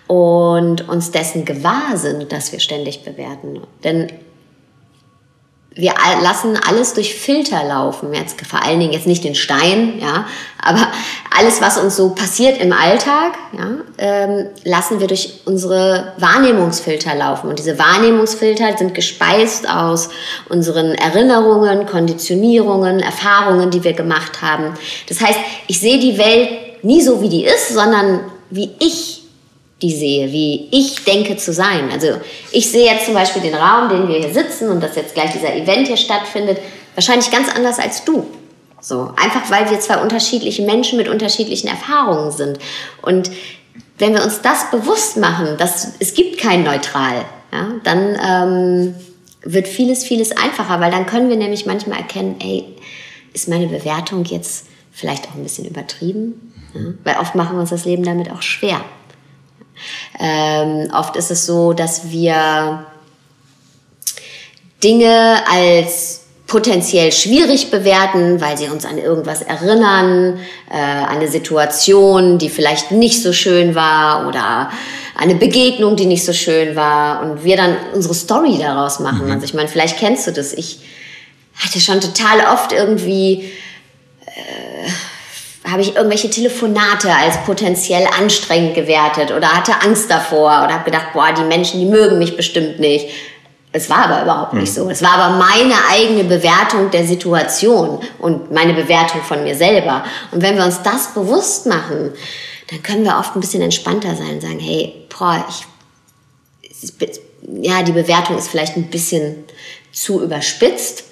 und 0.09 0.89
uns 0.89 1.13
dessen 1.13 1.45
gewahr 1.45 1.97
sind, 1.97 2.33
dass 2.33 2.51
wir 2.51 2.59
ständig 2.59 3.05
bewerten. 3.05 3.61
Denn 3.85 4.09
wir 5.75 5.95
lassen 6.23 6.59
alles 6.69 6.95
durch 6.95 7.15
Filter 7.15 7.63
laufen. 7.65 8.13
Jetzt 8.13 8.45
vor 8.45 8.65
allen 8.65 8.81
Dingen 8.81 8.93
jetzt 8.93 9.07
nicht 9.07 9.23
den 9.23 9.37
Stein, 9.37 10.01
ja, 10.01 10.27
aber 10.61 10.89
alles, 11.37 11.61
was 11.61 11.79
uns 11.79 11.97
so 11.97 12.11
passiert 12.11 12.61
im 12.61 12.73
Alltag, 12.73 13.35
ja, 13.57 13.69
ähm, 13.99 14.47
lassen 14.65 14.99
wir 14.99 15.07
durch 15.07 15.41
unsere 15.45 16.13
Wahrnehmungsfilter 16.19 17.15
laufen. 17.15 17.49
Und 17.49 17.59
diese 17.59 17.79
Wahrnehmungsfilter 17.79 18.77
sind 18.77 18.95
gespeist 18.95 19.71
aus 19.71 20.11
unseren 20.49 20.95
Erinnerungen, 20.97 21.87
Konditionierungen, 21.87 22.99
Erfahrungen, 22.99 23.71
die 23.71 23.85
wir 23.85 23.93
gemacht 23.93 24.43
haben. 24.43 24.75
Das 25.09 25.21
heißt, 25.21 25.39
ich 25.69 25.79
sehe 25.79 26.01
die 26.01 26.19
Welt 26.19 26.85
nie 26.85 27.01
so, 27.01 27.23
wie 27.23 27.29
die 27.29 27.45
ist, 27.45 27.73
sondern 27.73 28.21
wie 28.51 28.71
ich 28.81 29.20
die 29.83 29.93
sehe, 29.93 30.31
wie 30.33 30.69
ich 30.71 31.05
denke 31.05 31.37
zu 31.37 31.53
sein. 31.53 31.91
Also 31.93 32.09
ich 32.53 32.71
sehe 32.71 32.85
jetzt 32.85 33.07
zum 33.07 33.15
Beispiel 33.15 33.43
den 33.43 33.55
Raum, 33.55 33.89
den 33.89 34.09
wir 34.09 34.19
hier 34.19 34.33
sitzen 34.33 34.69
und 34.69 34.83
dass 34.83 34.97
jetzt 34.97 35.15
gleich 35.15 35.33
dieser 35.33 35.55
Event 35.55 35.87
hier 35.87 35.97
stattfindet, 35.97 36.59
wahrscheinlich 36.95 37.31
ganz 37.31 37.49
anders 37.55 37.79
als 37.79 38.05
du. 38.05 38.27
So, 38.81 39.13
einfach 39.17 39.51
weil 39.51 39.71
wir 39.71 39.79
zwei 39.81 39.99
unterschiedliche 39.99 40.63
Menschen 40.63 40.97
mit 40.97 41.09
unterschiedlichen 41.09 41.69
Erfahrungen 41.69 42.31
sind. 42.31 42.59
Und 43.03 43.31
wenn 43.99 44.15
wir 44.15 44.23
uns 44.23 44.41
das 44.41 44.71
bewusst 44.71 45.19
machen, 45.19 45.57
dass 45.59 45.93
es 45.99 46.15
gibt 46.15 46.39
kein 46.39 46.63
Neutral, 46.63 47.25
ja, 47.53 47.69
dann 47.85 48.19
ähm, 48.25 48.95
wird 49.43 49.69
vieles, 49.69 50.05
vieles 50.05 50.37
einfacher, 50.37 50.81
weil 50.81 50.91
dann 50.91 51.07
können 51.07 51.29
wir 51.29 51.37
nämlich 51.37 51.67
manchmal 51.67 51.99
erkennen, 51.99 52.37
ey, 52.41 52.65
ist 53.33 53.49
meine 53.49 53.67
Bewertung 53.67 54.25
jetzt 54.25 54.67
vielleicht 54.93 55.29
auch 55.29 55.35
ein 55.35 55.43
bisschen 55.43 55.67
übertrieben? 55.67 56.53
Ja? 56.75 56.81
Weil 57.05 57.17
oft 57.21 57.35
machen 57.35 57.57
wir 57.57 57.61
uns 57.61 57.71
das 57.71 57.85
Leben 57.85 58.03
damit 58.03 58.31
auch 58.31 58.43
schwer. 58.43 58.81
Ähm, 60.19 60.91
oft 60.93 61.17
ist 61.17 61.31
es 61.31 61.47
so, 61.47 61.73
dass 61.73 62.11
wir 62.11 62.87
Dinge 64.83 65.43
als 65.51 66.21
potenziell 66.47 67.13
schwierig 67.13 67.71
bewerten, 67.71 68.41
weil 68.41 68.59
sie 68.59 68.67
uns 68.67 68.85
an 68.85 68.99
irgendwas 68.99 69.41
erinnern, 69.41 70.41
äh, 70.69 70.75
eine 70.75 71.29
Situation, 71.29 72.39
die 72.39 72.51
vielleicht 72.51 72.91
nicht 72.91 73.23
so 73.23 73.33
schön 73.33 73.77
war 73.77 74.27
oder 74.27 74.71
eine 75.17 75.37
Begegnung, 75.37 75.95
die 75.95 76.07
nicht 76.07 76.25
so 76.25 76.33
schön 76.33 76.75
war 76.75 77.23
und 77.23 77.45
wir 77.45 77.57
dann 77.57 77.77
unsere 77.95 78.15
Story 78.15 78.59
daraus 78.59 78.99
machen. 78.99 79.27
Mhm. 79.27 79.33
Also 79.33 79.45
ich 79.45 79.55
meine, 79.55 79.69
vielleicht 79.69 79.99
kennst 79.99 80.27
du 80.27 80.33
das. 80.33 80.53
Ich 80.53 80.81
hatte 81.55 81.79
schon 81.79 82.01
total 82.01 82.41
oft 82.53 82.73
irgendwie 82.73 83.53
habe 85.71 85.83
ich 85.83 85.97
irgendwelche 85.97 86.31
Telefonate 86.31 87.13
als 87.13 87.43
potenziell 87.45 88.07
anstrengend 88.19 88.75
gewertet 88.75 89.33
oder 89.33 89.53
hatte 89.53 89.81
Angst 89.83 90.11
davor 90.11 90.65
oder 90.65 90.75
habe 90.75 90.85
gedacht, 90.85 91.13
boah, 91.13 91.33
die 91.33 91.43
Menschen, 91.43 91.81
die 91.81 91.87
mögen 91.87 92.19
mich 92.19 92.37
bestimmt 92.37 92.81
nicht. 92.81 93.09
Es 93.73 93.89
war 93.89 94.11
aber 94.11 94.23
überhaupt 94.23 94.55
nicht 94.55 94.77
hm. 94.77 94.85
so. 94.85 94.91
Es 94.91 95.03
war 95.03 95.13
aber 95.13 95.37
meine 95.37 95.75
eigene 95.91 96.25
Bewertung 96.25 96.91
der 96.91 97.07
Situation 97.07 98.01
und 98.19 98.51
meine 98.51 98.75
Bewertung 98.75 99.23
von 99.23 99.45
mir 99.45 99.55
selber. 99.55 100.05
Und 100.33 100.43
wenn 100.43 100.57
wir 100.57 100.65
uns 100.65 100.83
das 100.83 101.15
bewusst 101.15 101.67
machen, 101.67 102.13
dann 102.71 102.83
können 102.83 103.05
wir 103.05 103.17
oft 103.19 103.37
ein 103.37 103.41
bisschen 103.41 103.63
entspannter 103.63 104.15
sein 104.17 104.35
und 104.35 104.43
sagen, 104.43 104.59
hey, 104.59 105.07
boah, 105.09 105.45
ich, 105.49 106.93
ja, 107.61 107.83
die 107.83 107.93
Bewertung 107.93 108.39
ist 108.39 108.49
vielleicht 108.49 108.77
ein 108.77 108.91
bisschen 108.91 109.45
zu 109.93 110.23
überspitzt 110.23 111.05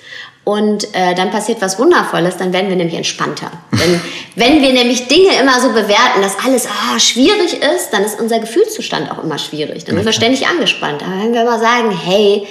und 0.45 0.95
äh, 0.95 1.15
dann 1.15 1.31
passiert 1.31 1.61
was 1.61 1.79
Wundervolles, 1.79 2.39
dann 2.39 2.53
werden 2.53 2.71
wir 2.71 2.77
nämlich 2.77 2.97
entspannter. 2.97 3.51
Denn 3.81 4.01
wenn 4.37 4.63
wir 4.63 4.73
nämlich 4.73 5.09
Dinge 5.09 5.31
immer 5.41 5.61
so 5.61 5.69
bewerten, 5.71 6.23
dass 6.23 6.39
alles 6.45 6.67
ah, 6.67 6.99
schwierig 6.99 7.55
ist, 7.55 7.91
dann 7.91 8.05
ist 8.05 8.21
unser 8.21 8.39
Gefühlszustand 8.39 9.11
auch 9.11 9.23
immer 9.23 9.39
schwierig. 9.39 9.85
Dann 9.85 9.97
sind 9.97 10.05
wir 10.05 10.13
ständig 10.13 10.47
angespannt. 10.47 11.03
Aber 11.03 11.23
wenn 11.23 11.33
wir 11.33 11.43
immer 11.43 11.59
sagen, 11.59 11.91
hey, 11.91 12.47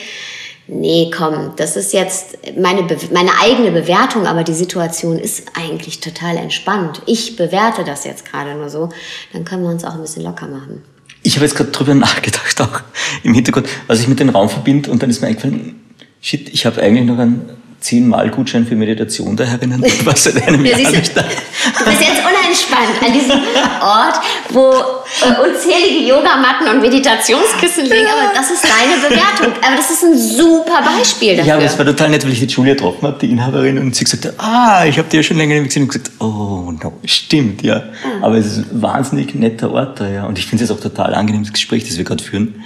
nee, 0.67 1.11
komm, 1.15 1.53
das 1.55 1.75
ist 1.75 1.93
jetzt 1.93 2.37
meine, 2.57 2.85
meine 3.13 3.31
eigene 3.41 3.71
Bewertung, 3.71 4.27
aber 4.27 4.43
die 4.43 4.53
Situation 4.53 5.17
ist 5.17 5.43
eigentlich 5.55 5.99
total 5.99 6.37
entspannt. 6.37 7.01
Ich 7.05 7.35
bewerte 7.35 7.83
das 7.83 8.03
jetzt 8.03 8.29
gerade 8.29 8.53
nur 8.55 8.69
so, 8.69 8.89
dann 9.33 9.45
können 9.45 9.63
wir 9.63 9.69
uns 9.69 9.83
auch 9.83 9.93
ein 9.93 10.01
bisschen 10.01 10.23
locker 10.23 10.47
machen. 10.47 10.83
Ich 11.23 11.35
habe 11.35 11.45
jetzt 11.45 11.55
gerade 11.55 11.71
drüber 11.71 11.93
nachgedacht, 11.93 12.61
auch 12.61 12.81
im 13.23 13.33
Hintergrund, 13.33 13.67
was 13.87 13.99
ich 13.99 14.07
mit 14.07 14.19
dem 14.19 14.29
Raum 14.29 14.49
verbinde 14.49 14.91
und 14.91 15.01
dann 15.01 15.09
ist 15.09 15.21
mir 15.21 15.27
eingefallen, 15.27 15.81
shit, 16.21 16.49
ich 16.49 16.65
habe 16.65 16.81
eigentlich 16.81 17.05
noch 17.05 17.17
einen 17.17 17.49
zehnmal 17.79 18.29
Gutschein 18.29 18.65
für 18.65 18.75
Meditation 18.75 19.35
da 19.35 19.43
herinnen. 19.43 19.83
Was 20.03 20.23
seit 20.23 20.47
einem 20.47 20.65
Jahr 20.65 20.79
nicht 20.79 21.15
da. 21.15 21.21
Du 21.21 21.85
bist 21.85 22.01
jetzt 22.01 22.21
unentspannt 22.25 23.01
an 23.05 23.13
diesem 23.13 23.39
Ort, 23.81 24.19
wo 24.49 24.73
äh, 25.21 25.49
unzählige 25.49 26.09
Yogamatten 26.09 26.67
und 26.67 26.81
Meditationskissen 26.81 27.83
liegen. 27.83 28.07
Aber 28.07 28.33
das 28.33 28.49
ist 28.51 28.63
deine 28.63 28.97
Bewertung. 28.97 29.53
Aber 29.63 29.75
das 29.75 29.91
ist 29.91 30.03
ein 30.03 30.17
super 30.17 30.81
Beispiel 30.83 31.35
dafür. 31.37 31.49
Ja, 31.49 31.55
aber 31.55 31.65
es 31.65 31.77
war 31.77 31.85
total 31.85 32.09
nett, 32.09 32.25
weil 32.25 32.33
ich 32.33 32.39
die 32.39 32.45
Julia 32.47 32.73
getroffen 32.73 33.07
habe, 33.07 33.17
die 33.19 33.31
Inhaberin, 33.31 33.77
und 33.77 33.95
sie 33.95 34.03
gesagt 34.03 34.25
hat, 34.25 34.33
ah, 34.37 34.85
ich 34.85 34.97
habe 34.97 35.07
die 35.09 35.17
ja 35.17 35.23
schon 35.23 35.37
länger 35.37 35.55
nicht 35.55 35.67
gesehen. 35.67 35.83
Und 35.83 35.89
gesagt, 35.89 36.11
oh, 36.19 36.71
no, 36.81 36.93
stimmt, 37.05 37.61
ja. 37.61 37.79
Mhm. 37.79 38.23
Aber 38.23 38.35
es 38.37 38.47
ist 38.47 38.57
ein 38.57 38.81
wahnsinnig 38.81 39.35
netter 39.35 39.71
Ort 39.71 39.99
da, 39.99 40.09
ja. 40.09 40.25
Und 40.25 40.39
ich 40.39 40.47
finde 40.47 40.63
es 40.63 40.69
jetzt 40.69 40.77
auch 40.77 40.81
total 40.81 41.13
angenehm, 41.13 41.43
das 41.43 41.53
Gespräch, 41.53 41.85
das 41.85 41.97
wir 41.97 42.03
gerade 42.03 42.23
führen. 42.23 42.63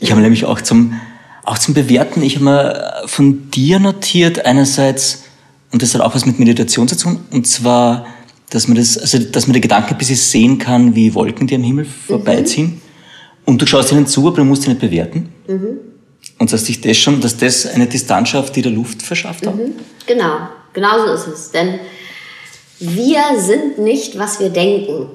Ich 0.00 0.10
habe 0.10 0.20
nämlich 0.20 0.44
auch 0.44 0.60
zum 0.60 1.00
auch 1.48 1.58
zum 1.58 1.74
Bewerten, 1.74 2.22
ich 2.22 2.36
habe 2.36 2.44
mir 2.44 3.02
von 3.06 3.50
dir 3.50 3.78
notiert, 3.78 4.44
einerseits, 4.44 5.24
und 5.72 5.82
das 5.82 5.94
hat 5.94 6.02
auch 6.02 6.14
was 6.14 6.26
mit 6.26 6.38
Meditation 6.38 6.88
zu 6.88 6.96
tun, 6.96 7.20
und 7.30 7.46
zwar, 7.46 8.06
dass 8.50 8.68
man 8.68 8.76
das, 8.76 8.98
also, 8.98 9.18
dass 9.18 9.46
man 9.46 9.54
die 9.54 9.60
Gedanken 9.60 9.94
ein 9.94 9.98
bisschen 9.98 10.16
sehen 10.16 10.58
kann, 10.58 10.94
wie 10.94 11.14
Wolken, 11.14 11.46
die 11.46 11.54
am 11.54 11.62
Himmel 11.62 11.86
vorbeiziehen. 11.86 12.66
Mhm. 12.66 12.80
Und 13.46 13.62
du 13.62 13.66
schaust 13.66 13.92
ihnen 13.92 14.06
zu, 14.06 14.26
aber 14.26 14.36
du 14.36 14.44
musst 14.44 14.62
sie 14.62 14.68
nicht 14.68 14.80
bewerten. 14.80 15.30
Mhm. 15.46 15.78
Und 16.38 16.52
dass 16.52 16.66
sich 16.66 16.80
das 16.80 16.96
schon, 16.98 17.20
dass 17.20 17.36
das 17.36 17.66
eine 17.66 17.86
Distanz 17.86 18.28
schafft, 18.28 18.54
die 18.54 18.62
der 18.62 18.72
Luft 18.72 19.02
verschafft 19.02 19.46
hat. 19.46 19.56
Mhm. 19.56 19.72
Genau, 20.06 20.48
genau 20.74 21.06
so 21.06 21.12
ist 21.14 21.26
es. 21.26 21.50
Denn 21.50 21.80
wir 22.78 23.22
sind 23.38 23.78
nicht, 23.78 24.18
was 24.18 24.38
wir 24.38 24.50
denken. 24.50 25.08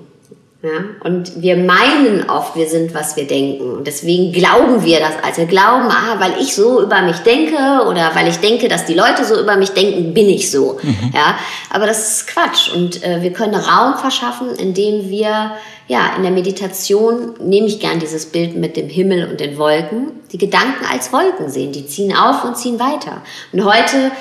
Ja? 0.64 0.86
Und 1.02 1.42
wir 1.42 1.58
meinen 1.58 2.30
oft, 2.30 2.56
wir 2.56 2.68
sind, 2.68 2.94
was 2.94 3.18
wir 3.18 3.28
denken. 3.28 3.70
Und 3.70 3.86
deswegen 3.86 4.32
glauben 4.32 4.84
wir 4.86 5.02
das. 5.02 5.12
Also 5.22 5.42
wir 5.42 5.48
glauben, 5.48 5.90
ah, 5.90 6.16
weil 6.20 6.42
ich 6.42 6.56
so 6.56 6.82
über 6.82 7.02
mich 7.02 7.18
denke 7.18 7.86
oder 7.86 8.12
weil 8.16 8.30
ich 8.30 8.38
denke, 8.38 8.70
dass 8.70 8.86
die 8.86 8.94
Leute 8.94 9.26
so 9.26 9.38
über 9.40 9.58
mich 9.58 9.72
denken, 9.72 10.14
bin 10.14 10.30
ich 10.30 10.50
so. 10.50 10.80
Mhm. 10.82 11.12
Ja? 11.14 11.38
Aber 11.70 11.86
das 11.86 12.14
ist 12.14 12.28
Quatsch. 12.28 12.74
Und 12.74 13.04
äh, 13.04 13.22
wir 13.22 13.34
können 13.34 13.56
Raum 13.56 13.98
verschaffen, 13.98 14.56
indem 14.56 15.10
wir 15.10 15.52
ja, 15.90 16.16
in 16.16 16.24
der 16.24 16.32
Meditation 16.32 17.34
nehme 17.42 17.68
ich 17.68 17.82
gern 17.82 18.00
dieses 18.00 18.28
Bild 18.28 18.56
mit 18.56 18.78
dem 18.78 18.88
Himmel 18.88 19.30
und 19.30 19.42
den 19.42 19.58
Wolken, 19.58 20.12
die 20.32 20.38
Gedanken 20.38 20.86
als 20.90 21.12
Wolken 21.12 21.50
sehen. 21.50 21.74
Die 21.74 21.86
ziehen 21.86 22.16
auf 22.16 22.46
und 22.46 22.58
ziehen 22.58 22.80
weiter. 22.80 23.22
Und 23.52 23.66
heute 23.66 24.12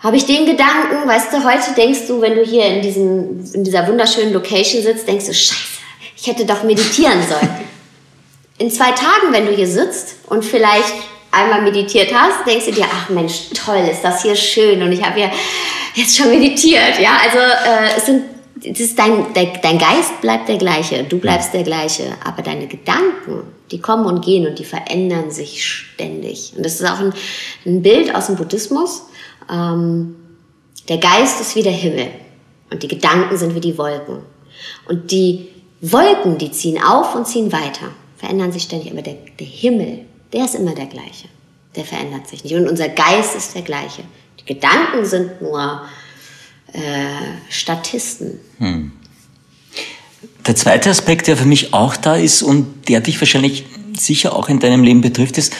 habe 0.00 0.16
ich 0.16 0.26
den 0.26 0.46
Gedanken, 0.46 1.06
weißt 1.06 1.32
du, 1.32 1.44
heute 1.44 1.72
denkst 1.76 2.06
du, 2.06 2.20
wenn 2.20 2.36
du 2.36 2.42
hier 2.42 2.66
in, 2.66 2.82
diesem, 2.82 3.44
in 3.52 3.64
dieser 3.64 3.86
wunderschönen 3.88 4.32
Location 4.32 4.82
sitzt, 4.82 5.08
denkst 5.08 5.26
du, 5.26 5.34
scheiße, 5.34 5.80
ich 6.16 6.26
hätte 6.26 6.44
doch 6.44 6.62
meditieren 6.62 7.20
sollen. 7.28 7.50
In 8.60 8.72
zwei 8.72 8.90
Tagen, 8.90 9.30
wenn 9.30 9.46
du 9.46 9.52
hier 9.52 9.68
sitzt 9.68 10.16
und 10.26 10.44
vielleicht 10.44 10.92
einmal 11.30 11.62
meditiert 11.62 12.12
hast, 12.12 12.44
denkst 12.44 12.66
du 12.66 12.72
dir, 12.72 12.86
ach 12.92 13.08
Mensch, 13.08 13.50
toll, 13.54 13.88
ist 13.88 14.02
das 14.02 14.22
hier 14.22 14.34
schön 14.34 14.82
und 14.82 14.90
ich 14.90 15.00
habe 15.00 15.20
ja 15.20 15.30
jetzt 15.94 16.16
schon 16.16 16.28
meditiert. 16.28 16.98
Ja, 17.00 17.18
also 17.22 17.38
äh, 17.38 17.96
es 17.96 18.06
sind, 18.06 18.24
das 18.56 18.80
ist 18.80 18.98
dein, 18.98 19.32
dein, 19.32 19.60
dein 19.62 19.78
Geist 19.78 20.20
bleibt 20.20 20.48
der 20.48 20.56
gleiche, 20.56 21.04
du 21.04 21.20
bleibst 21.20 21.54
der 21.54 21.62
gleiche, 21.62 22.16
aber 22.24 22.42
deine 22.42 22.66
Gedanken, 22.66 23.44
die 23.70 23.80
kommen 23.80 24.06
und 24.06 24.24
gehen 24.24 24.44
und 24.44 24.58
die 24.58 24.64
verändern 24.64 25.30
sich 25.30 25.64
ständig. 25.64 26.54
Und 26.56 26.66
das 26.66 26.80
ist 26.80 26.84
auch 26.84 26.98
ein, 26.98 27.12
ein 27.64 27.82
Bild 27.82 28.12
aus 28.12 28.26
dem 28.26 28.34
Buddhismus 28.34 29.02
ähm, 29.50 30.16
der 30.88 30.98
Geist 30.98 31.40
ist 31.40 31.54
wie 31.56 31.62
der 31.62 31.72
Himmel 31.72 32.08
und 32.70 32.82
die 32.82 32.88
Gedanken 32.88 33.36
sind 33.36 33.54
wie 33.54 33.60
die 33.60 33.76
Wolken. 33.76 34.20
Und 34.88 35.10
die 35.10 35.48
Wolken, 35.80 36.38
die 36.38 36.50
ziehen 36.50 36.82
auf 36.82 37.14
und 37.14 37.26
ziehen 37.26 37.52
weiter, 37.52 37.90
verändern 38.16 38.52
sich 38.52 38.64
ständig, 38.64 38.90
aber 38.90 39.02
der, 39.02 39.16
der 39.38 39.46
Himmel, 39.46 40.00
der 40.32 40.44
ist 40.44 40.54
immer 40.54 40.74
der 40.74 40.86
gleiche. 40.86 41.28
Der 41.76 41.84
verändert 41.84 42.26
sich 42.28 42.42
nicht. 42.42 42.54
Und 42.54 42.68
unser 42.68 42.88
Geist 42.88 43.36
ist 43.36 43.54
der 43.54 43.62
gleiche. 43.62 44.02
Die 44.40 44.44
Gedanken 44.44 45.04
sind 45.04 45.40
nur 45.40 45.82
äh, 46.72 46.80
Statisten. 47.50 48.40
Hm. 48.58 48.92
Der 50.46 50.56
zweite 50.56 50.90
Aspekt, 50.90 51.26
der 51.26 51.36
für 51.36 51.44
mich 51.44 51.74
auch 51.74 51.96
da 51.96 52.16
ist 52.16 52.42
und 52.42 52.88
der 52.88 53.00
dich 53.00 53.20
wahrscheinlich 53.20 53.66
sicher 53.96 54.34
auch 54.34 54.48
in 54.48 54.58
deinem 54.58 54.82
Leben 54.82 55.02
betrifft, 55.02 55.38
ist, 55.38 55.54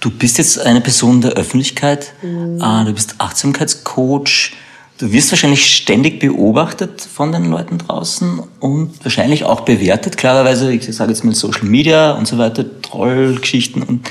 du 0.00 0.10
bist 0.10 0.38
jetzt 0.38 0.58
eine 0.58 0.80
Person 0.80 1.20
der 1.20 1.32
Öffentlichkeit, 1.32 2.12
mhm. 2.22 2.58
du 2.58 2.92
bist 2.92 3.16
Achtsamkeitscoach, 3.18 4.52
du 4.98 5.12
wirst 5.12 5.32
wahrscheinlich 5.32 5.74
ständig 5.74 6.20
beobachtet 6.20 7.00
von 7.00 7.32
den 7.32 7.50
Leuten 7.50 7.78
draußen 7.78 8.40
und 8.60 9.04
wahrscheinlich 9.04 9.44
auch 9.44 9.62
bewertet, 9.62 10.16
klarerweise, 10.16 10.72
ich 10.72 10.84
sage 10.94 11.12
jetzt 11.12 11.24
mal 11.24 11.34
Social 11.34 11.64
Media 11.64 12.12
und 12.12 12.28
so 12.28 12.38
weiter, 12.38 12.64
Trollgeschichten 12.82 13.82
und 13.82 14.08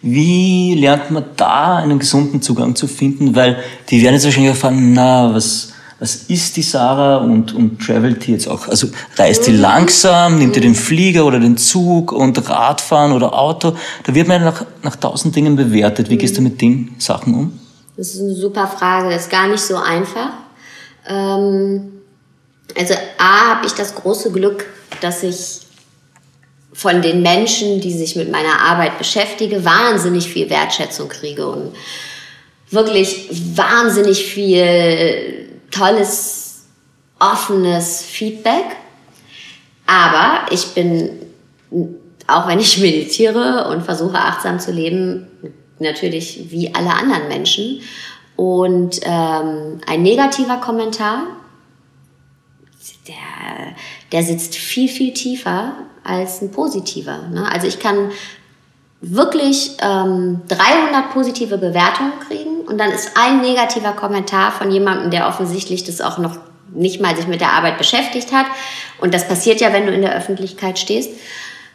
wie 0.00 0.74
lernt 0.74 1.10
man 1.10 1.24
da 1.36 1.76
einen 1.76 1.98
gesunden 1.98 2.40
Zugang 2.40 2.76
zu 2.76 2.86
finden? 2.86 3.34
Weil 3.34 3.56
die 3.90 4.02
werden 4.02 4.14
jetzt 4.14 4.24
wahrscheinlich 4.24 4.50
erfahren, 4.50 4.92
na, 4.92 5.34
was, 5.34 5.72
was 6.00 6.14
ist 6.28 6.56
die 6.56 6.62
Sarah 6.62 7.16
und, 7.16 7.52
und 7.54 7.80
travelt 7.84 8.24
die 8.24 8.32
jetzt 8.32 8.46
auch? 8.46 8.68
Also 8.68 8.88
reist 9.16 9.46
die 9.48 9.56
langsam, 9.56 10.38
nimmt 10.38 10.54
die 10.54 10.60
den 10.60 10.76
Flieger 10.76 11.26
oder 11.26 11.40
den 11.40 11.56
Zug 11.56 12.12
und 12.12 12.48
Radfahren 12.48 13.12
oder 13.12 13.36
Auto? 13.36 13.76
Da 14.04 14.14
wird 14.14 14.28
man 14.28 14.44
nach, 14.44 14.64
nach 14.82 14.94
tausend 14.94 15.34
Dingen 15.34 15.56
bewertet. 15.56 16.08
Wie 16.08 16.16
gehst 16.16 16.36
du 16.36 16.40
mit 16.40 16.60
den 16.60 16.94
Sachen 16.98 17.34
um? 17.34 17.60
Das 17.96 18.14
ist 18.14 18.20
eine 18.20 18.34
super 18.34 18.68
Frage. 18.68 19.10
Das 19.10 19.22
ist 19.22 19.30
gar 19.30 19.48
nicht 19.48 19.60
so 19.60 19.76
einfach. 19.76 20.30
Ähm, 21.08 21.92
also 22.76 22.94
A, 23.18 23.56
habe 23.56 23.66
ich 23.66 23.72
das 23.72 23.92
große 23.96 24.30
Glück, 24.30 24.66
dass 25.00 25.24
ich 25.24 25.62
von 26.72 27.02
den 27.02 27.22
Menschen, 27.22 27.80
die 27.80 27.92
sich 27.92 28.14
mit 28.14 28.30
meiner 28.30 28.60
Arbeit 28.60 28.98
beschäftige, 28.98 29.64
wahnsinnig 29.64 30.28
viel 30.28 30.48
Wertschätzung 30.48 31.08
kriege 31.08 31.44
und 31.48 31.72
wirklich 32.70 33.28
wahnsinnig 33.56 34.26
viel 34.26 35.47
tolles, 35.70 36.66
offenes 37.18 38.02
Feedback. 38.02 38.76
Aber 39.86 40.52
ich 40.52 40.74
bin, 40.74 41.10
auch 42.26 42.46
wenn 42.46 42.60
ich 42.60 42.78
meditiere 42.78 43.68
und 43.68 43.82
versuche 43.82 44.18
achtsam 44.18 44.60
zu 44.60 44.72
leben, 44.72 45.26
natürlich 45.78 46.50
wie 46.50 46.74
alle 46.74 46.92
anderen 46.92 47.28
Menschen. 47.28 47.80
Und 48.36 49.00
ähm, 49.02 49.80
ein 49.86 50.02
negativer 50.02 50.58
Kommentar, 50.58 51.24
der, 53.08 53.74
der 54.12 54.22
sitzt 54.22 54.54
viel, 54.54 54.88
viel 54.88 55.12
tiefer 55.12 55.72
als 56.04 56.40
ein 56.40 56.50
positiver. 56.50 57.28
Ne? 57.28 57.50
Also 57.50 57.66
ich 57.66 57.80
kann 57.80 58.10
wirklich 59.00 59.76
ähm, 59.80 60.40
300 60.48 61.12
positive 61.12 61.56
Bewertungen 61.58 62.12
kriegen 62.26 62.60
und 62.66 62.78
dann 62.78 62.90
ist 62.90 63.12
ein 63.14 63.40
negativer 63.40 63.92
Kommentar 63.92 64.52
von 64.52 64.70
jemandem, 64.70 65.10
der 65.10 65.28
offensichtlich 65.28 65.84
das 65.84 66.00
auch 66.00 66.18
noch 66.18 66.38
nicht 66.74 67.00
mal 67.00 67.16
sich 67.16 67.26
mit 67.26 67.40
der 67.40 67.52
Arbeit 67.52 67.78
beschäftigt 67.78 68.32
hat. 68.32 68.46
Und 69.00 69.14
das 69.14 69.26
passiert 69.26 69.60
ja, 69.60 69.72
wenn 69.72 69.86
du 69.86 69.92
in 69.92 70.02
der 70.02 70.14
Öffentlichkeit 70.14 70.78
stehst. 70.78 71.10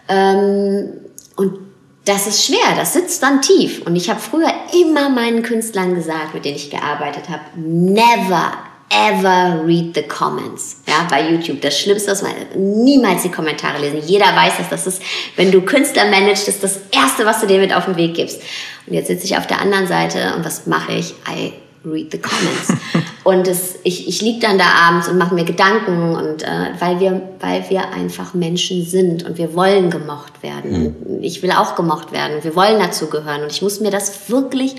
Ähm, 0.07 0.89
und 1.35 1.59
das 2.05 2.27
ist 2.27 2.45
schwer, 2.45 2.75
das 2.75 2.93
sitzt 2.93 3.23
dann 3.23 3.41
tief. 3.41 3.81
Und 3.85 3.95
ich 3.95 4.09
habe 4.09 4.19
früher 4.19 4.51
immer 4.73 5.09
meinen 5.09 5.41
Künstlern 5.41 5.95
gesagt, 5.95 6.33
mit 6.33 6.45
denen 6.45 6.57
ich 6.57 6.69
gearbeitet 6.69 7.29
habe, 7.29 7.41
never 7.55 8.51
ever 8.89 9.63
read 9.65 9.95
the 9.95 10.03
comments. 10.03 10.77
Ja, 10.87 11.07
bei 11.09 11.29
YouTube. 11.29 11.61
Das 11.61 11.79
Schlimmste, 11.79 12.11
was 12.11 12.21
man 12.21 12.31
niemals 12.55 13.23
die 13.23 13.31
Kommentare 13.31 13.79
lesen. 13.79 14.01
Jeder 14.05 14.25
weiß 14.25 14.53
das. 14.57 14.69
Das 14.69 14.87
ist, 14.87 15.01
wenn 15.35 15.51
du 15.51 15.61
Künstler 15.61 16.05
managst, 16.05 16.47
das 16.47 16.55
ist 16.55 16.63
das 16.63 16.79
Erste, 16.91 17.25
was 17.25 17.41
du 17.41 17.47
dir 17.47 17.59
mit 17.59 17.73
auf 17.73 17.85
den 17.85 17.95
Weg 17.95 18.15
gibst. 18.15 18.41
Und 18.85 18.93
jetzt 18.93 19.07
sitze 19.07 19.25
ich 19.25 19.37
auf 19.37 19.47
der 19.47 19.61
anderen 19.61 19.87
Seite 19.87 20.33
und 20.35 20.45
was 20.45 20.67
mache 20.67 20.93
ich? 20.93 21.13
I 21.27 21.53
read 21.85 22.11
the 22.11 22.17
comments. 22.17 22.73
und 23.23 23.47
das, 23.47 23.75
ich, 23.83 24.07
ich 24.07 24.21
liege 24.21 24.39
dann 24.39 24.57
da 24.57 24.65
abends 24.65 25.07
und 25.07 25.17
mache 25.17 25.33
mir 25.33 25.45
Gedanken 25.45 26.15
und 26.15 26.43
äh, 26.43 26.71
weil 26.79 26.99
wir, 26.99 27.21
weil 27.39 27.69
wir 27.69 27.89
einfach 27.89 28.33
Menschen 28.33 28.85
sind 28.85 29.23
und 29.23 29.37
wir 29.37 29.53
wollen 29.53 29.89
gemocht 29.89 30.43
werden. 30.43 30.95
Mhm. 31.05 31.23
Ich 31.23 31.41
will 31.41 31.51
auch 31.51 31.75
gemocht 31.75 32.11
werden. 32.11 32.43
Wir 32.43 32.55
wollen 32.55 32.79
dazu 32.79 33.07
gehören 33.07 33.43
und 33.43 33.51
ich 33.51 33.61
muss 33.61 33.79
mir 33.79 33.91
das 33.91 34.29
wirklich 34.29 34.75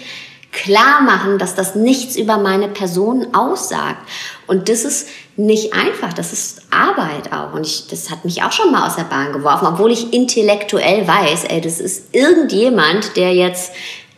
klar 0.54 1.02
machen, 1.02 1.38
dass 1.38 1.54
das 1.54 1.74
nichts 1.74 2.16
über 2.16 2.38
meine 2.38 2.68
Person 2.68 3.34
aussagt. 3.34 4.08
Und 4.46 4.68
das 4.68 4.84
ist 4.84 5.08
nicht 5.36 5.74
einfach, 5.74 6.12
das 6.12 6.32
ist 6.32 6.62
Arbeit 6.70 7.32
auch. 7.32 7.52
Und 7.52 7.66
ich, 7.66 7.88
das 7.88 8.10
hat 8.10 8.24
mich 8.24 8.42
auch 8.42 8.52
schon 8.52 8.70
mal 8.70 8.86
aus 8.86 8.96
der 8.96 9.04
Bahn 9.04 9.32
geworfen, 9.32 9.66
obwohl 9.66 9.90
ich 9.90 10.12
intellektuell 10.12 11.06
weiß, 11.06 11.44
ey, 11.44 11.60
das 11.60 11.80
ist 11.80 12.14
irgendjemand, 12.14 13.16
der 13.16 13.34
jetzt 13.34 13.72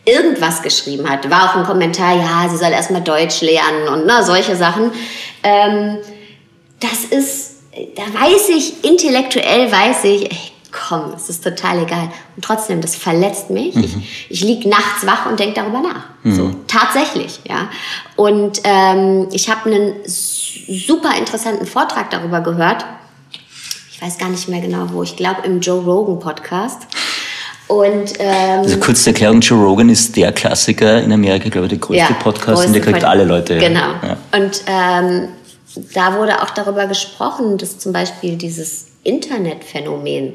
irgendwas 0.05 0.61
geschrieben 0.61 1.09
hat. 1.09 1.29
War 1.29 1.49
auch 1.49 1.55
ein 1.55 1.65
Kommentar, 1.65 2.15
ja, 2.15 2.47
sie 2.49 2.57
soll 2.57 2.71
erstmal 2.71 3.01
Deutsch 3.01 3.41
lernen 3.41 3.87
und 3.89 4.05
na, 4.05 4.19
ne, 4.19 4.25
solche 4.25 4.55
Sachen. 4.55 4.91
Ähm, 5.43 5.97
das 6.79 7.05
ist, 7.09 7.55
da 7.95 8.03
weiß 8.03 8.49
ich, 8.49 8.83
intellektuell 8.85 9.71
weiß 9.71 10.03
ich, 10.05 10.31
ey, 10.31 10.51
komm, 10.77 11.13
es 11.15 11.29
ist 11.29 11.43
total 11.43 11.83
egal. 11.83 12.09
Und 12.35 12.45
trotzdem, 12.45 12.81
das 12.81 12.95
verletzt 12.95 13.49
mich. 13.49 13.75
Mhm. 13.75 13.83
Ich, 13.83 13.95
ich 14.29 14.41
lieg 14.41 14.65
nachts 14.65 15.05
wach 15.05 15.25
und 15.25 15.39
denke 15.39 15.55
darüber 15.55 15.81
nach. 15.81 16.03
Mhm. 16.23 16.35
So, 16.35 16.51
tatsächlich, 16.67 17.39
ja. 17.47 17.69
Und 18.15 18.61
ähm, 18.63 19.27
ich 19.31 19.49
habe 19.49 19.69
einen 19.69 19.93
super 20.05 21.17
interessanten 21.17 21.65
Vortrag 21.65 22.09
darüber 22.09 22.41
gehört. 22.41 22.85
Ich 23.91 24.01
weiß 24.01 24.17
gar 24.17 24.29
nicht 24.29 24.47
mehr 24.47 24.61
genau 24.61 24.87
wo. 24.91 25.03
Ich 25.03 25.15
glaube 25.15 25.41
im 25.43 25.59
Joe 25.59 25.83
Rogan 25.83 26.19
Podcast. 26.19 26.83
Und, 27.67 28.13
ähm, 28.19 28.59
also 28.59 28.77
kurz 28.77 29.03
zur 29.03 29.11
Erklärung, 29.11 29.41
Joe 29.41 29.61
Rogan 29.61 29.89
ist 29.89 30.15
der 30.15 30.31
Klassiker 30.31 31.01
in 31.01 31.11
Amerika, 31.11 31.49
glaube 31.49 31.65
ich, 31.65 31.71
der 31.71 31.79
größte 31.79 32.13
ja, 32.13 32.19
Podcast 32.19 32.65
und 32.65 32.73
der 32.73 32.81
kriegt 32.81 33.03
alle 33.03 33.25
Leute. 33.25 33.57
Genau. 33.57 33.91
Ja. 34.01 34.17
Und 34.31 34.61
ähm, 34.67 35.27
da 35.93 36.17
wurde 36.17 36.41
auch 36.41 36.51
darüber 36.51 36.87
gesprochen, 36.87 37.57
dass 37.57 37.77
zum 37.77 37.91
Beispiel 37.91 38.37
dieses 38.37 38.87
Internetphänomen 39.03 40.33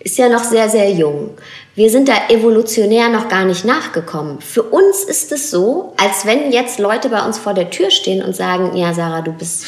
ist 0.00 0.18
ja 0.18 0.28
noch 0.28 0.44
sehr, 0.44 0.68
sehr 0.68 0.90
jung. 0.90 1.30
Wir 1.74 1.90
sind 1.90 2.08
da 2.08 2.28
evolutionär 2.28 3.08
noch 3.08 3.28
gar 3.28 3.44
nicht 3.44 3.64
nachgekommen. 3.64 4.40
Für 4.40 4.64
uns 4.64 5.04
ist 5.04 5.32
es 5.32 5.50
so, 5.50 5.94
als 5.96 6.26
wenn 6.26 6.52
jetzt 6.52 6.78
Leute 6.78 7.08
bei 7.08 7.24
uns 7.24 7.38
vor 7.38 7.54
der 7.54 7.70
Tür 7.70 7.90
stehen 7.90 8.22
und 8.22 8.36
sagen, 8.36 8.76
ja, 8.76 8.92
Sarah, 8.92 9.22
du 9.22 9.32
bist, 9.32 9.64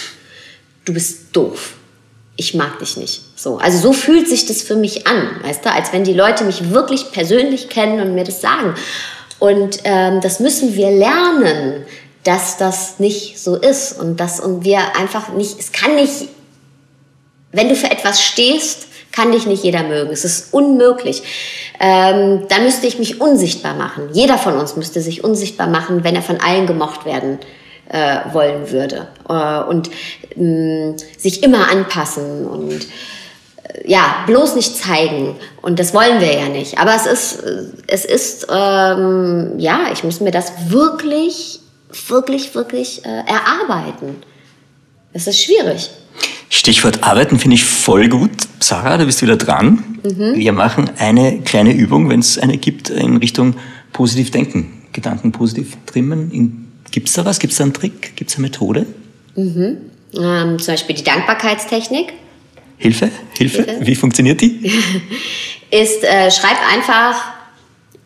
du 0.85 0.93
bist 0.93 1.35
doof. 1.35 1.75
Ich 2.37 2.55
mag 2.55 2.81
dich 2.81 2.97
nicht. 2.97 3.23
So. 3.37 3.59
Also 3.59 3.79
so 3.79 3.93
fühlt 3.93 4.29
sich 4.29 4.45
das 4.47 4.63
für 4.63 4.77
mich 4.77 5.07
an, 5.07 5.41
weißt 5.43 5.65
du, 5.65 5.73
als 5.73 5.93
wenn 5.93 6.05
die 6.05 6.13
Leute 6.13 6.45
mich 6.45 6.71
wirklich 6.71 7.13
persönlich 7.13 7.69
kennen 7.69 8.01
und 8.01 8.15
mir 8.15 8.25
das 8.25 8.41
sagen. 8.41 8.75
Und 9.39 9.81
ähm, 9.85 10.21
das 10.21 10.41
müssen 10.41 10.75
wir 10.75 10.91
lernen, 10.91 11.85
dass 12.25 12.57
das 12.57 12.99
nicht 12.99 13.39
so 13.39 13.57
ist 13.57 14.01
und 14.01 14.19
dass 14.19 14.41
und 14.41 14.65
wir 14.65 14.97
einfach 14.97 15.29
nicht, 15.29 15.61
es 15.61 15.73
kann 15.73 15.95
nicht 15.95 16.29
wenn 17.55 17.69
du 17.69 17.77
für 17.77 17.91
etwas 17.91 18.23
stehst, 18.23 18.89
kann 19.15 19.33
dich 19.33 19.47
nicht 19.47 19.63
jeder 19.63 19.85
mögen. 19.85 20.11
Es 20.13 20.25
ist 20.25 20.53
unmöglich. 20.53 21.23
Ähm, 21.81 22.43
da 22.49 22.59
müsste 22.59 22.87
ich 22.87 22.99
mich 22.99 23.21
unsichtbar 23.21 23.75
machen. 23.75 24.09
Jeder 24.13 24.39
von 24.39 24.57
uns 24.57 24.77
müsste 24.77 25.01
sich 25.01 25.23
unsichtbar 25.23 25.69
machen, 25.69 26.05
wenn 26.05 26.17
er 26.17 26.23
von 26.23 26.41
allen 26.41 26.67
gemocht 26.67 27.05
werden 27.05 27.39
äh, 27.89 28.17
wollen 28.33 28.71
würde. 28.71 29.09
Äh, 29.29 29.63
und 29.69 29.91
äh, 30.37 30.95
sich 31.17 31.43
immer 31.43 31.71
anpassen 31.71 32.47
und 32.47 32.87
äh, 33.63 33.89
ja, 33.89 34.25
bloß 34.27 34.57
nicht 34.57 34.77
zeigen. 34.77 35.37
Und 35.63 35.79
das 35.79 35.95
wollen 35.95 36.21
wir 36.21 36.33
ja 36.33 36.49
nicht. 36.49 36.79
Aber 36.79 36.95
es 36.95 37.07
ist, 37.07 37.43
es 37.87 38.05
ist, 38.05 38.49
ähm, 38.51 39.53
ja, 39.59 39.91
ich 39.93 40.03
muss 40.03 40.21
mir 40.21 40.33
das 40.33 40.53
wirklich, 40.69 41.61
wirklich, 42.09 42.55
wirklich 42.55 43.05
äh, 43.05 43.23
erarbeiten. 43.27 44.23
Es 45.13 45.29
ist 45.29 45.41
schwierig. 45.41 45.91
Stichwort 46.55 47.03
Arbeiten 47.03 47.41
finde 47.41 47.57
ich 47.57 47.65
voll 47.65 48.09
gut. 48.09 48.31
Sarah, 48.61 48.97
du 48.97 49.07
bist 49.07 49.21
wieder 49.23 49.37
dran. 49.37 49.83
Mhm. 50.05 50.37
Wir 50.37 50.53
machen 50.53 50.89
eine 50.99 51.41
kleine 51.41 51.73
Übung, 51.73 52.09
wenn 52.09 52.21
es 52.21 52.39
eine 52.39 52.59
gibt, 52.59 52.91
in 52.91 53.17
Richtung 53.17 53.57
positiv 53.93 54.31
denken. 54.31 54.85
Gedanken 54.93 55.33
positiv 55.33 55.77
trimmen. 55.85 56.71
Gibt 56.93 57.09
es 57.09 57.15
da 57.15 57.25
was? 57.25 57.41
Gibt 57.41 57.55
es 57.55 57.59
da 57.59 57.65
einen 57.65 57.73
Trick? 57.73 58.15
Gibt 58.15 58.31
es 58.31 58.37
eine 58.37 58.47
Methode? 58.47 58.87
Mhm. 59.35 59.79
Ähm, 60.17 60.59
zum 60.61 60.75
Beispiel 60.75 60.95
die 60.95 61.03
Dankbarkeitstechnik. 61.03 62.13
Hilfe? 62.77 63.11
Hilfe? 63.37 63.65
Hilfe? 63.65 63.87
Wie 63.87 63.97
funktioniert 63.97 64.41
die? 64.41 64.71
Ist, 65.73 66.05
äh, 66.05 66.31
schreib 66.31 66.57
einfach 66.73 67.17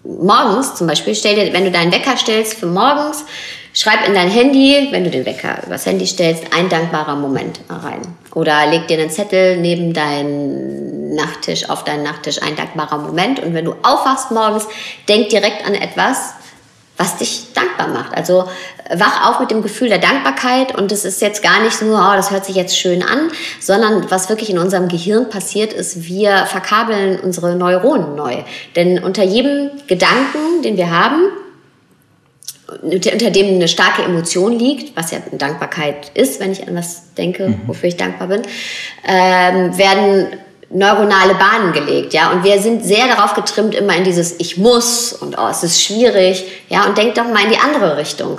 morgens 0.04 0.74
zum 0.74 0.86
Beispiel, 0.86 1.14
stell 1.14 1.34
dir, 1.34 1.52
wenn 1.52 1.64
du 1.64 1.70
deinen 1.70 1.92
Wecker 1.92 2.16
stellst 2.16 2.54
für 2.54 2.66
morgens, 2.66 3.26
Schreib 3.74 4.06
in 4.06 4.14
dein 4.14 4.28
Handy, 4.28 4.88
wenn 4.90 5.04
du 5.04 5.10
den 5.10 5.26
Wecker 5.26 5.58
übers 5.66 5.86
Handy 5.86 6.06
stellst, 6.06 6.44
ein 6.56 6.68
dankbarer 6.68 7.16
Moment 7.16 7.60
rein. 7.68 8.02
Oder 8.34 8.66
leg 8.66 8.88
dir 8.88 8.98
einen 8.98 9.10
Zettel 9.10 9.58
neben 9.58 9.92
deinen 9.92 11.14
Nachttisch, 11.14 11.68
auf 11.68 11.84
deinen 11.84 12.02
Nachttisch, 12.02 12.42
ein 12.42 12.56
dankbarer 12.56 12.98
Moment. 12.98 13.40
Und 13.40 13.54
wenn 13.54 13.64
du 13.64 13.74
aufwachst 13.82 14.30
morgens, 14.30 14.66
denk 15.08 15.28
direkt 15.28 15.66
an 15.66 15.74
etwas, 15.74 16.34
was 16.98 17.16
dich 17.16 17.52
dankbar 17.54 17.88
macht. 17.88 18.14
Also 18.14 18.48
wach 18.94 19.30
auf 19.30 19.40
mit 19.40 19.50
dem 19.50 19.62
Gefühl 19.62 19.88
der 19.88 19.98
Dankbarkeit 19.98 20.76
und 20.76 20.90
es 20.90 21.04
ist 21.04 21.22
jetzt 21.22 21.42
gar 21.42 21.62
nicht 21.62 21.80
nur, 21.80 21.96
oh, 21.98 22.16
das 22.16 22.30
hört 22.30 22.44
sich 22.44 22.56
jetzt 22.56 22.76
schön 22.76 23.02
an, 23.02 23.30
sondern 23.60 24.10
was 24.10 24.28
wirklich 24.28 24.50
in 24.50 24.58
unserem 24.58 24.88
Gehirn 24.88 25.30
passiert 25.30 25.72
ist, 25.72 26.04
wir 26.04 26.46
verkabeln 26.46 27.20
unsere 27.20 27.54
Neuronen 27.54 28.16
neu. 28.16 28.42
Denn 28.74 29.02
unter 29.02 29.22
jedem 29.22 29.70
Gedanken, 29.86 30.62
den 30.62 30.76
wir 30.76 30.90
haben, 30.90 31.30
unter 32.82 33.30
dem 33.30 33.54
eine 33.54 33.68
starke 33.68 34.02
Emotion 34.02 34.58
liegt, 34.58 34.96
was 34.96 35.10
ja 35.10 35.18
Dankbarkeit 35.32 36.10
ist, 36.14 36.40
wenn 36.40 36.52
ich 36.52 36.66
an 36.66 36.74
was 36.76 37.14
denke, 37.14 37.48
Mhm. 37.48 37.60
wofür 37.66 37.88
ich 37.88 37.96
dankbar 37.96 38.28
bin, 38.28 38.42
ähm, 39.06 39.76
werden 39.78 40.28
neuronale 40.70 41.34
Bahnen 41.34 41.72
gelegt, 41.72 42.12
ja. 42.12 42.30
Und 42.30 42.44
wir 42.44 42.60
sind 42.60 42.84
sehr 42.84 43.06
darauf 43.06 43.32
getrimmt, 43.34 43.74
immer 43.74 43.96
in 43.96 44.04
dieses 44.04 44.38
Ich 44.38 44.58
muss 44.58 45.14
und 45.14 45.38
oh, 45.38 45.48
es 45.50 45.62
ist 45.62 45.82
schwierig, 45.82 46.44
ja. 46.68 46.84
Und 46.84 46.98
denk 46.98 47.14
doch 47.14 47.24
mal 47.24 47.44
in 47.44 47.50
die 47.50 47.58
andere 47.58 47.96
Richtung 47.96 48.38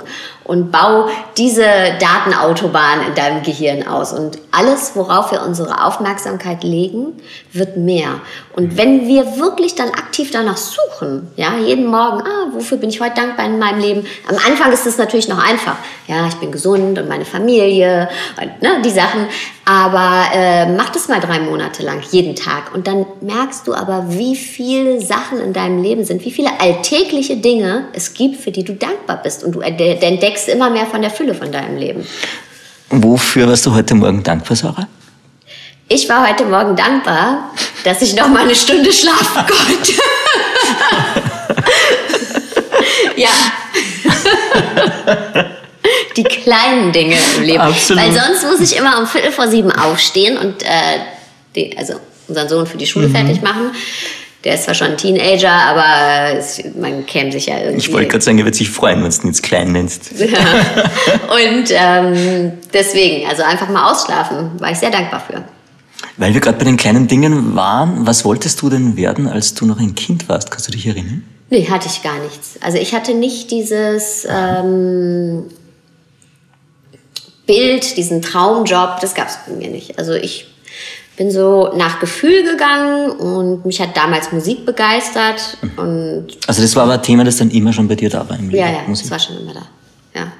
und 0.50 0.72
bau 0.72 1.08
diese 1.38 1.62
Datenautobahn 2.00 3.06
in 3.06 3.14
deinem 3.14 3.44
Gehirn 3.44 3.86
aus. 3.86 4.12
Und 4.12 4.36
alles, 4.50 4.96
worauf 4.96 5.30
wir 5.30 5.42
unsere 5.42 5.84
Aufmerksamkeit 5.86 6.64
legen, 6.64 7.12
wird 7.52 7.76
mehr. 7.76 8.20
Und 8.56 8.76
wenn 8.76 9.06
wir 9.06 9.36
wirklich 9.38 9.76
dann 9.76 9.90
aktiv 9.90 10.32
danach 10.32 10.56
suchen, 10.56 11.30
ja, 11.36 11.56
jeden 11.56 11.86
Morgen, 11.86 12.22
ah, 12.22 12.48
wofür 12.50 12.78
bin 12.78 12.90
ich 12.90 13.00
heute 13.00 13.14
dankbar 13.14 13.46
in 13.46 13.60
meinem 13.60 13.78
Leben? 13.78 14.04
Am 14.28 14.34
Anfang 14.44 14.72
ist 14.72 14.88
es 14.88 14.98
natürlich 14.98 15.28
noch 15.28 15.38
einfach. 15.38 15.76
Ja, 16.08 16.26
ich 16.26 16.34
bin 16.34 16.50
gesund 16.50 16.98
und 16.98 17.08
meine 17.08 17.24
Familie 17.24 18.08
und 18.40 18.60
ne, 18.60 18.82
die 18.84 18.90
Sachen. 18.90 19.28
Aber 19.70 20.24
äh, 20.34 20.66
mach 20.66 20.88
das 20.90 21.06
mal 21.06 21.20
drei 21.20 21.38
Monate 21.38 21.84
lang, 21.84 22.02
jeden 22.10 22.34
Tag. 22.34 22.74
Und 22.74 22.88
dann 22.88 23.06
merkst 23.20 23.68
du 23.68 23.74
aber, 23.74 24.06
wie 24.08 24.34
viele 24.34 25.00
Sachen 25.00 25.38
in 25.38 25.52
deinem 25.52 25.80
Leben 25.80 26.04
sind, 26.04 26.24
wie 26.24 26.32
viele 26.32 26.58
alltägliche 26.58 27.36
Dinge 27.36 27.84
es 27.92 28.12
gibt, 28.14 28.40
für 28.40 28.50
die 28.50 28.64
du 28.64 28.72
dankbar 28.74 29.22
bist. 29.22 29.44
Und 29.44 29.52
du 29.52 29.60
ent- 29.60 29.80
entdeckst 29.80 30.48
immer 30.48 30.70
mehr 30.70 30.86
von 30.86 31.02
der 31.02 31.10
Fülle 31.12 31.36
von 31.36 31.52
deinem 31.52 31.76
Leben. 31.76 32.04
Wofür 32.88 33.46
warst 33.46 33.64
du 33.64 33.72
heute 33.72 33.94
Morgen 33.94 34.24
dankbar, 34.24 34.56
Sarah? 34.56 34.88
Ich 35.86 36.08
war 36.08 36.28
heute 36.28 36.46
Morgen 36.46 36.74
dankbar, 36.74 37.52
dass 37.84 38.02
ich 38.02 38.16
noch 38.16 38.26
mal 38.26 38.42
eine 38.42 38.56
Stunde 38.56 38.92
schlafen 38.92 39.46
konnte. 39.46 39.92
ja. 43.14 43.30
Die 46.22 46.40
kleinen 46.40 46.92
Dinge 46.92 47.16
im 47.36 47.42
Leben. 47.44 47.60
Absolut. 47.60 48.02
Weil 48.02 48.12
sonst 48.12 48.44
muss 48.44 48.60
ich 48.72 48.78
immer 48.78 48.98
um 48.98 49.06
Viertel 49.06 49.32
vor 49.32 49.48
sieben 49.48 49.70
aufstehen 49.72 50.36
und 50.36 50.62
äh, 50.62 50.66
die, 51.56 51.76
also 51.76 51.94
unseren 52.28 52.48
Sohn 52.48 52.66
für 52.66 52.76
die 52.78 52.86
Schule 52.86 53.08
Mhm. 53.08 53.14
fertig 53.14 53.42
machen. 53.42 53.70
Der 54.44 54.54
ist 54.54 54.64
zwar 54.64 54.74
schon 54.74 54.86
ein 54.92 54.96
Teenager, 54.96 55.50
aber 55.52 56.38
es, 56.38 56.62
man 56.74 57.04
käme 57.04 57.30
sich 57.30 57.46
ja 57.46 57.58
irgendwie. 57.58 57.78
Ich 57.78 57.92
wollte 57.92 58.08
gerade 58.08 58.24
sagen, 58.24 58.38
er 58.38 58.46
wird 58.46 58.54
sich 58.54 58.70
freuen, 58.70 59.02
wenn 59.04 59.10
du 59.10 59.16
ihn 59.18 59.26
jetzt 59.26 59.42
klein 59.42 59.72
nennst. 59.72 60.12
und 60.18 61.64
ähm, 61.70 62.52
deswegen, 62.72 63.26
also 63.28 63.42
einfach 63.42 63.68
mal 63.68 63.90
ausschlafen, 63.90 64.52
war 64.58 64.70
ich 64.70 64.78
sehr 64.78 64.90
dankbar 64.90 65.22
für. 65.28 65.44
Weil 66.16 66.32
wir 66.32 66.40
gerade 66.40 66.56
bei 66.56 66.64
den 66.64 66.78
kleinen 66.78 67.06
Dingen 67.06 67.54
waren, 67.54 68.06
was 68.06 68.24
wolltest 68.24 68.62
du 68.62 68.70
denn 68.70 68.96
werden, 68.96 69.26
als 69.28 69.52
du 69.54 69.66
noch 69.66 69.78
ein 69.78 69.94
Kind 69.94 70.28
warst? 70.30 70.50
Kannst 70.50 70.68
du 70.68 70.72
dich 70.72 70.86
erinnern? 70.86 71.22
Nee, 71.50 71.66
hatte 71.68 71.88
ich 71.92 72.02
gar 72.02 72.18
nichts. 72.20 72.54
Also 72.62 72.78
ich 72.78 72.94
hatte 72.94 73.12
nicht 73.12 73.50
dieses 73.50 74.26
ähm, 74.30 75.44
Bild, 77.50 77.96
diesen 77.96 78.22
Traumjob, 78.22 79.00
das 79.00 79.14
gab 79.14 79.28
es 79.28 79.38
bei 79.46 79.54
mir 79.54 79.70
nicht. 79.70 79.98
Also 79.98 80.12
ich 80.14 80.46
bin 81.16 81.30
so 81.30 81.72
nach 81.76 81.98
Gefühl 81.98 82.44
gegangen 82.44 83.10
und 83.10 83.66
mich 83.66 83.80
hat 83.80 83.96
damals 83.96 84.30
Musik 84.32 84.64
begeistert 84.64 85.58
und 85.76 86.28
Also 86.46 86.62
das 86.62 86.76
war 86.76 86.84
aber 86.84 86.94
ein 86.94 87.02
Thema, 87.02 87.24
das 87.24 87.36
dann 87.38 87.50
immer 87.50 87.72
schon 87.72 87.88
bei 87.88 87.96
dir 87.96 88.08
da 88.08 88.28
war 88.28 88.38
im 88.38 88.48
Leben. 88.50 88.62
ja, 88.62 88.70
ja, 88.70 88.82
Musik. 88.86 89.04
das 89.06 89.10
war 89.10 89.18
schon 89.18 89.42
immer 89.42 89.54
da. 89.54 89.66
Ja. 90.14 90.32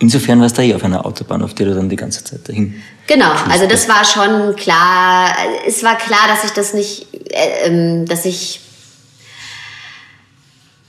Insofern 0.00 0.40
warst 0.40 0.58
du 0.58 0.62
eh 0.62 0.74
auf 0.74 0.82
einer 0.82 1.06
Autobahn, 1.06 1.42
auf 1.42 1.54
der 1.54 1.66
du 1.66 1.74
dann 1.74 1.88
die 1.88 1.96
ganze 1.96 2.24
Zeit 2.24 2.48
dahin. 2.48 2.82
Genau, 3.06 3.30
also 3.48 3.66
das 3.66 3.88
war 3.88 4.04
schon 4.04 4.56
klar. 4.56 5.28
Es 5.66 5.82
war 5.84 5.96
klar, 5.96 6.26
dass 6.28 6.44
ich 6.44 6.50
das 6.50 6.74
nicht, 6.74 7.06
äh, 7.32 7.68
ähm, 7.68 8.06
dass 8.06 8.24
ich. 8.24 8.60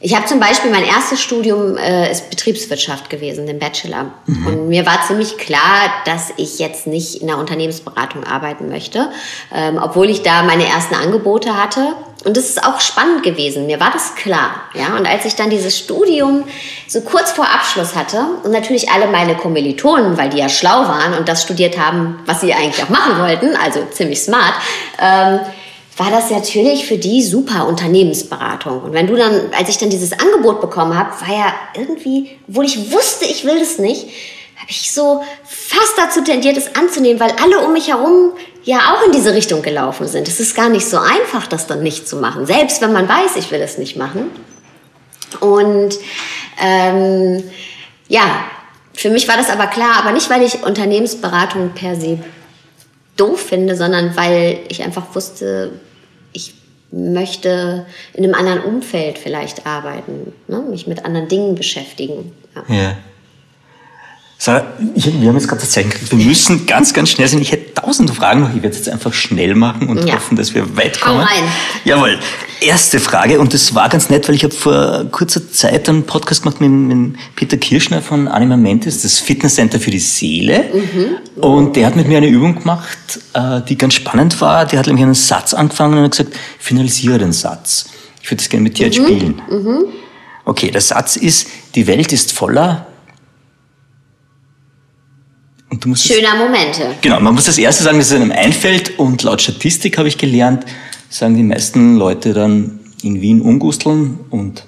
Ich 0.03 0.15
habe 0.15 0.25
zum 0.25 0.39
Beispiel 0.39 0.71
mein 0.71 0.83
erstes 0.83 1.21
Studium 1.21 1.77
äh, 1.77 2.11
ist 2.11 2.31
Betriebswirtschaft 2.31 3.11
gewesen, 3.11 3.45
den 3.45 3.59
Bachelor. 3.59 4.11
Und 4.47 4.67
mir 4.67 4.87
war 4.87 5.03
ziemlich 5.05 5.37
klar, 5.37 5.93
dass 6.05 6.33
ich 6.37 6.57
jetzt 6.57 6.87
nicht 6.87 7.21
in 7.21 7.27
der 7.27 7.37
Unternehmensberatung 7.37 8.23
arbeiten 8.23 8.67
möchte, 8.67 9.11
ähm, 9.53 9.79
obwohl 9.81 10.09
ich 10.09 10.23
da 10.23 10.41
meine 10.41 10.65
ersten 10.65 10.95
Angebote 10.95 11.55
hatte. 11.55 11.93
Und 12.25 12.35
das 12.35 12.49
ist 12.49 12.63
auch 12.63 12.79
spannend 12.79 13.21
gewesen. 13.21 13.67
Mir 13.67 13.79
war 13.79 13.91
das 13.91 14.15
klar. 14.15 14.63
Ja? 14.73 14.97
Und 14.97 15.07
als 15.07 15.25
ich 15.25 15.35
dann 15.35 15.51
dieses 15.51 15.77
Studium 15.77 16.45
so 16.87 17.01
kurz 17.01 17.31
vor 17.31 17.45
Abschluss 17.45 17.95
hatte 17.95 18.25
und 18.43 18.51
natürlich 18.51 18.89
alle 18.89 19.05
meine 19.05 19.35
Kommilitonen, 19.35 20.17
weil 20.17 20.29
die 20.29 20.37
ja 20.37 20.49
schlau 20.49 20.87
waren 20.87 21.13
und 21.13 21.29
das 21.29 21.43
studiert 21.43 21.77
haben, 21.77 22.19
was 22.25 22.41
sie 22.41 22.53
eigentlich 22.53 22.83
auch 22.83 22.89
machen 22.89 23.19
wollten, 23.19 23.55
also 23.55 23.85
ziemlich 23.91 24.21
smart, 24.21 24.53
ähm, 24.99 25.41
war 26.01 26.09
das 26.09 26.31
natürlich 26.31 26.87
für 26.87 26.97
die 26.97 27.21
super 27.21 27.67
Unternehmensberatung. 27.67 28.81
Und 28.81 28.93
wenn 28.93 29.05
du 29.05 29.15
dann, 29.15 29.53
als 29.55 29.69
ich 29.69 29.77
dann 29.77 29.91
dieses 29.91 30.13
Angebot 30.13 30.59
bekommen 30.59 30.97
habe, 30.97 31.11
war 31.21 31.37
ja 31.37 31.53
irgendwie, 31.75 32.39
obwohl 32.47 32.65
ich 32.65 32.91
wusste, 32.91 33.25
ich 33.25 33.45
will 33.45 33.59
das 33.59 33.77
nicht, 33.77 34.07
habe 34.57 34.69
ich 34.69 34.91
so 34.91 35.21
fast 35.43 35.93
dazu 35.97 36.21
tendiert, 36.21 36.57
es 36.57 36.75
anzunehmen, 36.75 37.19
weil 37.19 37.33
alle 37.43 37.59
um 37.59 37.73
mich 37.73 37.89
herum 37.89 38.31
ja 38.63 38.95
auch 38.95 39.05
in 39.05 39.11
diese 39.11 39.35
Richtung 39.35 39.61
gelaufen 39.61 40.07
sind. 40.07 40.27
Es 40.27 40.39
ist 40.39 40.55
gar 40.55 40.69
nicht 40.69 40.87
so 40.87 40.97
einfach, 40.97 41.45
das 41.45 41.67
dann 41.67 41.83
nicht 41.83 42.07
zu 42.07 42.15
machen, 42.15 42.47
selbst 42.47 42.81
wenn 42.81 42.93
man 42.93 43.07
weiß, 43.07 43.35
ich 43.35 43.51
will 43.51 43.61
es 43.61 43.77
nicht 43.77 43.95
machen. 43.95 44.31
Und 45.39 45.99
ähm, 46.59 47.43
ja, 48.07 48.43
für 48.95 49.11
mich 49.11 49.27
war 49.27 49.37
das 49.37 49.51
aber 49.51 49.67
klar, 49.67 49.97
aber 49.99 50.13
nicht, 50.13 50.31
weil 50.31 50.41
ich 50.41 50.63
Unternehmensberatung 50.63 51.73
per 51.75 51.95
se 51.95 52.17
doof 53.17 53.39
finde, 53.39 53.75
sondern 53.75 54.17
weil 54.17 54.61
ich 54.67 54.81
einfach 54.81 55.13
wusste, 55.13 55.79
möchte 56.91 57.85
in 58.13 58.23
einem 58.23 58.33
anderen 58.33 58.61
Umfeld 58.61 59.17
vielleicht 59.17 59.65
arbeiten, 59.65 60.33
ne? 60.47 60.59
mich 60.61 60.87
mit 60.87 61.05
anderen 61.05 61.27
Dingen 61.27 61.55
beschäftigen. 61.55 62.33
Ja. 62.55 62.75
Ja. 62.75 62.97
Sarah, 64.43 64.63
ich, 64.95 65.05
wir 65.21 65.27
haben 65.29 65.35
jetzt 65.35 65.47
gerade 65.47 65.61
das 65.61 65.69
Zeichen 65.69 65.91
gekriegt, 65.91 66.11
wir 66.17 66.25
müssen 66.25 66.65
ganz, 66.65 66.95
ganz 66.95 67.11
schnell 67.11 67.27
sein. 67.27 67.43
Ich 67.43 67.51
hätte 67.51 67.75
tausende 67.75 68.11
Fragen 68.11 68.39
noch. 68.41 68.49
Ich 68.49 68.55
werde 68.55 68.69
es 68.69 68.77
jetzt 68.77 68.89
einfach 68.89 69.13
schnell 69.13 69.53
machen 69.53 69.87
und 69.87 70.03
Ja. 70.07 70.15
hoffen, 70.15 70.35
dass 70.35 70.55
wir 70.55 70.75
weit 70.75 70.99
kommen. 70.99 71.19
Hau 71.19 71.23
rein. 71.23 71.43
Jawohl. 71.85 72.17
Erste 72.59 72.99
Frage, 72.99 73.39
und 73.39 73.53
das 73.53 73.75
war 73.75 73.87
ganz 73.87 74.09
nett, 74.09 74.27
weil 74.27 74.33
ich 74.33 74.43
habe 74.43 74.55
vor 74.55 75.05
kurzer 75.11 75.51
Zeit 75.51 75.87
einen 75.89 76.07
Podcast 76.07 76.41
gemacht 76.41 76.59
mit, 76.59 76.71
mit 76.71 77.15
Peter 77.35 77.55
Kirschner 77.57 78.01
von 78.01 78.27
Anima 78.27 78.57
Mentis, 78.57 79.03
das 79.03 79.19
Fitnesscenter 79.19 79.79
für 79.79 79.91
die 79.91 79.99
Seele. 79.99 80.65
Mhm. 80.73 81.39
Und 81.43 81.75
der 81.75 81.85
hat 81.85 81.95
mit 81.95 82.07
mir 82.07 82.17
eine 82.17 82.27
Übung 82.27 82.55
gemacht, 82.57 82.97
äh, 83.33 83.61
die 83.69 83.77
ganz 83.77 83.93
spannend 83.93 84.41
war. 84.41 84.65
Der 84.65 84.79
hat 84.79 84.87
nämlich 84.87 85.03
einen 85.05 85.13
Satz 85.13 85.53
angefangen 85.53 85.99
und 85.99 86.05
hat 86.05 86.11
gesagt, 86.17 86.33
finalisiere 86.57 87.19
den 87.19 87.31
Satz. 87.31 87.85
Ich 88.23 88.31
würde 88.31 88.37
das 88.37 88.49
gerne 88.49 88.63
mit 88.63 88.79
dir 88.79 88.87
jetzt 88.87 88.97
Mhm. 88.97 89.05
spielen. 89.05 89.41
Okay, 90.45 90.71
der 90.71 90.81
Satz 90.81 91.15
ist, 91.15 91.45
die 91.75 91.85
Welt 91.85 92.11
ist 92.11 92.31
voller 92.31 92.87
und 95.71 95.83
du 95.83 95.89
musst 95.89 96.05
Schöner 96.05 96.35
Momente. 96.35 96.95
Genau, 97.01 97.19
man 97.19 97.33
muss 97.33 97.45
das 97.45 97.57
erste 97.57 97.83
sagen, 97.83 97.97
dass 97.97 98.11
es 98.11 98.13
einem 98.13 98.31
einfällt 98.31 98.99
und 98.99 99.23
laut 99.23 99.41
Statistik 99.41 99.97
habe 99.97 100.07
ich 100.07 100.17
gelernt, 100.17 100.65
sagen 101.09 101.35
die 101.35 101.43
meisten 101.43 101.95
Leute 101.95 102.33
dann 102.33 102.81
in 103.01 103.21
Wien 103.21 103.41
Ungusteln 103.41 104.19
und 104.29 104.65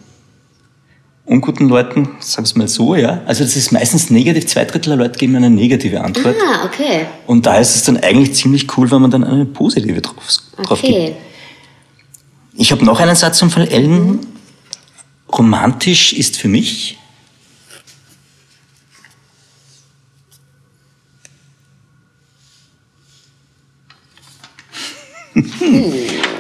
unguten 1.25 1.69
Leuten, 1.69 2.09
sagen 2.19 2.47
wir 2.47 2.59
mal 2.59 2.67
so, 2.67 2.95
ja. 2.95 3.21
Also 3.25 3.43
das 3.43 3.55
ist 3.55 3.71
meistens 3.71 4.09
negativ, 4.09 4.47
zwei 4.47 4.65
Drittel 4.65 4.89
der 4.89 4.97
Leute 4.97 5.19
geben 5.19 5.35
eine 5.35 5.49
negative 5.49 6.01
Antwort. 6.01 6.35
Ah, 6.41 6.65
okay. 6.65 7.05
Und 7.27 7.45
da 7.45 7.57
ist 7.57 7.75
es 7.75 7.83
dann 7.83 7.97
eigentlich 7.97 8.33
ziemlich 8.33 8.77
cool, 8.77 8.89
wenn 8.89 9.01
man 9.01 9.11
dann 9.11 9.23
eine 9.23 9.45
positive 9.45 10.01
drauf, 10.01 10.15
drauf 10.63 10.81
gibt. 10.81 10.93
Okay. 10.93 11.15
Ich 12.55 12.71
habe 12.71 12.83
noch 12.85 12.99
einen 12.99 13.15
Satz 13.15 13.39
von 13.39 13.67
Ellen. 13.67 14.19
Romantisch 15.31 16.13
ist 16.13 16.37
für 16.37 16.47
mich. 16.47 16.97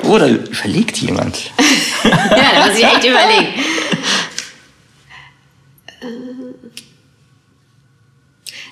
Oh, 0.03 0.17
da 0.17 0.27
überlegt 0.27 0.97
jemand. 0.97 1.51
Ja, 2.03 2.51
da 2.55 2.67
muss 2.67 2.77
ich 2.77 2.83
echt 2.83 3.05
überlegen. 3.05 3.53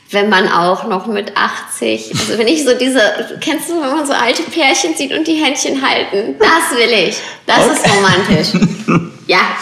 Wenn 0.09 0.27
man 0.27 0.49
auch 0.49 0.85
noch 0.87 1.07
mit 1.07 1.37
80, 1.37 2.11
also 2.11 2.37
wenn 2.37 2.47
ich 2.47 2.65
so 2.65 2.77
diese, 2.77 2.99
kennst 3.39 3.69
du, 3.69 3.81
wenn 3.81 3.91
man 3.91 4.05
so 4.05 4.11
alte 4.11 4.43
Pärchen 4.43 4.95
sieht 4.95 5.13
und 5.13 5.25
die 5.25 5.35
Händchen 5.35 5.81
halten, 5.81 6.35
das 6.37 6.77
will 6.77 6.91
ich. 7.07 7.17
Das 7.45 7.67
ist 7.67 7.85
romantisch. 7.87 9.09
Ja, 9.27 9.55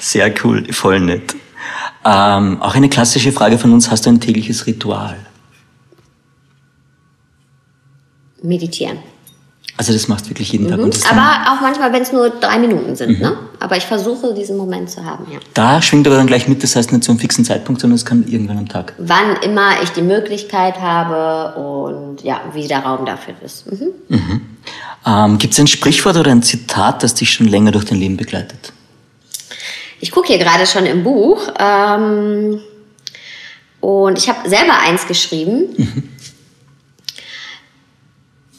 Sehr 0.00 0.34
cool, 0.44 0.70
voll 0.70 1.00
nett. 1.00 1.34
Ähm, 2.04 2.60
auch 2.60 2.74
eine 2.74 2.90
klassische 2.90 3.32
Frage 3.32 3.56
von 3.58 3.72
uns, 3.72 3.90
hast 3.90 4.04
du 4.04 4.10
ein 4.10 4.20
tägliches 4.20 4.66
Ritual? 4.66 5.16
meditieren. 8.42 8.98
Also 9.78 9.92
das 9.94 10.06
machst 10.06 10.26
du 10.26 10.30
wirklich 10.30 10.52
jeden 10.52 10.68
Tag. 10.68 10.78
Dann- 10.78 10.92
Aber 11.10 11.50
auch 11.52 11.60
manchmal, 11.62 11.92
wenn 11.92 12.02
es 12.02 12.12
nur 12.12 12.28
drei 12.30 12.58
Minuten 12.58 12.94
sind. 12.94 13.20
Ne? 13.20 13.36
Aber 13.58 13.76
ich 13.76 13.84
versuche, 13.84 14.34
diesen 14.34 14.56
Moment 14.56 14.90
zu 14.90 15.04
haben. 15.04 15.26
Ja. 15.32 15.38
da 15.54 15.80
schwingt 15.80 16.06
aber 16.06 16.16
dann 16.16 16.26
gleich 16.26 16.46
mit, 16.46 16.62
das 16.62 16.76
heißt 16.76 16.92
nicht 16.92 17.04
zu 17.04 17.10
einem 17.10 17.18
fixen 17.20 17.44
Zeitpunkt, 17.44 17.80
sondern 17.80 17.96
es 17.96 18.04
kann 18.04 18.24
irgendwann 18.28 18.58
am 18.58 18.68
Tag. 18.68 18.92
Wann 18.98 19.36
immer 19.42 19.82
ich 19.82 19.90
die 19.90 20.02
Möglichkeit 20.02 20.78
habe 20.80 21.58
und 21.58 22.22
ja, 22.22 22.40
wie 22.52 22.68
der 22.68 22.80
Raum 22.80 23.06
dafür 23.06 23.34
ist. 23.44 23.64
Mhm. 23.72 24.40
Ähm, 25.06 25.38
Gibt 25.38 25.54
es 25.54 25.58
ein 25.60 25.66
Sprichwort 25.66 26.16
oder 26.16 26.30
ein 26.30 26.42
Zitat, 26.42 27.02
das 27.02 27.14
dich 27.14 27.32
schon 27.32 27.48
länger 27.48 27.72
durch 27.72 27.84
dein 27.86 27.98
Leben 27.98 28.16
begleitet? 28.16 28.72
ich 30.00 30.10
gucke 30.10 30.26
hier 30.28 30.38
gerade 30.38 30.66
schon 30.66 30.84
im 30.84 31.04
Buch 31.04 31.46
ähm, 31.60 32.60
und 33.80 34.18
ich 34.18 34.28
habe 34.28 34.48
selber 34.48 34.74
eins 34.84 35.06
geschrieben. 35.06 35.66
Mhm. 35.76 36.08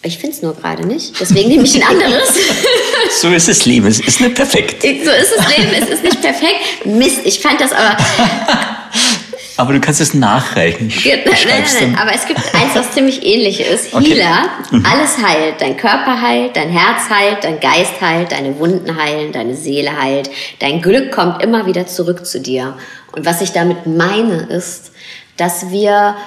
Ich 0.05 0.17
finde 0.17 0.35
es 0.35 0.41
nur 0.41 0.53
gerade 0.53 0.85
nicht, 0.85 1.17
deswegen 1.19 1.47
nehme 1.49 1.63
ich 1.63 1.75
ein 1.75 1.83
anderes. 1.83 2.37
so 3.21 3.29
ist 3.29 3.47
das 3.47 3.65
Leben, 3.65 3.87
es 3.87 4.01
ist 4.01 4.19
nicht 4.19 4.35
perfekt. 4.35 4.81
So 4.81 4.87
ist 4.89 5.33
das 5.37 5.57
Leben, 5.57 5.71
es 5.81 5.89
ist 5.89 6.03
nicht 6.03 6.21
perfekt. 6.21 6.85
Mist, 6.85 7.21
ich 7.23 7.39
fand 7.39 7.61
das 7.61 7.71
aber 7.71 7.95
aber 9.57 9.73
du 9.73 9.79
kannst 9.79 10.01
es 10.01 10.13
nachreichen. 10.13 10.87
nein, 11.05 11.21
nein, 11.25 11.35
nein, 11.47 11.63
nein, 11.79 11.97
aber 11.97 12.13
es 12.13 12.25
gibt 12.27 12.39
eins, 12.53 12.75
was 12.75 12.91
ziemlich 12.91 13.25
ähnlich 13.25 13.61
ist. 13.61 13.93
Okay. 13.93 14.15
Healer, 14.15 14.49
mhm. 14.71 14.85
alles 14.85 15.17
heilt. 15.25 15.61
Dein 15.61 15.77
Körper 15.77 16.21
heilt, 16.21 16.57
dein 16.57 16.69
Herz 16.69 17.09
heilt, 17.09 17.43
dein 17.45 17.61
Geist 17.61 18.01
heilt, 18.01 18.33
deine 18.33 18.59
Wunden 18.59 18.97
heilen, 18.97 19.31
deine 19.31 19.55
Seele 19.55 19.97
heilt. 19.97 20.29
Dein 20.59 20.81
Glück 20.81 21.13
kommt 21.13 21.41
immer 21.41 21.65
wieder 21.65 21.87
zurück 21.87 22.25
zu 22.25 22.41
dir. 22.41 22.77
Und 23.13 23.25
was 23.25 23.41
ich 23.41 23.53
damit 23.53 23.85
meine, 23.85 24.47
ist, 24.49 24.91
dass 25.37 25.69
wir 25.69 26.17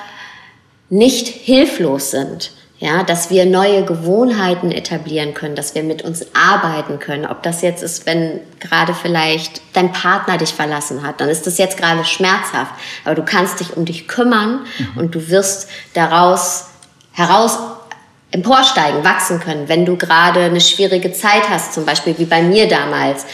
nicht 0.89 1.29
hilflos 1.29 2.13
sind 2.13 2.53
ja, 2.79 3.03
dass 3.05 3.31
wir 3.31 3.47
neue 3.47 3.85
Gewohnheiten 3.85 4.71
etablieren 4.71 5.33
können, 5.33 5.57
dass 5.57 5.75
wir 5.75 5.83
mit 5.83 6.03
uns 6.03 6.27
arbeiten 6.35 6.99
können. 6.99 7.25
Ob 7.25 7.43
das 7.43 7.63
jetzt 7.63 7.83
ist, 7.83 8.05
wenn 8.05 8.41
gerade 8.61 8.93
vielleicht 8.93 9.63
dein 9.73 9.93
Partner 9.93 10.37
dich 10.37 10.51
verlassen 10.51 11.03
hat, 11.03 11.21
dann 11.21 11.31
ist 11.31 11.47
das 11.47 11.57
jetzt 11.57 11.79
gerade 11.79 12.05
schmerzhaft. 12.05 12.73
Aber 13.05 13.15
du 13.15 13.25
kannst 13.25 13.61
dich 13.61 13.77
um 13.77 13.87
dich 13.87 14.09
kümmern 14.09 14.67
mhm. 14.79 14.99
und 14.99 15.15
du 15.15 15.31
wirst 15.31 15.71
daraus 15.95 16.67
heraus 17.13 17.59
emporsteigen, 18.31 19.05
wachsen 19.05 19.41
können. 19.41 19.69
Wenn 19.69 19.87
du 19.87 19.97
gerade 19.97 20.41
eine 20.41 20.61
schwierige 20.61 21.13
Zeit 21.13 21.49
hast, 21.49 21.73
zum 21.73 21.87
Beispiel 21.87 22.19
wie 22.19 22.27
bei 22.27 22.43
mir 22.43 22.69
damals, 22.69 23.25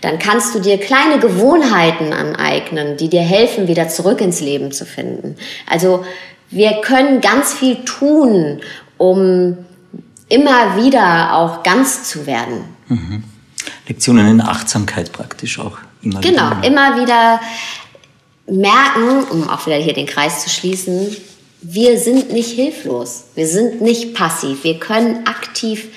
dann 0.00 0.18
kannst 0.18 0.54
du 0.54 0.60
dir 0.60 0.78
kleine 0.78 1.18
Gewohnheiten 1.18 2.14
aneignen, 2.14 2.96
die 2.96 3.10
dir 3.10 3.22
helfen, 3.22 3.68
wieder 3.68 3.88
zurück 3.88 4.22
ins 4.22 4.40
Leben 4.40 4.72
zu 4.72 4.86
finden. 4.86 5.36
Also 5.68 6.04
wir 6.48 6.80
können 6.80 7.20
ganz 7.20 7.54
viel 7.54 7.84
tun, 7.84 8.60
um 8.98 9.56
immer 10.28 10.82
wieder 10.82 11.34
auch 11.34 11.62
ganz 11.62 12.04
zu 12.04 12.26
werden. 12.26 12.64
Mhm. 12.88 13.24
Lektionen 13.88 14.28
in 14.28 14.40
Achtsamkeit 14.40 15.12
praktisch 15.12 15.58
auch 15.58 15.78
immer 16.02 16.20
genau, 16.20 16.50
wieder. 16.50 16.60
Genau, 16.62 16.66
immer 16.66 17.00
wieder 17.00 17.40
merken, 18.48 19.24
um 19.30 19.48
auch 19.48 19.66
wieder 19.66 19.76
hier 19.76 19.94
den 19.94 20.06
Kreis 20.06 20.42
zu 20.42 20.50
schließen, 20.50 21.16
wir 21.62 21.98
sind 21.98 22.32
nicht 22.32 22.50
hilflos, 22.50 23.24
wir 23.34 23.46
sind 23.46 23.80
nicht 23.80 24.14
passiv, 24.14 24.62
wir 24.62 24.78
können 24.78 25.26
aktiv 25.26 25.88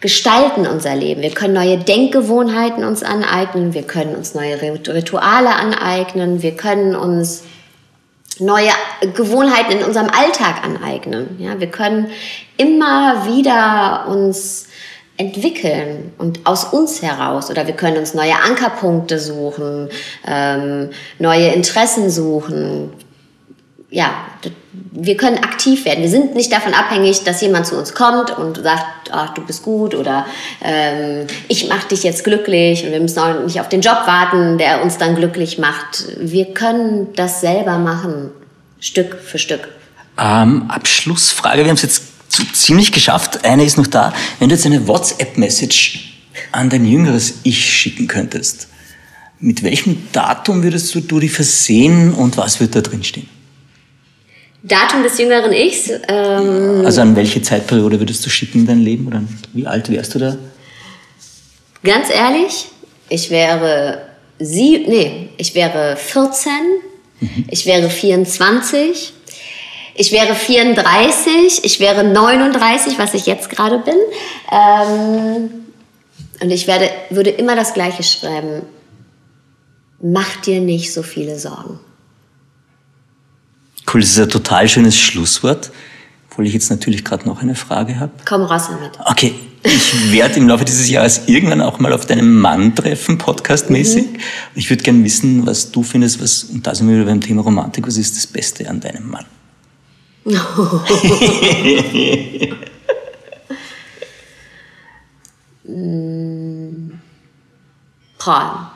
gestalten 0.00 0.66
unser 0.66 0.94
Leben. 0.94 1.22
Wir 1.22 1.30
können 1.30 1.54
neue 1.54 1.78
Denkgewohnheiten 1.78 2.84
uns 2.84 3.02
aneignen, 3.02 3.74
wir 3.74 3.82
können 3.82 4.14
uns 4.14 4.34
neue 4.34 4.60
Rituale 4.62 5.56
aneignen, 5.56 6.42
wir 6.42 6.52
können 6.56 6.94
uns 6.94 7.42
neue 8.40 8.70
Gewohnheiten 9.14 9.72
in 9.72 9.84
unserem 9.84 10.08
Alltag 10.10 10.64
aneignen. 10.64 11.36
Ja, 11.38 11.58
wir 11.60 11.70
können 11.70 12.10
immer 12.56 13.26
wieder 13.26 14.06
uns 14.08 14.68
entwickeln 15.16 16.12
und 16.18 16.46
aus 16.46 16.64
uns 16.64 17.02
heraus 17.02 17.50
oder 17.50 17.66
wir 17.66 17.74
können 17.74 17.96
uns 17.98 18.14
neue 18.14 18.36
Ankerpunkte 18.36 19.18
suchen, 19.18 19.88
ähm, 20.26 20.90
neue 21.18 21.48
Interessen 21.48 22.08
suchen. 22.08 22.92
Ja, 23.90 24.10
wir 24.72 25.16
können 25.16 25.38
aktiv 25.38 25.86
werden. 25.86 26.02
Wir 26.02 26.10
sind 26.10 26.34
nicht 26.34 26.52
davon 26.52 26.74
abhängig, 26.74 27.24
dass 27.24 27.40
jemand 27.40 27.66
zu 27.66 27.76
uns 27.76 27.94
kommt 27.94 28.30
und 28.36 28.62
sagt, 28.62 29.10
ach, 29.10 29.32
du 29.32 29.42
bist 29.42 29.62
gut 29.62 29.94
oder 29.94 30.26
ähm, 30.62 31.26
ich 31.48 31.68
mache 31.68 31.88
dich 31.88 32.02
jetzt 32.02 32.22
glücklich 32.22 32.84
und 32.84 32.92
wir 32.92 33.00
müssen 33.00 33.18
auch 33.18 33.42
nicht 33.42 33.60
auf 33.60 33.68
den 33.70 33.80
Job 33.80 34.02
warten, 34.04 34.58
der 34.58 34.82
uns 34.82 34.98
dann 34.98 35.14
glücklich 35.16 35.58
macht. 35.58 36.04
Wir 36.18 36.52
können 36.52 37.14
das 37.14 37.40
selber 37.40 37.78
machen, 37.78 38.30
Stück 38.78 39.18
für 39.22 39.38
Stück. 39.38 39.68
Ähm, 40.18 40.68
Abschlussfrage, 40.68 41.62
wir 41.62 41.68
haben 41.68 41.76
es 41.76 41.82
jetzt 41.82 42.02
ziemlich 42.52 42.92
geschafft. 42.92 43.44
Eine 43.44 43.64
ist 43.64 43.78
noch 43.78 43.86
da. 43.86 44.12
Wenn 44.38 44.50
du 44.50 44.54
jetzt 44.54 44.66
eine 44.66 44.86
WhatsApp-Message 44.86 46.24
an 46.52 46.68
dein 46.68 46.84
jüngeres 46.84 47.34
Ich 47.42 47.72
schicken 47.72 48.06
könntest, 48.06 48.68
mit 49.40 49.62
welchem 49.62 50.08
Datum 50.12 50.62
würdest 50.62 50.94
du, 50.94 51.20
die 51.20 51.28
versehen 51.28 52.12
und 52.12 52.36
was 52.36 52.60
wird 52.60 52.74
da 52.74 52.80
drin 52.82 53.02
stehen? 53.02 53.37
Datum 54.68 55.02
des 55.02 55.18
jüngeren 55.18 55.52
Ichs? 55.52 55.90
Ähm, 56.08 56.84
also 56.84 57.00
an 57.00 57.16
welche 57.16 57.42
Zeitperiode 57.42 57.98
würdest 57.98 58.24
du 58.24 58.30
schicken 58.30 58.60
in 58.60 58.66
dein 58.66 58.80
Leben? 58.80 59.06
Oder 59.06 59.22
wie 59.54 59.66
alt 59.66 59.90
wärst 59.90 60.14
du 60.14 60.18
da? 60.18 60.36
Ganz 61.82 62.10
ehrlich, 62.10 62.66
ich 63.08 63.30
wäre 63.30 64.02
sie, 64.38 64.84
nee, 64.86 65.30
ich 65.36 65.54
wäre 65.54 65.96
14, 65.96 66.52
mhm. 67.20 67.44
ich 67.50 67.66
wäre 67.66 67.88
24, 67.88 69.12
ich 69.94 70.12
wäre 70.12 70.34
34, 70.34 71.64
ich 71.64 71.80
wäre 71.80 72.04
39, 72.04 72.98
was 72.98 73.14
ich 73.14 73.26
jetzt 73.26 73.50
gerade 73.50 73.78
bin. 73.78 73.96
Ähm, 74.52 75.50
und 76.40 76.50
ich 76.50 76.66
werde, 76.66 76.88
würde 77.10 77.30
immer 77.30 77.56
das 77.56 77.74
Gleiche 77.74 78.02
schreiben. 78.02 78.62
Mach 80.00 80.36
dir 80.42 80.60
nicht 80.60 80.92
so 80.92 81.02
viele 81.02 81.38
Sorgen. 81.38 81.80
Cool, 83.92 84.00
das 84.00 84.10
ist 84.10 84.18
ein 84.18 84.28
total 84.28 84.68
schönes 84.68 84.96
Schlusswort. 84.96 85.70
Obwohl 86.30 86.46
ich 86.46 86.52
jetzt 86.52 86.70
natürlich 86.70 87.04
gerade 87.04 87.26
noch 87.26 87.42
eine 87.42 87.54
Frage 87.54 87.98
habe. 87.98 88.12
Komm 88.24 88.42
raus 88.42 88.68
damit. 88.68 88.92
Okay, 89.06 89.34
ich 89.64 90.12
werde 90.12 90.36
im 90.36 90.48
Laufe 90.48 90.64
dieses 90.64 90.88
Jahres 90.88 91.22
irgendwann 91.26 91.60
auch 91.60 91.80
mal 91.80 91.92
auf 91.92 92.06
deinen 92.06 92.38
Mann 92.38 92.74
treffen, 92.74 93.18
podcastmäßig. 93.18 94.04
Mhm. 94.04 94.18
Ich 94.54 94.70
würde 94.70 94.82
gerne 94.82 95.02
wissen, 95.02 95.46
was 95.46 95.72
du 95.72 95.82
findest, 95.82 96.22
was, 96.22 96.44
und 96.44 96.66
da 96.66 96.74
sind 96.74 96.88
wir 96.88 96.96
wieder 96.96 97.06
beim 97.06 97.20
Thema 97.20 97.42
Romantik, 97.42 97.86
was 97.86 97.96
ist 97.96 98.16
das 98.16 98.26
Beste 98.26 98.68
an 98.68 98.80
deinem 98.80 99.10
Mann? 99.10 99.24
Boah, 108.28 108.72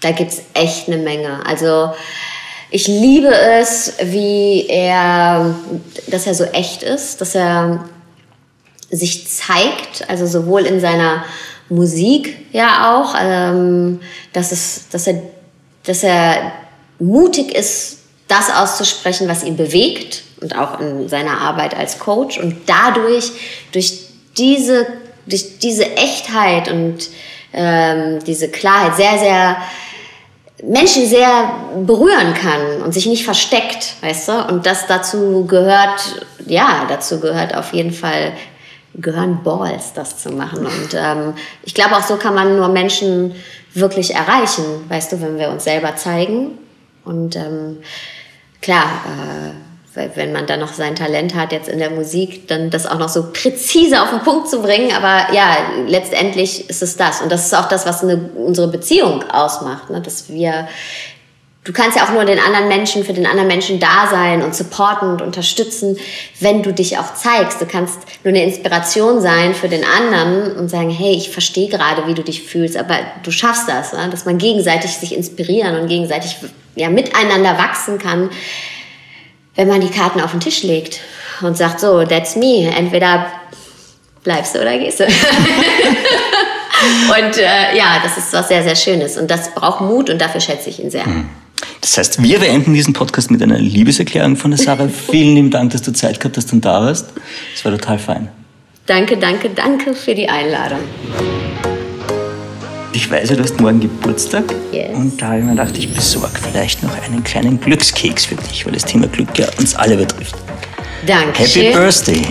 da 0.00 0.12
gibt 0.12 0.32
es 0.32 0.42
echt 0.54 0.86
eine 0.86 0.98
Menge. 0.98 1.44
Also 1.44 1.92
ich 2.76 2.88
liebe 2.88 3.34
es, 3.34 3.94
wie 4.02 4.66
er, 4.68 5.54
dass 6.08 6.26
er 6.26 6.34
so 6.34 6.44
echt 6.44 6.82
ist, 6.82 7.22
dass 7.22 7.34
er 7.34 7.88
sich 8.90 9.26
zeigt, 9.26 10.06
also 10.08 10.26
sowohl 10.26 10.66
in 10.66 10.78
seiner 10.78 11.24
Musik 11.70 12.36
ja 12.52 12.94
auch, 12.94 13.14
ähm, 13.18 14.00
dass, 14.34 14.52
es, 14.52 14.90
dass, 14.90 15.06
er, 15.06 15.22
dass 15.84 16.02
er 16.02 16.52
mutig 16.98 17.54
ist, 17.54 18.00
das 18.28 18.50
auszusprechen, 18.54 19.26
was 19.26 19.42
ihn 19.42 19.56
bewegt 19.56 20.24
und 20.42 20.54
auch 20.54 20.78
in 20.78 21.08
seiner 21.08 21.40
Arbeit 21.40 21.74
als 21.74 21.98
Coach. 21.98 22.38
Und 22.38 22.56
dadurch 22.66 23.30
durch 23.72 24.00
diese, 24.36 24.86
durch 25.26 25.60
diese 25.60 25.96
Echtheit 25.96 26.70
und 26.70 27.08
ähm, 27.54 28.22
diese 28.26 28.50
Klarheit 28.50 28.96
sehr, 28.96 29.18
sehr 29.18 29.56
Menschen 30.62 31.06
sehr 31.06 31.50
berühren 31.84 32.34
kann 32.34 32.82
und 32.82 32.92
sich 32.92 33.06
nicht 33.06 33.24
versteckt, 33.24 33.94
weißt 34.00 34.28
du? 34.28 34.32
Und 34.48 34.66
das 34.66 34.86
dazu 34.86 35.46
gehört, 35.46 36.26
ja, 36.46 36.86
dazu 36.88 37.20
gehört 37.20 37.54
auf 37.54 37.72
jeden 37.72 37.92
Fall, 37.92 38.32
gehören 38.94 39.42
Balls, 39.42 39.92
das 39.92 40.18
zu 40.18 40.30
machen. 40.30 40.66
Und 40.66 40.94
ähm, 40.94 41.34
ich 41.62 41.74
glaube, 41.74 41.96
auch 41.96 42.02
so 42.02 42.16
kann 42.16 42.34
man 42.34 42.56
nur 42.56 42.68
Menschen 42.68 43.34
wirklich 43.74 44.14
erreichen, 44.14 44.64
weißt 44.88 45.12
du, 45.12 45.20
wenn 45.20 45.38
wir 45.38 45.50
uns 45.50 45.64
selber 45.64 45.96
zeigen. 45.96 46.58
Und 47.04 47.36
ähm, 47.36 47.78
klar, 48.62 48.86
äh, 49.04 49.65
wenn 50.14 50.32
man 50.32 50.46
dann 50.46 50.60
noch 50.60 50.74
sein 50.74 50.94
Talent 50.94 51.34
hat 51.34 51.52
jetzt 51.52 51.68
in 51.68 51.78
der 51.78 51.90
Musik, 51.90 52.48
dann 52.48 52.68
das 52.70 52.86
auch 52.86 52.98
noch 52.98 53.08
so 53.08 53.32
präzise 53.32 54.02
auf 54.02 54.10
den 54.10 54.20
Punkt 54.20 54.48
zu 54.48 54.60
bringen. 54.60 54.92
Aber 54.94 55.32
ja, 55.32 55.56
letztendlich 55.86 56.68
ist 56.68 56.82
es 56.82 56.96
das. 56.96 57.22
Und 57.22 57.32
das 57.32 57.46
ist 57.46 57.54
auch 57.54 57.68
das, 57.68 57.86
was 57.86 58.02
eine, 58.02 58.16
unsere 58.34 58.68
Beziehung 58.68 59.24
ausmacht. 59.30 59.88
Ne? 59.88 60.02
Dass 60.02 60.28
wir, 60.28 60.68
du 61.64 61.72
kannst 61.72 61.96
ja 61.96 62.04
auch 62.04 62.12
nur 62.12 62.26
den 62.26 62.38
anderen 62.38 62.68
Menschen, 62.68 63.04
für 63.04 63.14
den 63.14 63.26
anderen 63.26 63.48
Menschen 63.48 63.80
da 63.80 64.06
sein 64.10 64.42
und 64.42 64.54
supporten 64.54 65.08
und 65.12 65.22
unterstützen, 65.22 65.96
wenn 66.40 66.62
du 66.62 66.74
dich 66.74 66.98
auch 66.98 67.14
zeigst. 67.14 67.62
Du 67.62 67.66
kannst 67.66 67.98
nur 68.22 68.34
eine 68.34 68.44
Inspiration 68.44 69.22
sein 69.22 69.54
für 69.54 69.68
den 69.68 69.84
anderen 69.84 70.56
und 70.56 70.68
sagen, 70.68 70.90
hey, 70.90 71.14
ich 71.14 71.30
verstehe 71.30 71.68
gerade, 71.70 72.06
wie 72.06 72.14
du 72.14 72.22
dich 72.22 72.42
fühlst, 72.42 72.76
aber 72.76 72.98
du 73.22 73.30
schaffst 73.30 73.66
das. 73.66 73.94
Ne? 73.94 74.08
Dass 74.10 74.26
man 74.26 74.36
gegenseitig 74.36 74.92
sich 74.92 75.16
inspirieren 75.16 75.80
und 75.80 75.88
gegenseitig 75.88 76.36
ja, 76.74 76.90
miteinander 76.90 77.56
wachsen 77.56 77.98
kann 77.98 78.28
wenn 79.56 79.68
man 79.68 79.80
die 79.80 79.90
Karten 79.90 80.20
auf 80.20 80.30
den 80.30 80.40
Tisch 80.40 80.62
legt 80.62 81.00
und 81.42 81.56
sagt, 81.56 81.80
so, 81.80 82.04
that's 82.04 82.36
me, 82.36 82.70
entweder 82.74 83.26
bleibst 84.22 84.54
du 84.54 84.60
oder 84.60 84.78
gehst 84.78 85.00
du. 85.00 85.04
und 85.06 85.12
äh, 87.38 87.76
ja, 87.76 88.00
das 88.02 88.18
ist 88.18 88.32
was 88.32 88.48
sehr, 88.48 88.62
sehr 88.62 88.76
Schönes 88.76 89.16
und 89.16 89.30
das 89.30 89.54
braucht 89.54 89.80
Mut 89.80 90.10
und 90.10 90.20
dafür 90.20 90.40
schätze 90.40 90.70
ich 90.70 90.78
ihn 90.78 90.90
sehr. 90.90 91.04
Hm. 91.04 91.28
Das 91.80 91.96
heißt, 91.96 92.22
wir 92.22 92.38
beenden 92.38 92.74
diesen 92.74 92.92
Podcast 92.92 93.30
mit 93.30 93.42
einer 93.42 93.58
Liebeserklärung 93.58 94.36
von 94.36 94.50
der 94.50 94.58
Sarah. 94.58 94.88
Vielen 95.10 95.34
lieben 95.34 95.50
Dank, 95.50 95.72
dass 95.72 95.82
du 95.82 95.92
Zeit 95.92 96.20
gehabt 96.20 96.36
hast 96.36 96.52
und 96.52 96.64
da 96.64 96.82
warst. 96.82 97.08
Das 97.54 97.64
war 97.64 97.72
total 97.72 97.98
fein. 97.98 98.28
Danke, 98.86 99.16
danke, 99.16 99.50
danke 99.50 99.94
für 99.94 100.14
die 100.14 100.28
Einladung. 100.28 100.80
Ich 102.96 103.10
weiß 103.10 103.28
ja, 103.28 103.36
du 103.36 103.42
hast 103.42 103.60
morgen 103.60 103.78
Geburtstag. 103.78 104.44
Yes. 104.72 104.96
Und 104.96 105.20
da 105.20 105.26
habe 105.26 105.40
ich 105.40 105.44
mir 105.44 105.50
gedacht, 105.50 105.76
ich 105.76 105.92
besorge 105.92 106.40
vielleicht 106.50 106.82
noch 106.82 106.90
einen 107.04 107.22
kleinen 107.22 107.60
Glückskeks 107.60 108.24
für 108.24 108.36
dich, 108.36 108.64
weil 108.64 108.72
das 108.72 108.86
Thema 108.86 109.06
Glück 109.06 109.38
ja 109.38 109.46
uns 109.58 109.74
alle 109.74 109.98
betrifft. 109.98 110.34
Danke. 111.06 111.42
Happy 111.42 111.72
Birthday. 111.72 112.22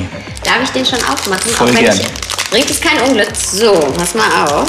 Darf 0.43 0.63
ich 0.63 0.70
den 0.72 0.84
schon 0.84 0.97
aufmachen? 1.07 1.51
Voll 1.51 1.70
Auch 1.70 1.74
wenn 1.76 1.84
gern. 1.84 1.99
Ich, 1.99 2.49
bringt 2.49 2.70
es 2.72 2.82
kein 2.82 2.99
Unglück. 3.07 3.30
So, 3.36 3.74
pass 3.95 4.16
mal 4.16 4.47
auf. 4.47 4.68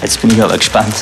Jetzt 0.00 0.22
bin 0.22 0.30
ich 0.30 0.42
aber 0.42 0.56
gespannt. 0.56 0.94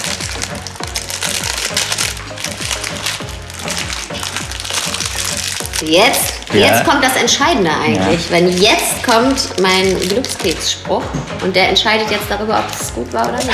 Jetzt, 5.81 6.38
Ja. 6.53 6.67
jetzt 6.67 6.85
kommt 6.85 7.05
das 7.05 7.17
Entscheidende 7.17 7.71
eigentlich. 7.71 8.31
Wenn 8.31 8.49
jetzt 8.57 9.03
kommt 9.05 9.61
mein 9.61 9.99
Glückskeksspruch 10.09 11.03
und 11.43 11.55
der 11.55 11.69
entscheidet 11.69 12.11
jetzt 12.11 12.25
darüber, 12.29 12.59
ob 12.59 12.81
es 12.81 12.93
gut 12.95 13.13
war 13.13 13.29
oder 13.29 13.37
nicht. 13.37 13.51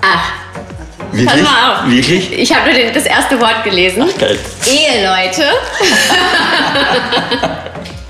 Ach, 0.00 0.32
Wirklich? 1.12 1.42
mal 1.42 1.72
auf. 1.72 1.90
Wirklich? 1.90 2.32
ich 2.32 2.54
habe 2.54 2.72
nur 2.72 2.92
das 2.92 3.06
erste 3.06 3.40
Wort 3.40 3.64
gelesen. 3.64 4.08
Geil. 4.18 4.38
Eheleute. 4.66 5.42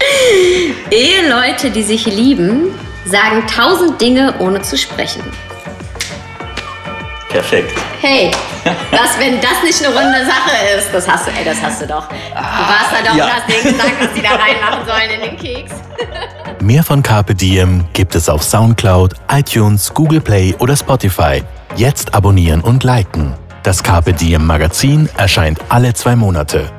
Eheleute, 0.91 1.71
die 1.71 1.83
sich 1.83 2.07
lieben, 2.07 2.75
sagen 3.05 3.47
tausend 3.47 4.01
Dinge, 4.01 4.35
ohne 4.39 4.63
zu 4.63 4.77
sprechen. 4.77 5.23
Perfekt. 7.29 7.73
Hey, 8.01 8.31
was, 8.91 9.19
wenn 9.19 9.41
das 9.41 9.63
nicht 9.63 9.85
eine 9.85 9.95
runde 9.95 10.25
Sache 10.25 10.79
ist? 10.79 10.89
Das 10.93 11.07
hast 11.07 11.27
du, 11.27 11.31
ey, 11.31 11.45
das 11.45 11.61
hast 11.63 11.83
du 11.83 11.87
doch. 11.87 12.09
Du 12.09 12.15
warst 12.35 12.93
da 12.93 13.11
doch 13.11 13.17
ja. 13.17 13.25
und 13.25 13.33
hast 13.33 13.49
denen 13.49 13.77
gesagt, 13.77 13.93
was 14.01 14.13
die 14.15 14.23
da 14.23 14.31
reinmachen 14.31 14.87
sollen 14.87 15.11
in 15.11 15.31
den 15.31 15.37
Keks. 15.37 15.73
Mehr 16.61 16.83
von 16.83 17.03
Carpe 17.03 17.35
Diem 17.35 17.85
gibt 17.93 18.15
es 18.15 18.29
auf 18.29 18.43
Soundcloud, 18.43 19.15
iTunes, 19.31 19.93
Google 19.93 20.21
Play 20.21 20.55
oder 20.59 20.77
Spotify. 20.77 21.43
Jetzt 21.77 22.15
abonnieren 22.15 22.63
und 22.63 22.83
liken. 22.83 23.35
Das 23.63 23.83
Carpe 23.83 24.13
Diem 24.13 24.47
Magazin 24.47 25.09
erscheint 25.17 25.59
alle 25.69 25.93
zwei 25.93 26.17
Monate. 26.17 26.71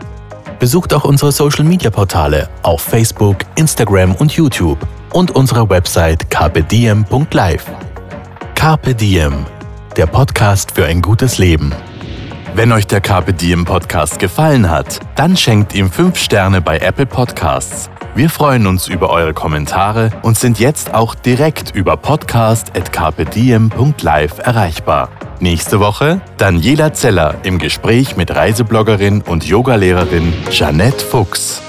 Besucht 0.58 0.94
auch 0.94 1.06
unsere 1.06 1.32
Social 1.32 1.64
Media 1.64 1.90
Portale 1.90 2.50
auf 2.64 2.82
Facebook, 2.82 3.38
Instagram 3.56 4.16
und 4.16 4.32
YouTube 4.32 4.80
und 5.12 5.32
unsere 5.32 5.70
Website 5.70 6.30
carpediem.live. 6.30 7.66
Carpe 8.56 8.94
Diem, 8.94 9.46
der 10.00 10.08
Podcast 10.08 10.72
für 10.72 10.86
ein 10.86 11.02
gutes 11.02 11.40
Leben. 11.40 11.74
Wenn 12.56 12.72
euch 12.72 12.88
der 12.88 13.02
Carpe 13.02 13.34
Diem 13.34 13.66
Podcast 13.66 14.18
gefallen 14.18 14.70
hat, 14.70 15.02
dann 15.16 15.36
schenkt 15.36 15.76
ihm 15.76 15.92
5 15.92 16.18
Sterne 16.18 16.62
bei 16.62 16.78
Apple 16.78 17.06
Podcasts. 17.06 17.90
Wir 18.16 18.30
freuen 18.30 18.66
uns 18.66 18.88
über 18.88 19.10
eure 19.10 19.34
Kommentare 19.34 20.12
und 20.22 20.38
sind 20.38 20.58
jetzt 20.58 20.94
auch 20.94 21.16
direkt 21.16 21.76
über 21.76 21.98
podcast.carpediem.live 21.98 24.40
erreichbar. 24.40 25.10
Nächste 25.42 25.82
Woche 25.82 26.22
Daniela 26.38 26.94
Zeller 26.94 27.36
im 27.44 27.60
Gespräch 27.60 28.16
mit 28.16 28.34
Reisebloggerin 28.34 29.22
und 29.22 29.44
Yogalehrerin 29.44 30.34
Jeanette 30.50 31.04
Fuchs. 31.04 31.62